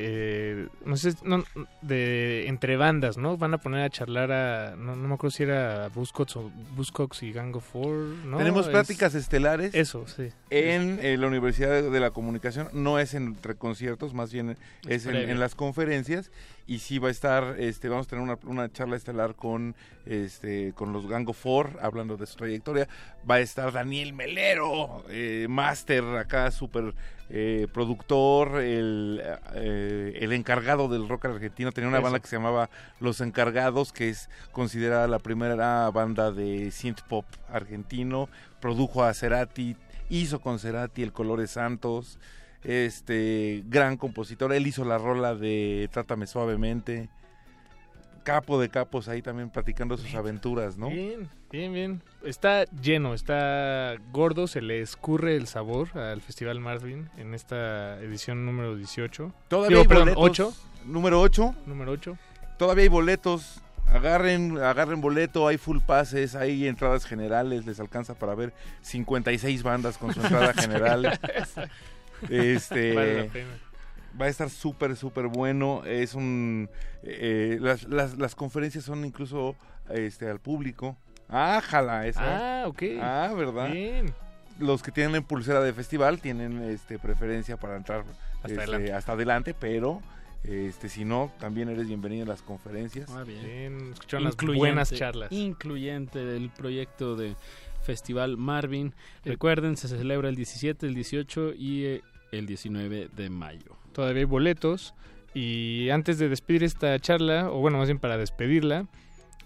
[0.62, 1.44] eh, no sé, no,
[1.82, 3.36] de entre bandas, ¿no?
[3.36, 7.22] Van a poner a charlar a, no, no me acuerdo si era Buzzcocks o Buzzcocks
[7.24, 7.96] y Gang of Four,
[8.26, 8.38] ¿no?
[8.38, 9.76] Tenemos Es- pláticas estelares.
[9.76, 10.30] Eso, sí.
[10.52, 14.56] En eh, la Universidad de la Comunicación, no es entre conciertos, más bien
[14.88, 16.32] es en las conferencias.
[16.70, 19.74] Y sí va a estar, este, vamos a tener una, una charla estelar con,
[20.06, 22.90] este, con los Gango Four, hablando de su trayectoria.
[23.30, 26.94] Va a estar Daniel Melero, eh, máster acá, súper
[27.30, 29.22] eh, productor, el,
[29.56, 31.72] eh, el encargado del rock argentino.
[31.72, 32.04] Tenía una Eso.
[32.04, 32.70] banda que se llamaba
[33.00, 38.28] Los Encargados, que es considerada la primera banda de synth pop argentino.
[38.60, 39.78] Produjo a Cerati,
[40.10, 42.20] hizo con Cerati El Colores Santos.
[42.64, 47.10] Este gran compositor, él hizo la rola de Trátame Suavemente.
[48.24, 50.90] Capo de capos ahí también platicando sus aventuras, ¿no?
[50.90, 52.04] Bien, bien, bien.
[52.26, 58.46] Está lleno, está gordo, se le escurre el sabor al Festival Marvin en esta edición
[58.46, 59.32] número 18.
[59.48, 60.24] Todavía Digo, hay perdón, boletos.
[60.30, 60.54] 8.
[60.88, 61.56] Número 8.
[61.68, 62.18] Número 8.
[62.58, 63.62] Todavía hay boletos.
[63.86, 68.52] Agarren, agarren boleto, hay full pases, hay entradas generales, les alcanza para ver
[68.82, 71.18] 56 bandas con su entrada general.
[72.30, 73.50] Este Vale la pena.
[74.20, 76.70] va a estar súper súper bueno, es un
[77.04, 79.56] eh, las, las, las conferencias son incluso
[79.90, 80.98] este al público.
[81.30, 82.62] Ah, jala, esa.
[82.64, 82.84] Ah, ok.
[83.02, 83.72] Ah, ¿verdad?
[83.72, 84.14] Bien.
[84.60, 88.04] Los que tienen pulsera de festival tienen este preferencia para entrar
[88.38, 88.94] Hasta este, adelante.
[88.94, 90.02] hasta adelante, pero
[90.44, 93.10] este si no, también eres bienvenido en las conferencias.
[93.12, 93.44] Ah, bien.
[93.46, 95.32] Bien, escucharon las buenas charlas.
[95.32, 97.36] Incluyente del proyecto de
[97.92, 98.94] Festival Marvin.
[99.24, 102.02] Recuerden, se celebra el 17, el 18 y eh,
[102.34, 103.78] el 19 de mayo.
[103.94, 104.94] Todavía hay boletos.
[105.34, 108.88] Y antes de despedir esta charla, o bueno, más bien para despedirla,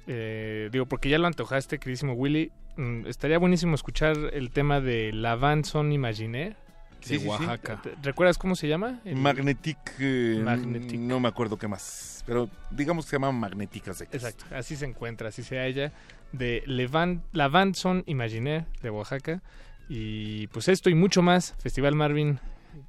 [0.08, 5.12] eh, digo, porque ya lo antojaste, queridísimo Willy, mm, estaría buenísimo escuchar el tema de
[5.14, 6.56] La Van Son Imaginaire.
[7.02, 7.28] Sí, sí, sí.
[7.28, 7.82] Oaxaca.
[8.04, 9.02] ¿Recuerdas cómo se llama?
[9.06, 11.00] El- Magnetic, eh, Magnetic.
[11.00, 14.16] no me acuerdo qué más, pero digamos que se llama Magnética Secas.
[14.24, 15.92] Exacto, así se encuentra, así se halla,
[16.32, 19.42] de Levant, La Vanson Imaginaire de Oaxaca.
[19.90, 22.40] Y pues esto y mucho más, Festival Marvin,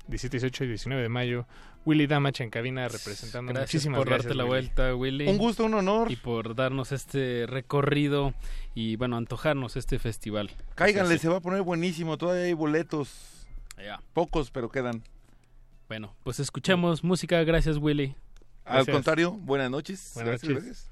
[0.09, 1.47] 17, 18 y 19 de mayo.
[1.85, 3.53] Willy Damage en cabina representando.
[3.53, 4.67] Gracias Muchísimas por gracias, darte la Willy.
[4.67, 5.29] vuelta, Willy.
[5.29, 6.13] Un gusto, un honor.
[6.13, 8.35] Y por darnos este recorrido
[8.75, 10.53] y, bueno, antojarnos este festival.
[10.77, 13.49] Cáiganle, se va a poner buenísimo, todavía hay boletos.
[13.79, 14.01] Ya.
[14.13, 15.03] Pocos, pero quedan.
[15.89, 17.43] Bueno, pues escuchemos música.
[17.43, 18.15] Gracias, Willy.
[18.65, 20.13] Al contrario, buenas noches.
[20.15, 20.65] Buenas Gracias, noches.
[20.65, 20.92] gracias.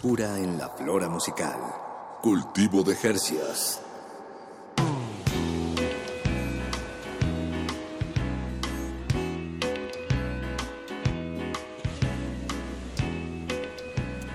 [0.00, 1.60] Frescura en la flora musical.
[2.22, 3.82] Cultivo de hercios.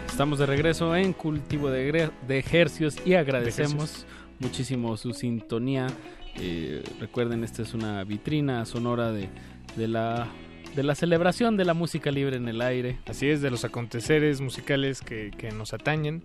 [0.08, 4.06] Estamos de regreso en Cultivo de, de Ejercios y agradecemos
[4.38, 5.88] muchísimo su sintonía.
[6.36, 9.30] Eh, recuerden, esta es una vitrina sonora de,
[9.76, 10.28] de la,
[10.76, 12.98] de la celebración de la música libre en el aire.
[13.08, 16.24] Así es, de los aconteceres musicales que, que nos atañen.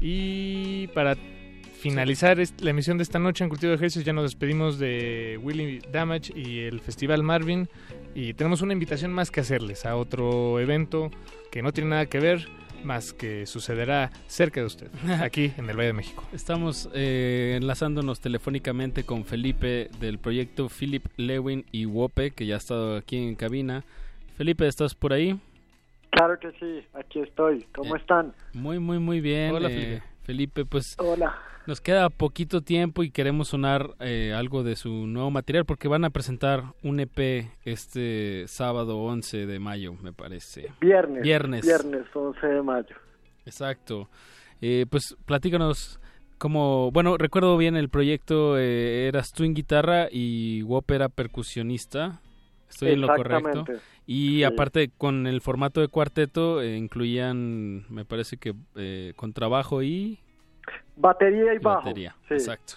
[0.00, 1.16] Y para
[1.80, 5.80] finalizar la emisión de esta noche en Cultivo de Ejercicios, ya nos despedimos de Willy
[5.92, 7.68] Damage y el Festival Marvin.
[8.14, 11.10] Y tenemos una invitación más que hacerles a otro evento
[11.50, 12.46] que no tiene nada que ver,
[12.84, 14.88] más que sucederá cerca de usted,
[15.22, 16.24] aquí en el Valle de México.
[16.32, 22.58] Estamos eh, enlazándonos telefónicamente con Felipe del proyecto Philip Lewin y Wope, que ya ha
[22.58, 23.84] estado aquí en cabina.
[24.36, 25.38] Felipe, ¿estás por ahí?
[26.10, 27.66] Claro que sí, aquí estoy.
[27.72, 28.34] ¿Cómo están?
[28.52, 29.54] Muy, muy, muy bien.
[29.54, 30.09] Hola, eh, Felipe.
[30.30, 31.36] Felipe, pues Hola.
[31.66, 36.04] nos queda poquito tiempo y queremos sonar eh, algo de su nuevo material porque van
[36.04, 40.72] a presentar un EP este sábado 11 de mayo, me parece.
[40.80, 41.24] Viernes.
[41.24, 41.66] Viernes.
[41.66, 42.94] Viernes 11 de mayo.
[43.44, 44.08] Exacto.
[44.60, 45.98] Eh, pues platícanos
[46.38, 52.20] como, bueno, recuerdo bien el proyecto, eh, eras tú en guitarra y Wop era percusionista.
[52.70, 53.64] Estoy en lo correcto.
[54.06, 54.44] Y Sí.
[54.44, 60.18] aparte con el formato de cuarteto eh, incluían, me parece que eh, con trabajo y
[60.96, 61.78] Batería y bajo.
[61.80, 62.14] batería.
[62.28, 62.34] Sí.
[62.34, 62.74] Exacto.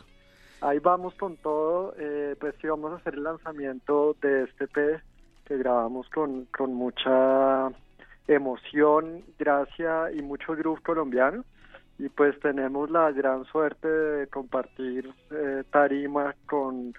[0.61, 1.94] Ahí vamos con todo.
[1.98, 4.99] Eh, pues sí, vamos a hacer el lanzamiento de este P
[5.45, 7.70] que grabamos con, con mucha
[8.28, 11.44] emoción, gracia y mucho groove colombiano.
[11.99, 16.94] Y pues tenemos la gran suerte de compartir eh, tarima con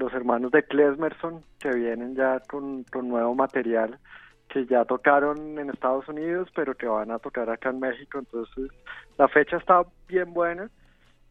[0.00, 3.98] los hermanos de Klesmerson que vienen ya con, con nuevo material
[4.48, 8.18] que ya tocaron en Estados Unidos pero que van a tocar acá en México.
[8.18, 8.70] Entonces
[9.18, 10.70] la fecha está bien buena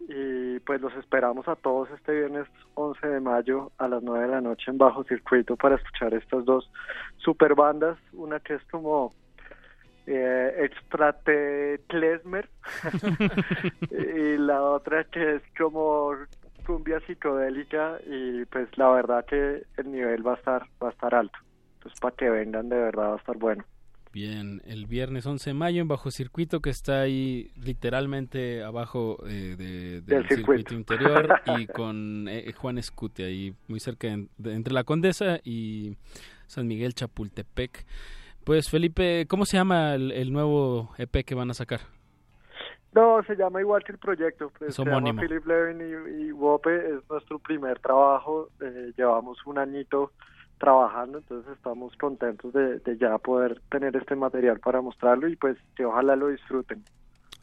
[0.07, 4.31] y pues los esperamos a todos este viernes 11 de mayo a las 9 de
[4.31, 6.71] la noche en Bajo Circuito para escuchar estas dos
[7.17, 9.11] super bandas, una que es como
[10.07, 12.47] eh, extrate klezmer
[13.91, 16.13] y la otra que es como
[16.69, 21.15] cumbia psicodélica y pues la verdad que el nivel va a estar va a estar
[21.15, 21.37] alto
[21.77, 23.63] entonces para que vengan de verdad va a estar bueno
[24.11, 29.55] Bien, el viernes 11 de mayo en Bajo Circuito, que está ahí literalmente abajo eh,
[29.55, 30.71] de- del Del circuito.
[30.71, 30.73] circuito.
[30.73, 35.95] interior y con eh, Juan Escute ahí muy cerca de- entre la Condesa y
[36.47, 37.85] San Miguel Chapultepec.
[38.43, 41.81] Pues Felipe, ¿cómo se llama el, el nuevo EP que van a sacar?
[42.93, 44.51] No, se llama igual que el proyecto.
[44.57, 45.21] Pues, Es se llama.
[45.21, 46.75] Philip Levin y, y Wope.
[46.75, 48.49] Es nuestro primer trabajo.
[48.61, 50.11] eh, llevamos un añito
[50.57, 55.57] trabajando, entonces estamos contentos de, de ya poder tener este material para mostrarlo y pues
[55.75, 56.83] que ojalá lo disfruten.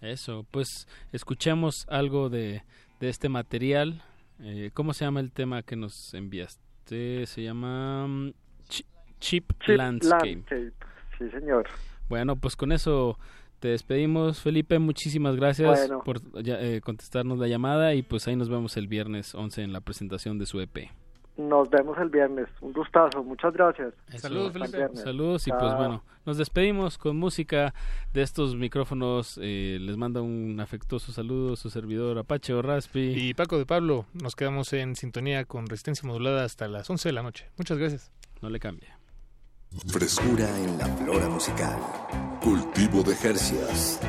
[0.03, 2.63] Eso, pues escuchemos algo de,
[3.01, 4.03] de este material.
[4.41, 7.25] Eh, ¿Cómo se llama el tema que nos enviaste?
[7.25, 8.33] Se llama mm,
[8.69, 8.85] Chi-
[9.19, 10.27] Cheap, Chip Landscape.
[10.35, 10.73] Landscape.
[11.17, 11.67] Sí, señor.
[12.11, 13.19] Bueno, pues con eso
[13.67, 14.79] te despedimos, Felipe.
[14.79, 16.05] Muchísimas gracias Bueno.
[16.05, 19.73] por ya, eh, contestarnos la llamada y pues ahí nos vemos el viernes 11 en
[19.73, 20.89] la presentación de su EP.
[21.37, 22.47] Nos vemos el viernes.
[22.61, 23.25] Un gustazo.
[23.25, 23.93] Muchas gracias.
[24.23, 25.01] El viernes.
[25.01, 27.75] Saludos y pues bueno, nos despedimos con música
[28.15, 29.37] de estos micrófonos.
[29.43, 33.01] eh, les manda un afectuoso saludo su servidor Apache o Raspi.
[33.17, 37.13] Y Paco de Pablo, nos quedamos en sintonía con resistencia modulada hasta las 11 de
[37.15, 37.47] la noche.
[37.59, 38.13] Muchas gracias.
[38.41, 38.89] No le cambie.
[39.89, 41.79] Frescura en la flora musical.
[42.43, 44.01] Cultivo de Jercias.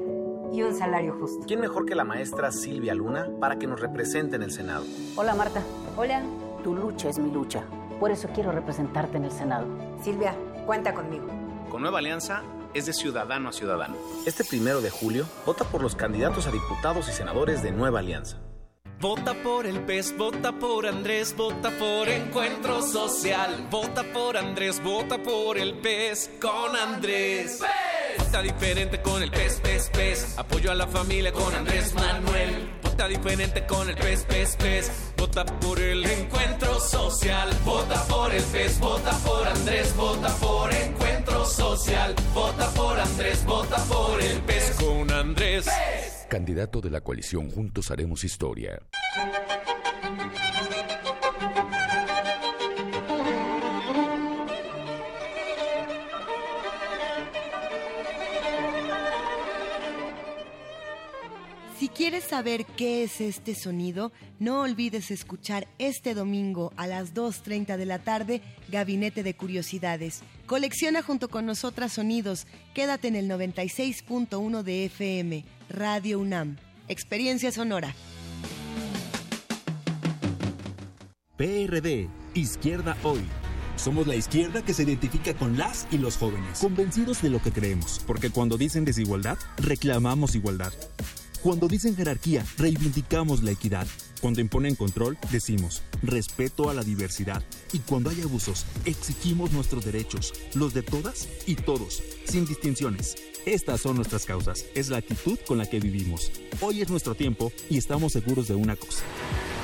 [0.52, 1.44] y un salario justo.
[1.46, 4.84] ¿Quién mejor que la maestra Silvia Luna para que nos represente en el Senado?
[5.16, 5.62] Hola Marta.
[5.96, 6.22] Hola.
[6.62, 7.64] Tu lucha es mi lucha.
[7.98, 9.66] Por eso quiero representarte en el Senado.
[10.02, 10.34] Silvia,
[10.66, 11.26] cuenta conmigo.
[11.70, 12.42] Con Nueva Alianza
[12.74, 13.96] es de ciudadano a ciudadano.
[14.26, 18.38] Este primero de julio, vota por los candidatos a diputados y senadores de Nueva Alianza.
[19.02, 23.66] Vota por el PES, vota por Andrés, vota por Encuentro Social.
[23.68, 27.58] Vota por Andrés, vota por el PES con Andrés.
[28.16, 30.38] Vota diferente con el PES, PES, PES.
[30.38, 32.70] Apoyo a la familia con Andrés Manuel.
[32.80, 34.92] Vota diferente con el PES, PES, PES.
[35.16, 37.50] Vota por el Encuentro Social.
[37.64, 42.14] Vota por el PES, vota por Andrés, vota por Encuentro Social.
[42.32, 45.66] Vota por Andrés, vota por el PES con Andrés.
[46.32, 48.80] Candidato de la coalición Juntos Haremos Historia.
[61.78, 67.76] Si quieres saber qué es este sonido, no olvides escuchar este domingo a las 2.30
[67.76, 70.22] de la tarde Gabinete de Curiosidades.
[70.46, 72.46] Colecciona junto con nosotras sonidos.
[72.72, 76.58] Quédate en el 96.1 de FM, Radio UNAM.
[76.86, 77.94] Experiencia sonora.
[81.38, 83.22] PRD, Izquierda Hoy.
[83.76, 87.52] Somos la izquierda que se identifica con las y los jóvenes, convencidos de lo que
[87.52, 90.74] creemos, porque cuando dicen desigualdad, reclamamos igualdad.
[91.42, 93.86] Cuando dicen jerarquía, reivindicamos la equidad.
[94.20, 97.42] Cuando imponen control, decimos respeto a la diversidad.
[97.72, 103.16] Y cuando hay abusos, exigimos nuestros derechos, los de todas y todos, sin distinciones.
[103.44, 106.30] Estas son nuestras causas, es la actitud con la que vivimos.
[106.60, 109.02] Hoy es nuestro tiempo y estamos seguros de una cosa.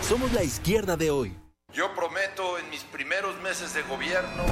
[0.02, 1.36] Somos la izquierda de hoy.
[1.72, 4.44] Yo prometo en mis primeros meses de gobierno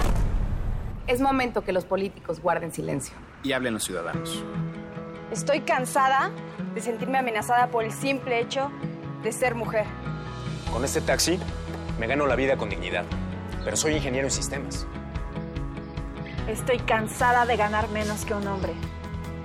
[1.08, 3.14] Es momento que los políticos guarden silencio.
[3.42, 4.44] Y hablen los ciudadanos.
[5.32, 6.30] Estoy cansada
[6.74, 8.70] de sentirme amenazada por el simple hecho
[9.24, 9.86] de ser mujer.
[10.72, 11.40] Con este taxi
[11.98, 13.04] me gano la vida con dignidad,
[13.64, 14.86] pero soy ingeniero en sistemas.
[16.46, 18.72] Estoy cansada de ganar menos que un hombre.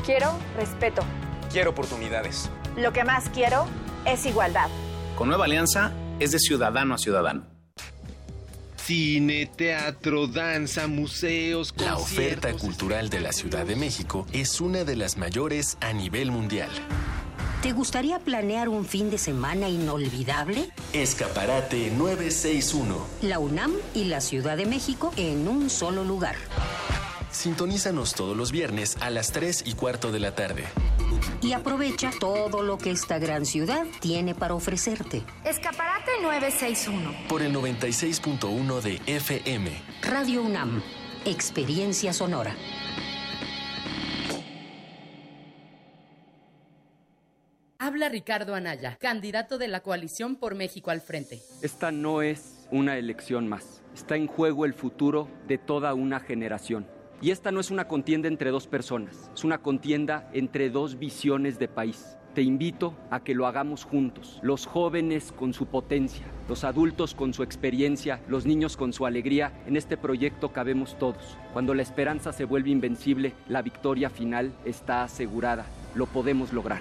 [0.05, 1.03] Quiero respeto.
[1.51, 2.49] Quiero oportunidades.
[2.75, 3.67] Lo que más quiero
[4.05, 4.69] es igualdad.
[5.15, 7.43] Con Nueva Alianza es de ciudadano a ciudadano.
[8.77, 14.95] Cine, teatro, danza, museos, La oferta cultural de la Ciudad de México es una de
[14.95, 16.69] las mayores a nivel mundial.
[17.61, 20.71] ¿Te gustaría planear un fin de semana inolvidable?
[20.93, 23.05] Escaparate 961.
[23.21, 26.35] La UNAM y la Ciudad de México en un solo lugar.
[27.31, 30.65] Sintonízanos todos los viernes a las 3 y cuarto de la tarde.
[31.41, 35.23] Y aprovecha todo lo que esta gran ciudad tiene para ofrecerte.
[35.45, 37.27] Escaparate 961.
[37.29, 39.71] Por el 96.1 de FM.
[40.03, 40.83] Radio UNAM,
[41.25, 42.55] experiencia sonora.
[47.79, 51.41] Habla Ricardo Anaya, candidato de la coalición por México al frente.
[51.63, 53.81] Esta no es una elección más.
[53.95, 56.85] Está en juego el futuro de toda una generación.
[57.23, 61.59] Y esta no es una contienda entre dos personas, es una contienda entre dos visiones
[61.59, 62.17] de país.
[62.33, 67.35] Te invito a que lo hagamos juntos, los jóvenes con su potencia, los adultos con
[67.35, 69.51] su experiencia, los niños con su alegría.
[69.67, 71.37] En este proyecto cabemos todos.
[71.53, 75.67] Cuando la esperanza se vuelve invencible, la victoria final está asegurada.
[75.93, 76.79] Lo podemos lograr.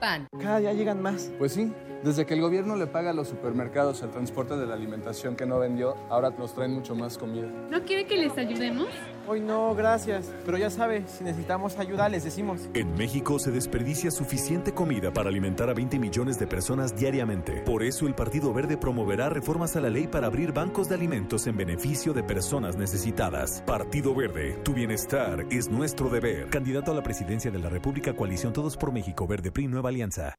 [0.00, 0.26] PAN.
[0.40, 1.30] Cada día llegan más.
[1.38, 1.70] Pues sí,
[2.02, 5.46] desde que el gobierno le paga a los supermercados el transporte de la alimentación que
[5.46, 7.46] no vendió, ahora nos traen mucho más comida.
[7.70, 8.88] ¿No quiere que les ayudemos?
[9.28, 10.30] Hoy no, gracias.
[10.44, 12.60] Pero ya sabe, si necesitamos ayuda, les decimos.
[12.74, 17.62] En México se desperdicia suficiente comida para alimentar a 20 millones de personas diariamente.
[17.62, 21.46] Por eso el Partido Verde promoverá reformas a la ley para abrir bancos de alimentos
[21.46, 23.62] en beneficio de personas necesitadas.
[23.66, 26.48] Partido Verde, tu bienestar es nuestro deber.
[26.50, 30.34] Candidato a la presidencia de la República Coalición Todos por México Verde PRI Nueva Alianza.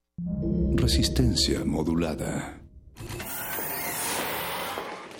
[0.75, 2.62] Resistencia modulada.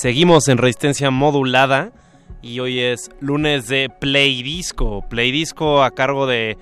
[0.00, 1.90] Seguimos en resistencia modulada
[2.40, 5.04] y hoy es lunes de Play Disco.
[5.08, 6.56] Play Disco a cargo de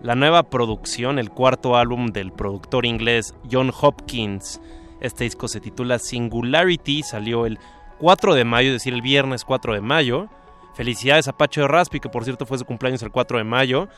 [0.00, 4.60] la nueva producción, el cuarto álbum del productor inglés John Hopkins.
[5.00, 7.58] Este disco se titula Singularity, salió el
[7.98, 10.28] 4 de mayo, es decir, el viernes 4 de mayo.
[10.76, 13.88] Felicidades a Pacho de Raspi, que por cierto fue su cumpleaños el 4 de mayo.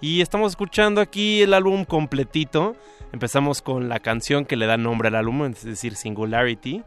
[0.00, 2.74] Y estamos escuchando aquí el álbum completito.
[3.12, 6.82] Empezamos con la canción que le da nombre al álbum, es decir, Singularity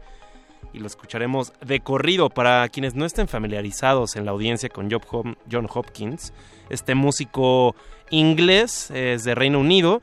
[0.72, 4.88] y lo escucharemos de corrido para quienes no estén familiarizados en la audiencia con
[5.50, 6.32] John Hopkins.
[6.68, 7.74] Este músico
[8.10, 10.00] inglés es de Reino Unido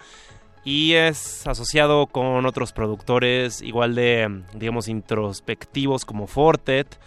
[0.63, 6.99] y es asociado con otros productores igual de, digamos, introspectivos como Fortet.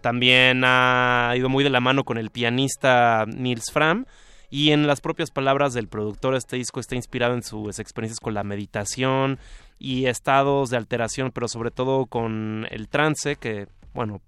[0.00, 4.06] También ha ido muy de la mano con el pianista Nils Fram.
[4.56, 8.32] Y en las propias palabras del productor, este disco está inspirado en sus experiencias con
[8.32, 9.38] la meditación,
[9.78, 14.22] y estados de alteración, pero sobre todo con el trance, que, bueno,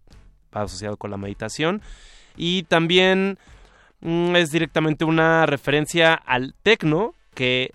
[0.54, 1.80] va asociado con la meditación.
[2.36, 3.38] Y también
[4.02, 7.72] mm, es directamente una referencia al techno que,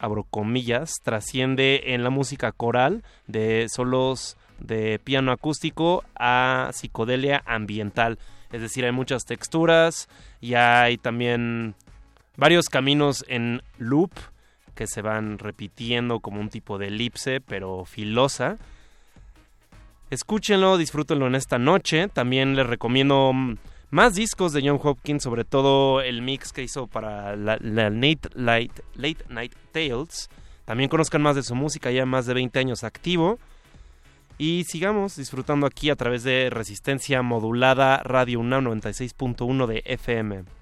[0.00, 8.18] abro comillas, trasciende en la música coral de solos de piano acústico a psicodelia ambiental.
[8.52, 10.08] Es decir, hay muchas texturas
[10.40, 11.74] y hay también
[12.36, 14.12] varios caminos en loop
[14.74, 18.58] que se van repitiendo como un tipo de elipse, pero filosa.
[20.10, 22.08] Escúchenlo, disfrútenlo en esta noche.
[22.08, 23.56] También les recomiendo mm,
[23.90, 29.24] más discos de John Hopkins, sobre todo el mix que hizo para la, Late, Late
[29.28, 30.28] Night Tales.
[30.64, 33.38] También conozcan más de su música, ya más de 20 años activo.
[34.38, 40.55] Y sigamos disfrutando aquí a través de Resistencia Modulada Radio UNAM 96.1 de FM.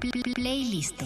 [0.00, 1.04] Playlist.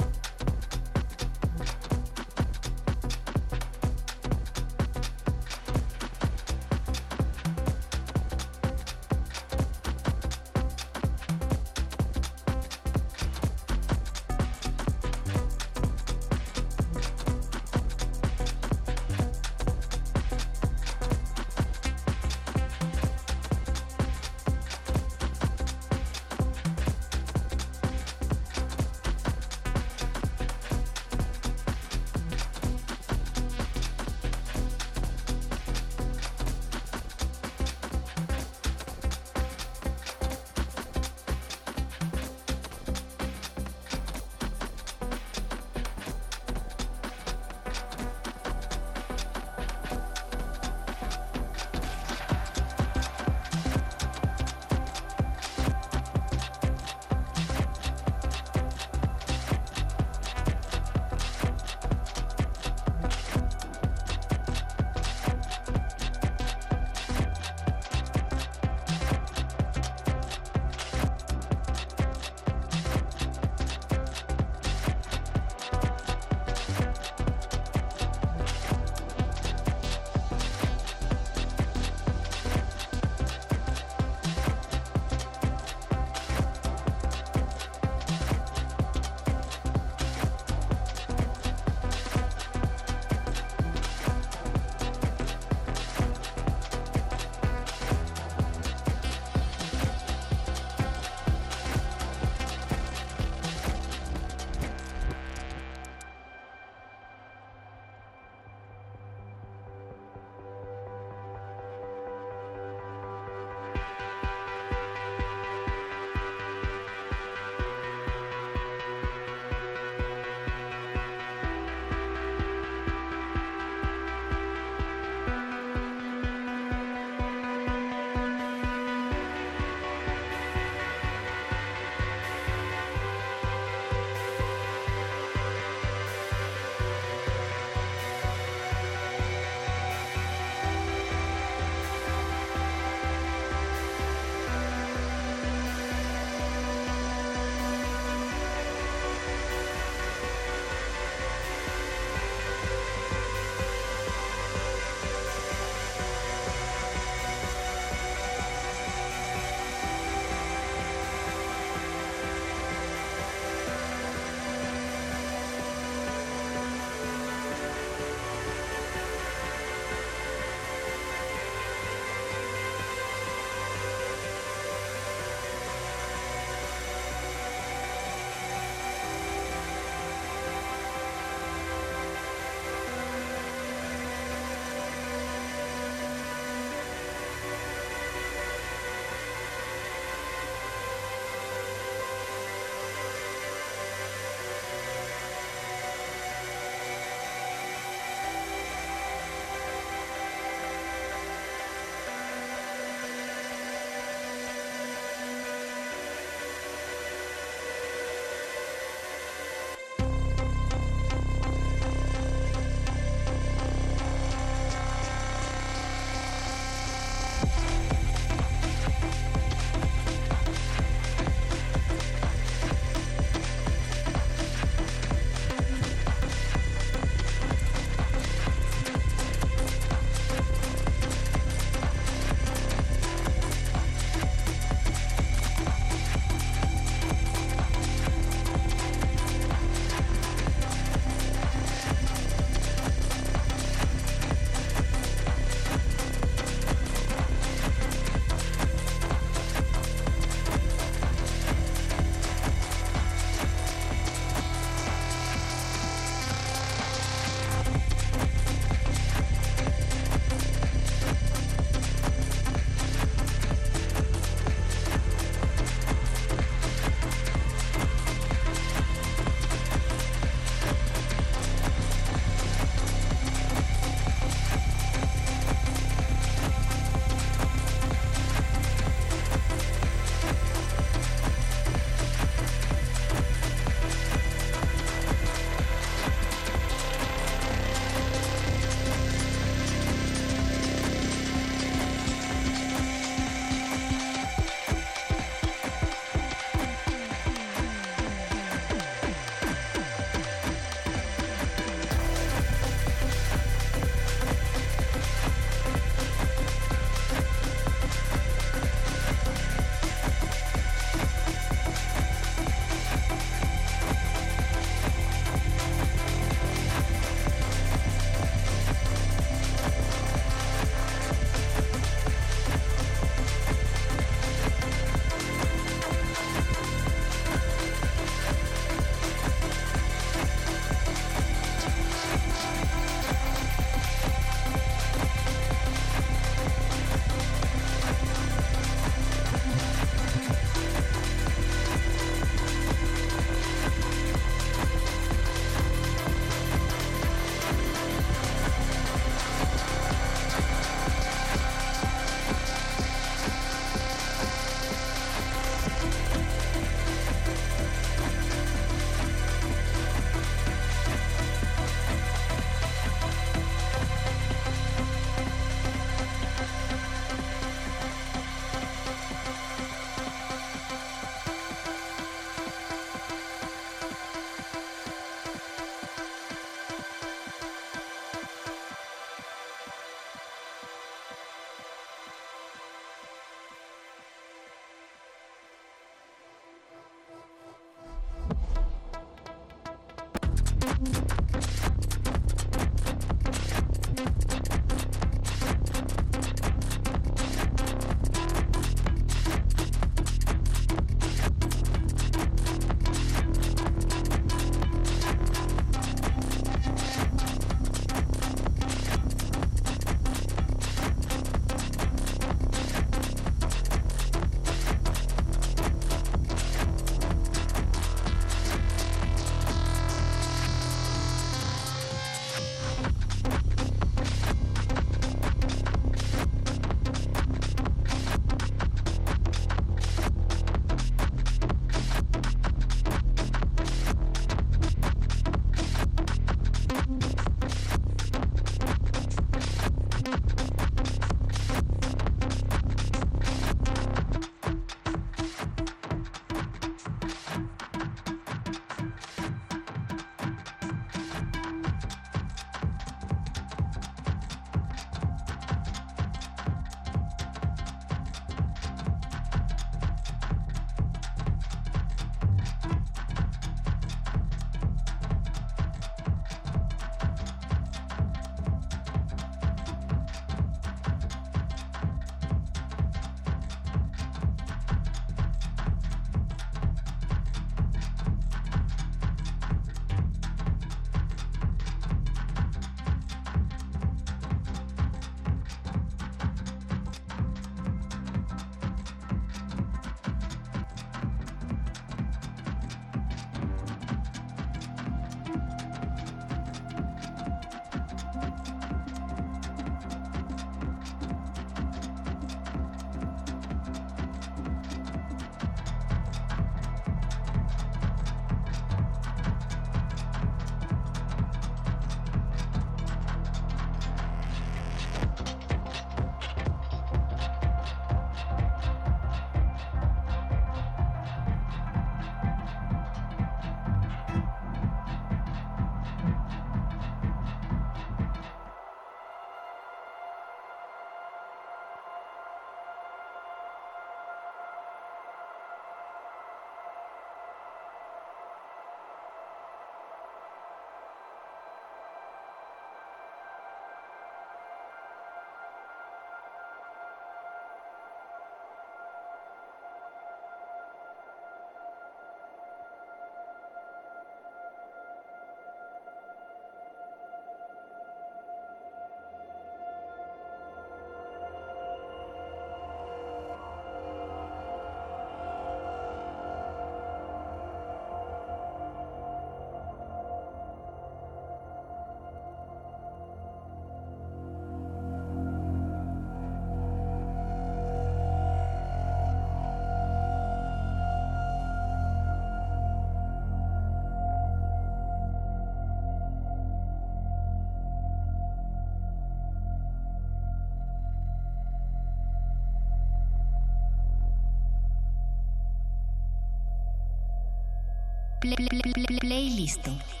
[598.21, 600.00] Playlist.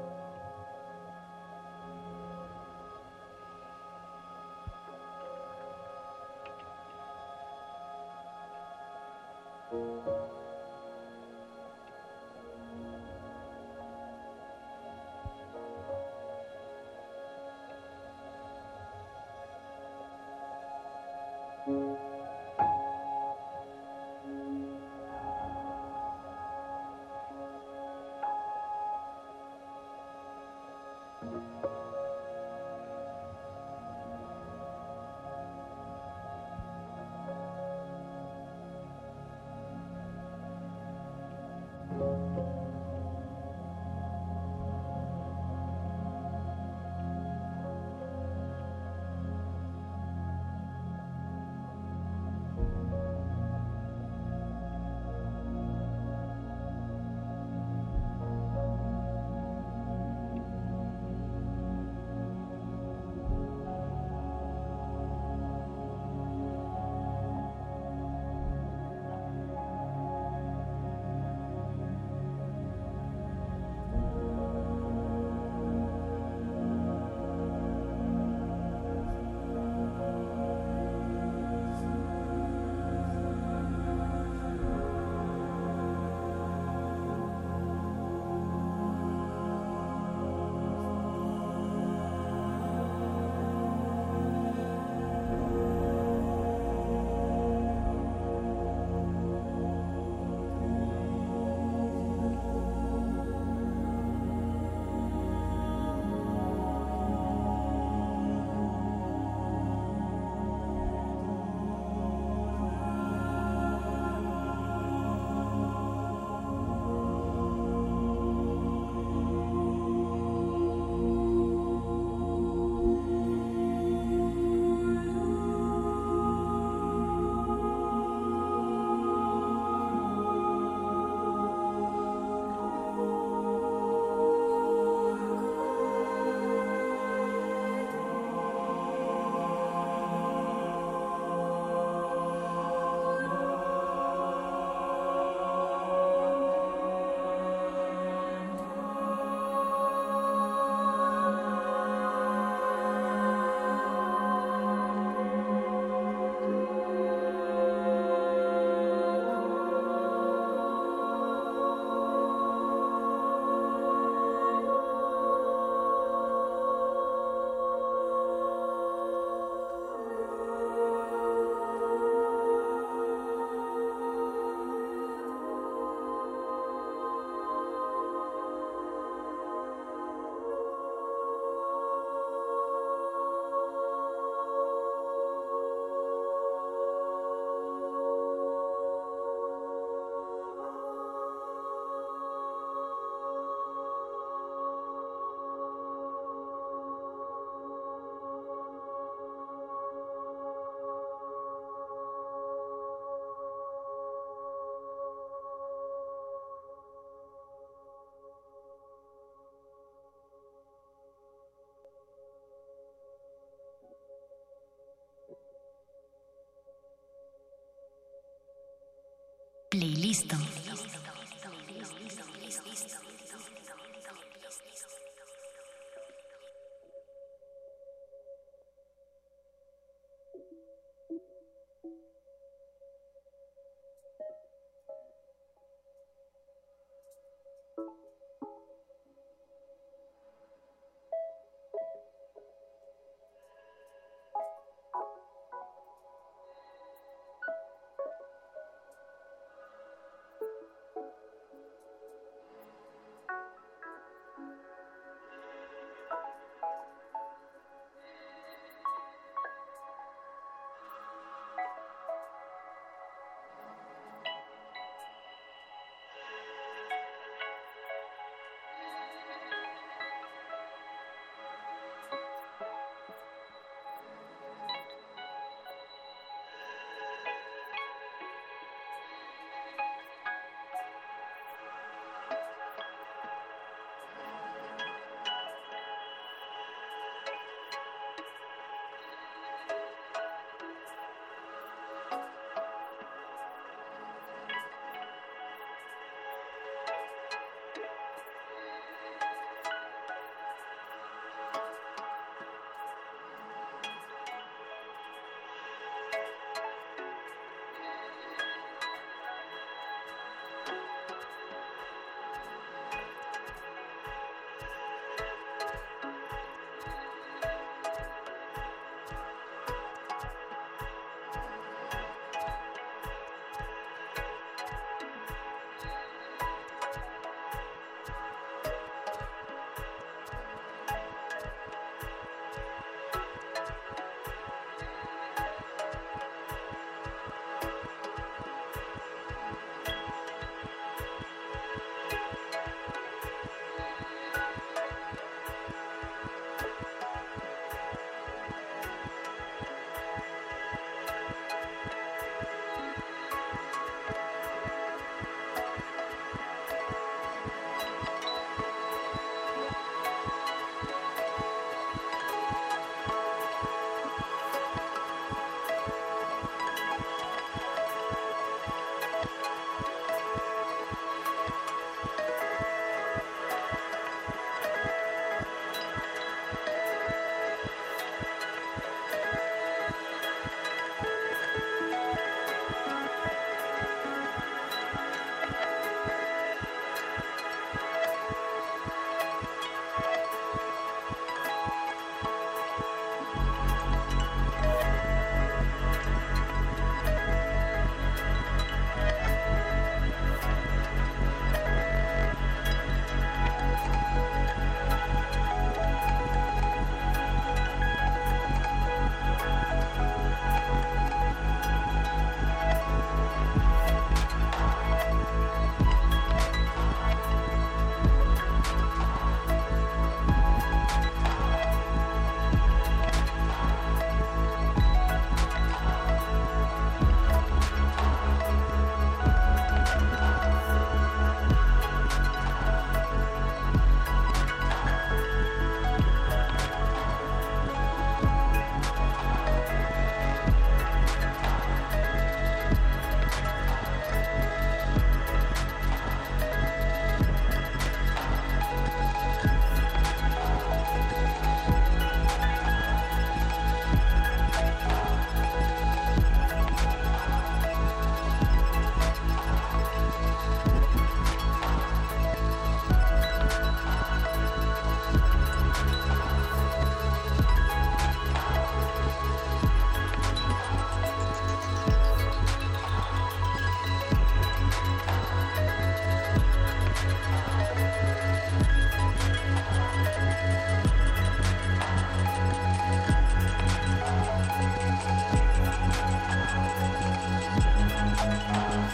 [219.81, 220.60] Playlisto.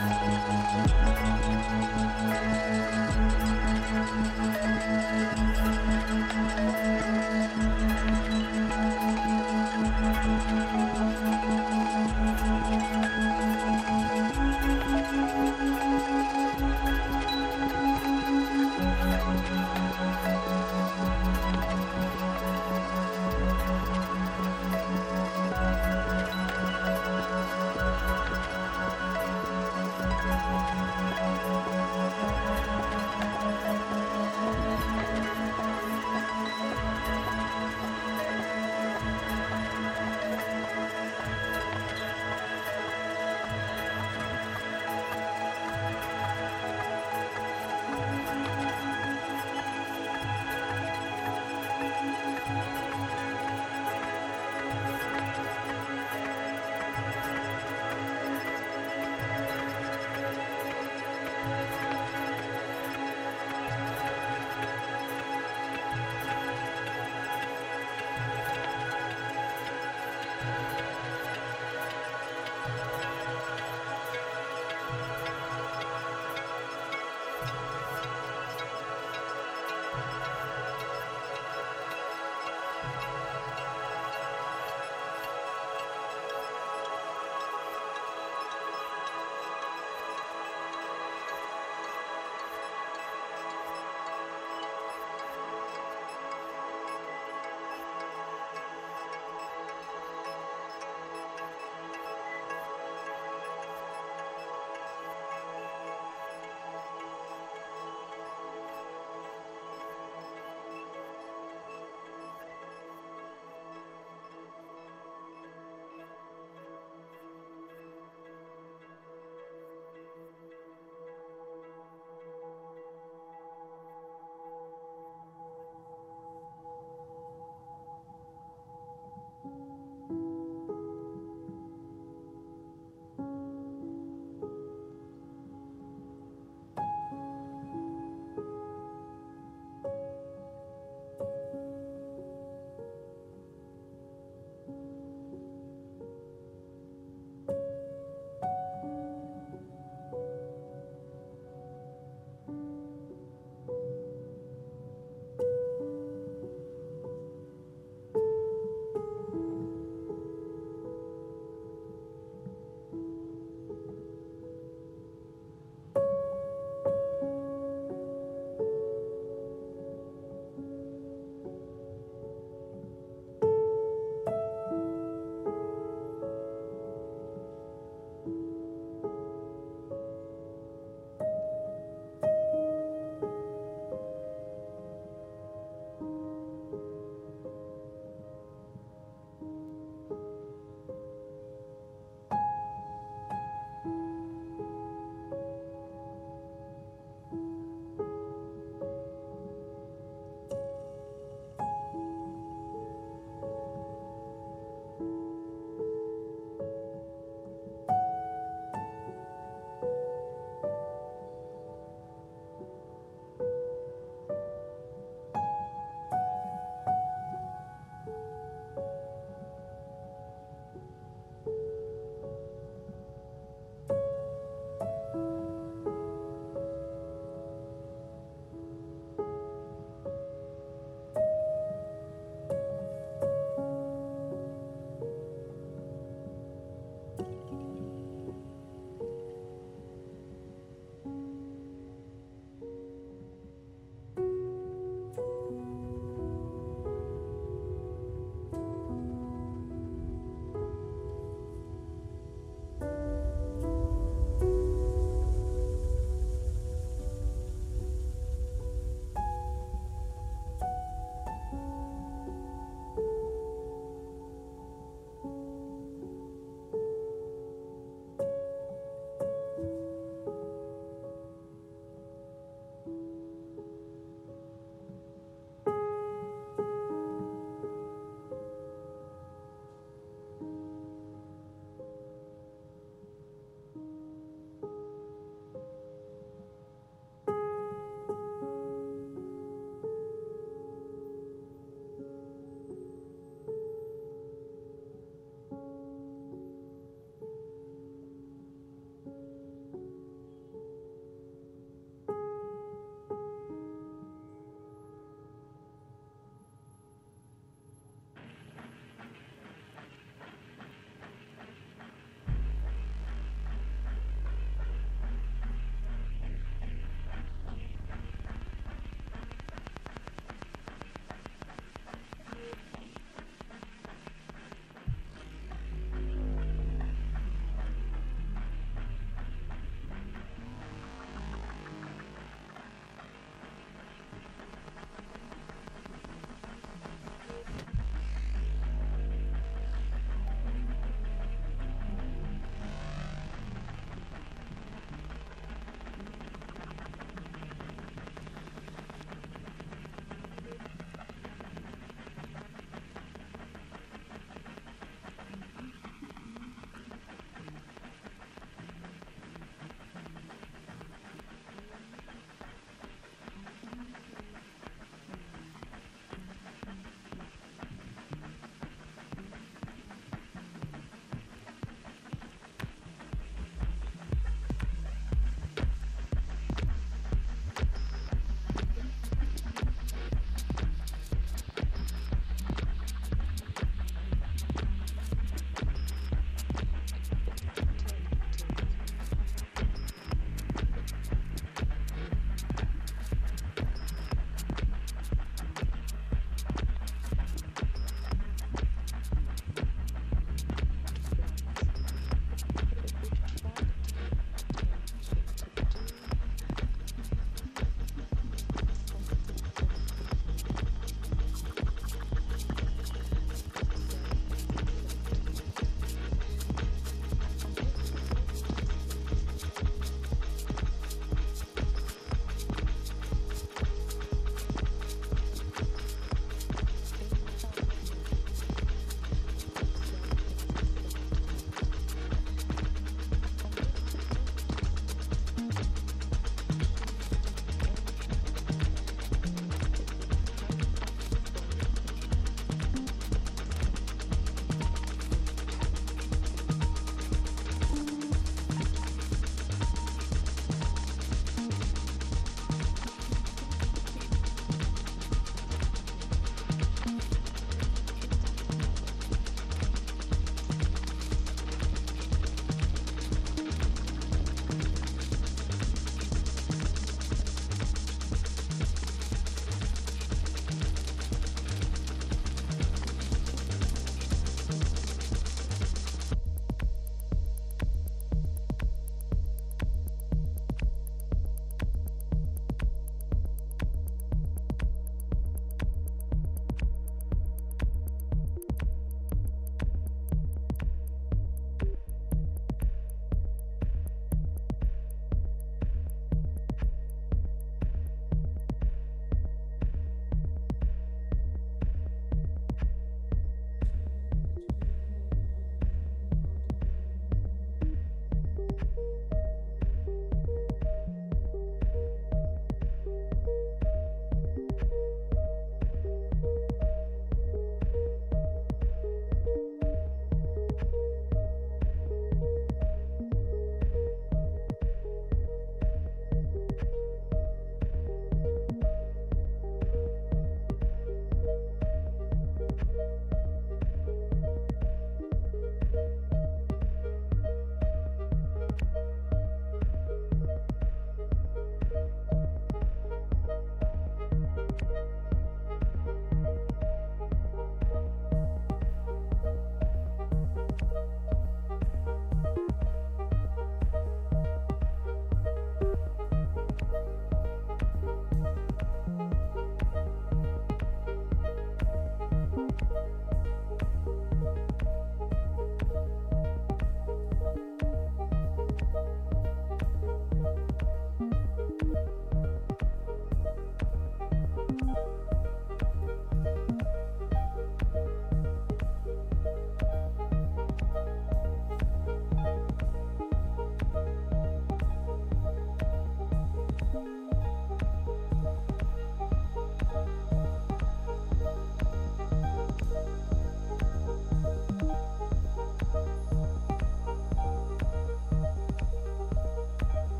[0.00, 0.33] 啊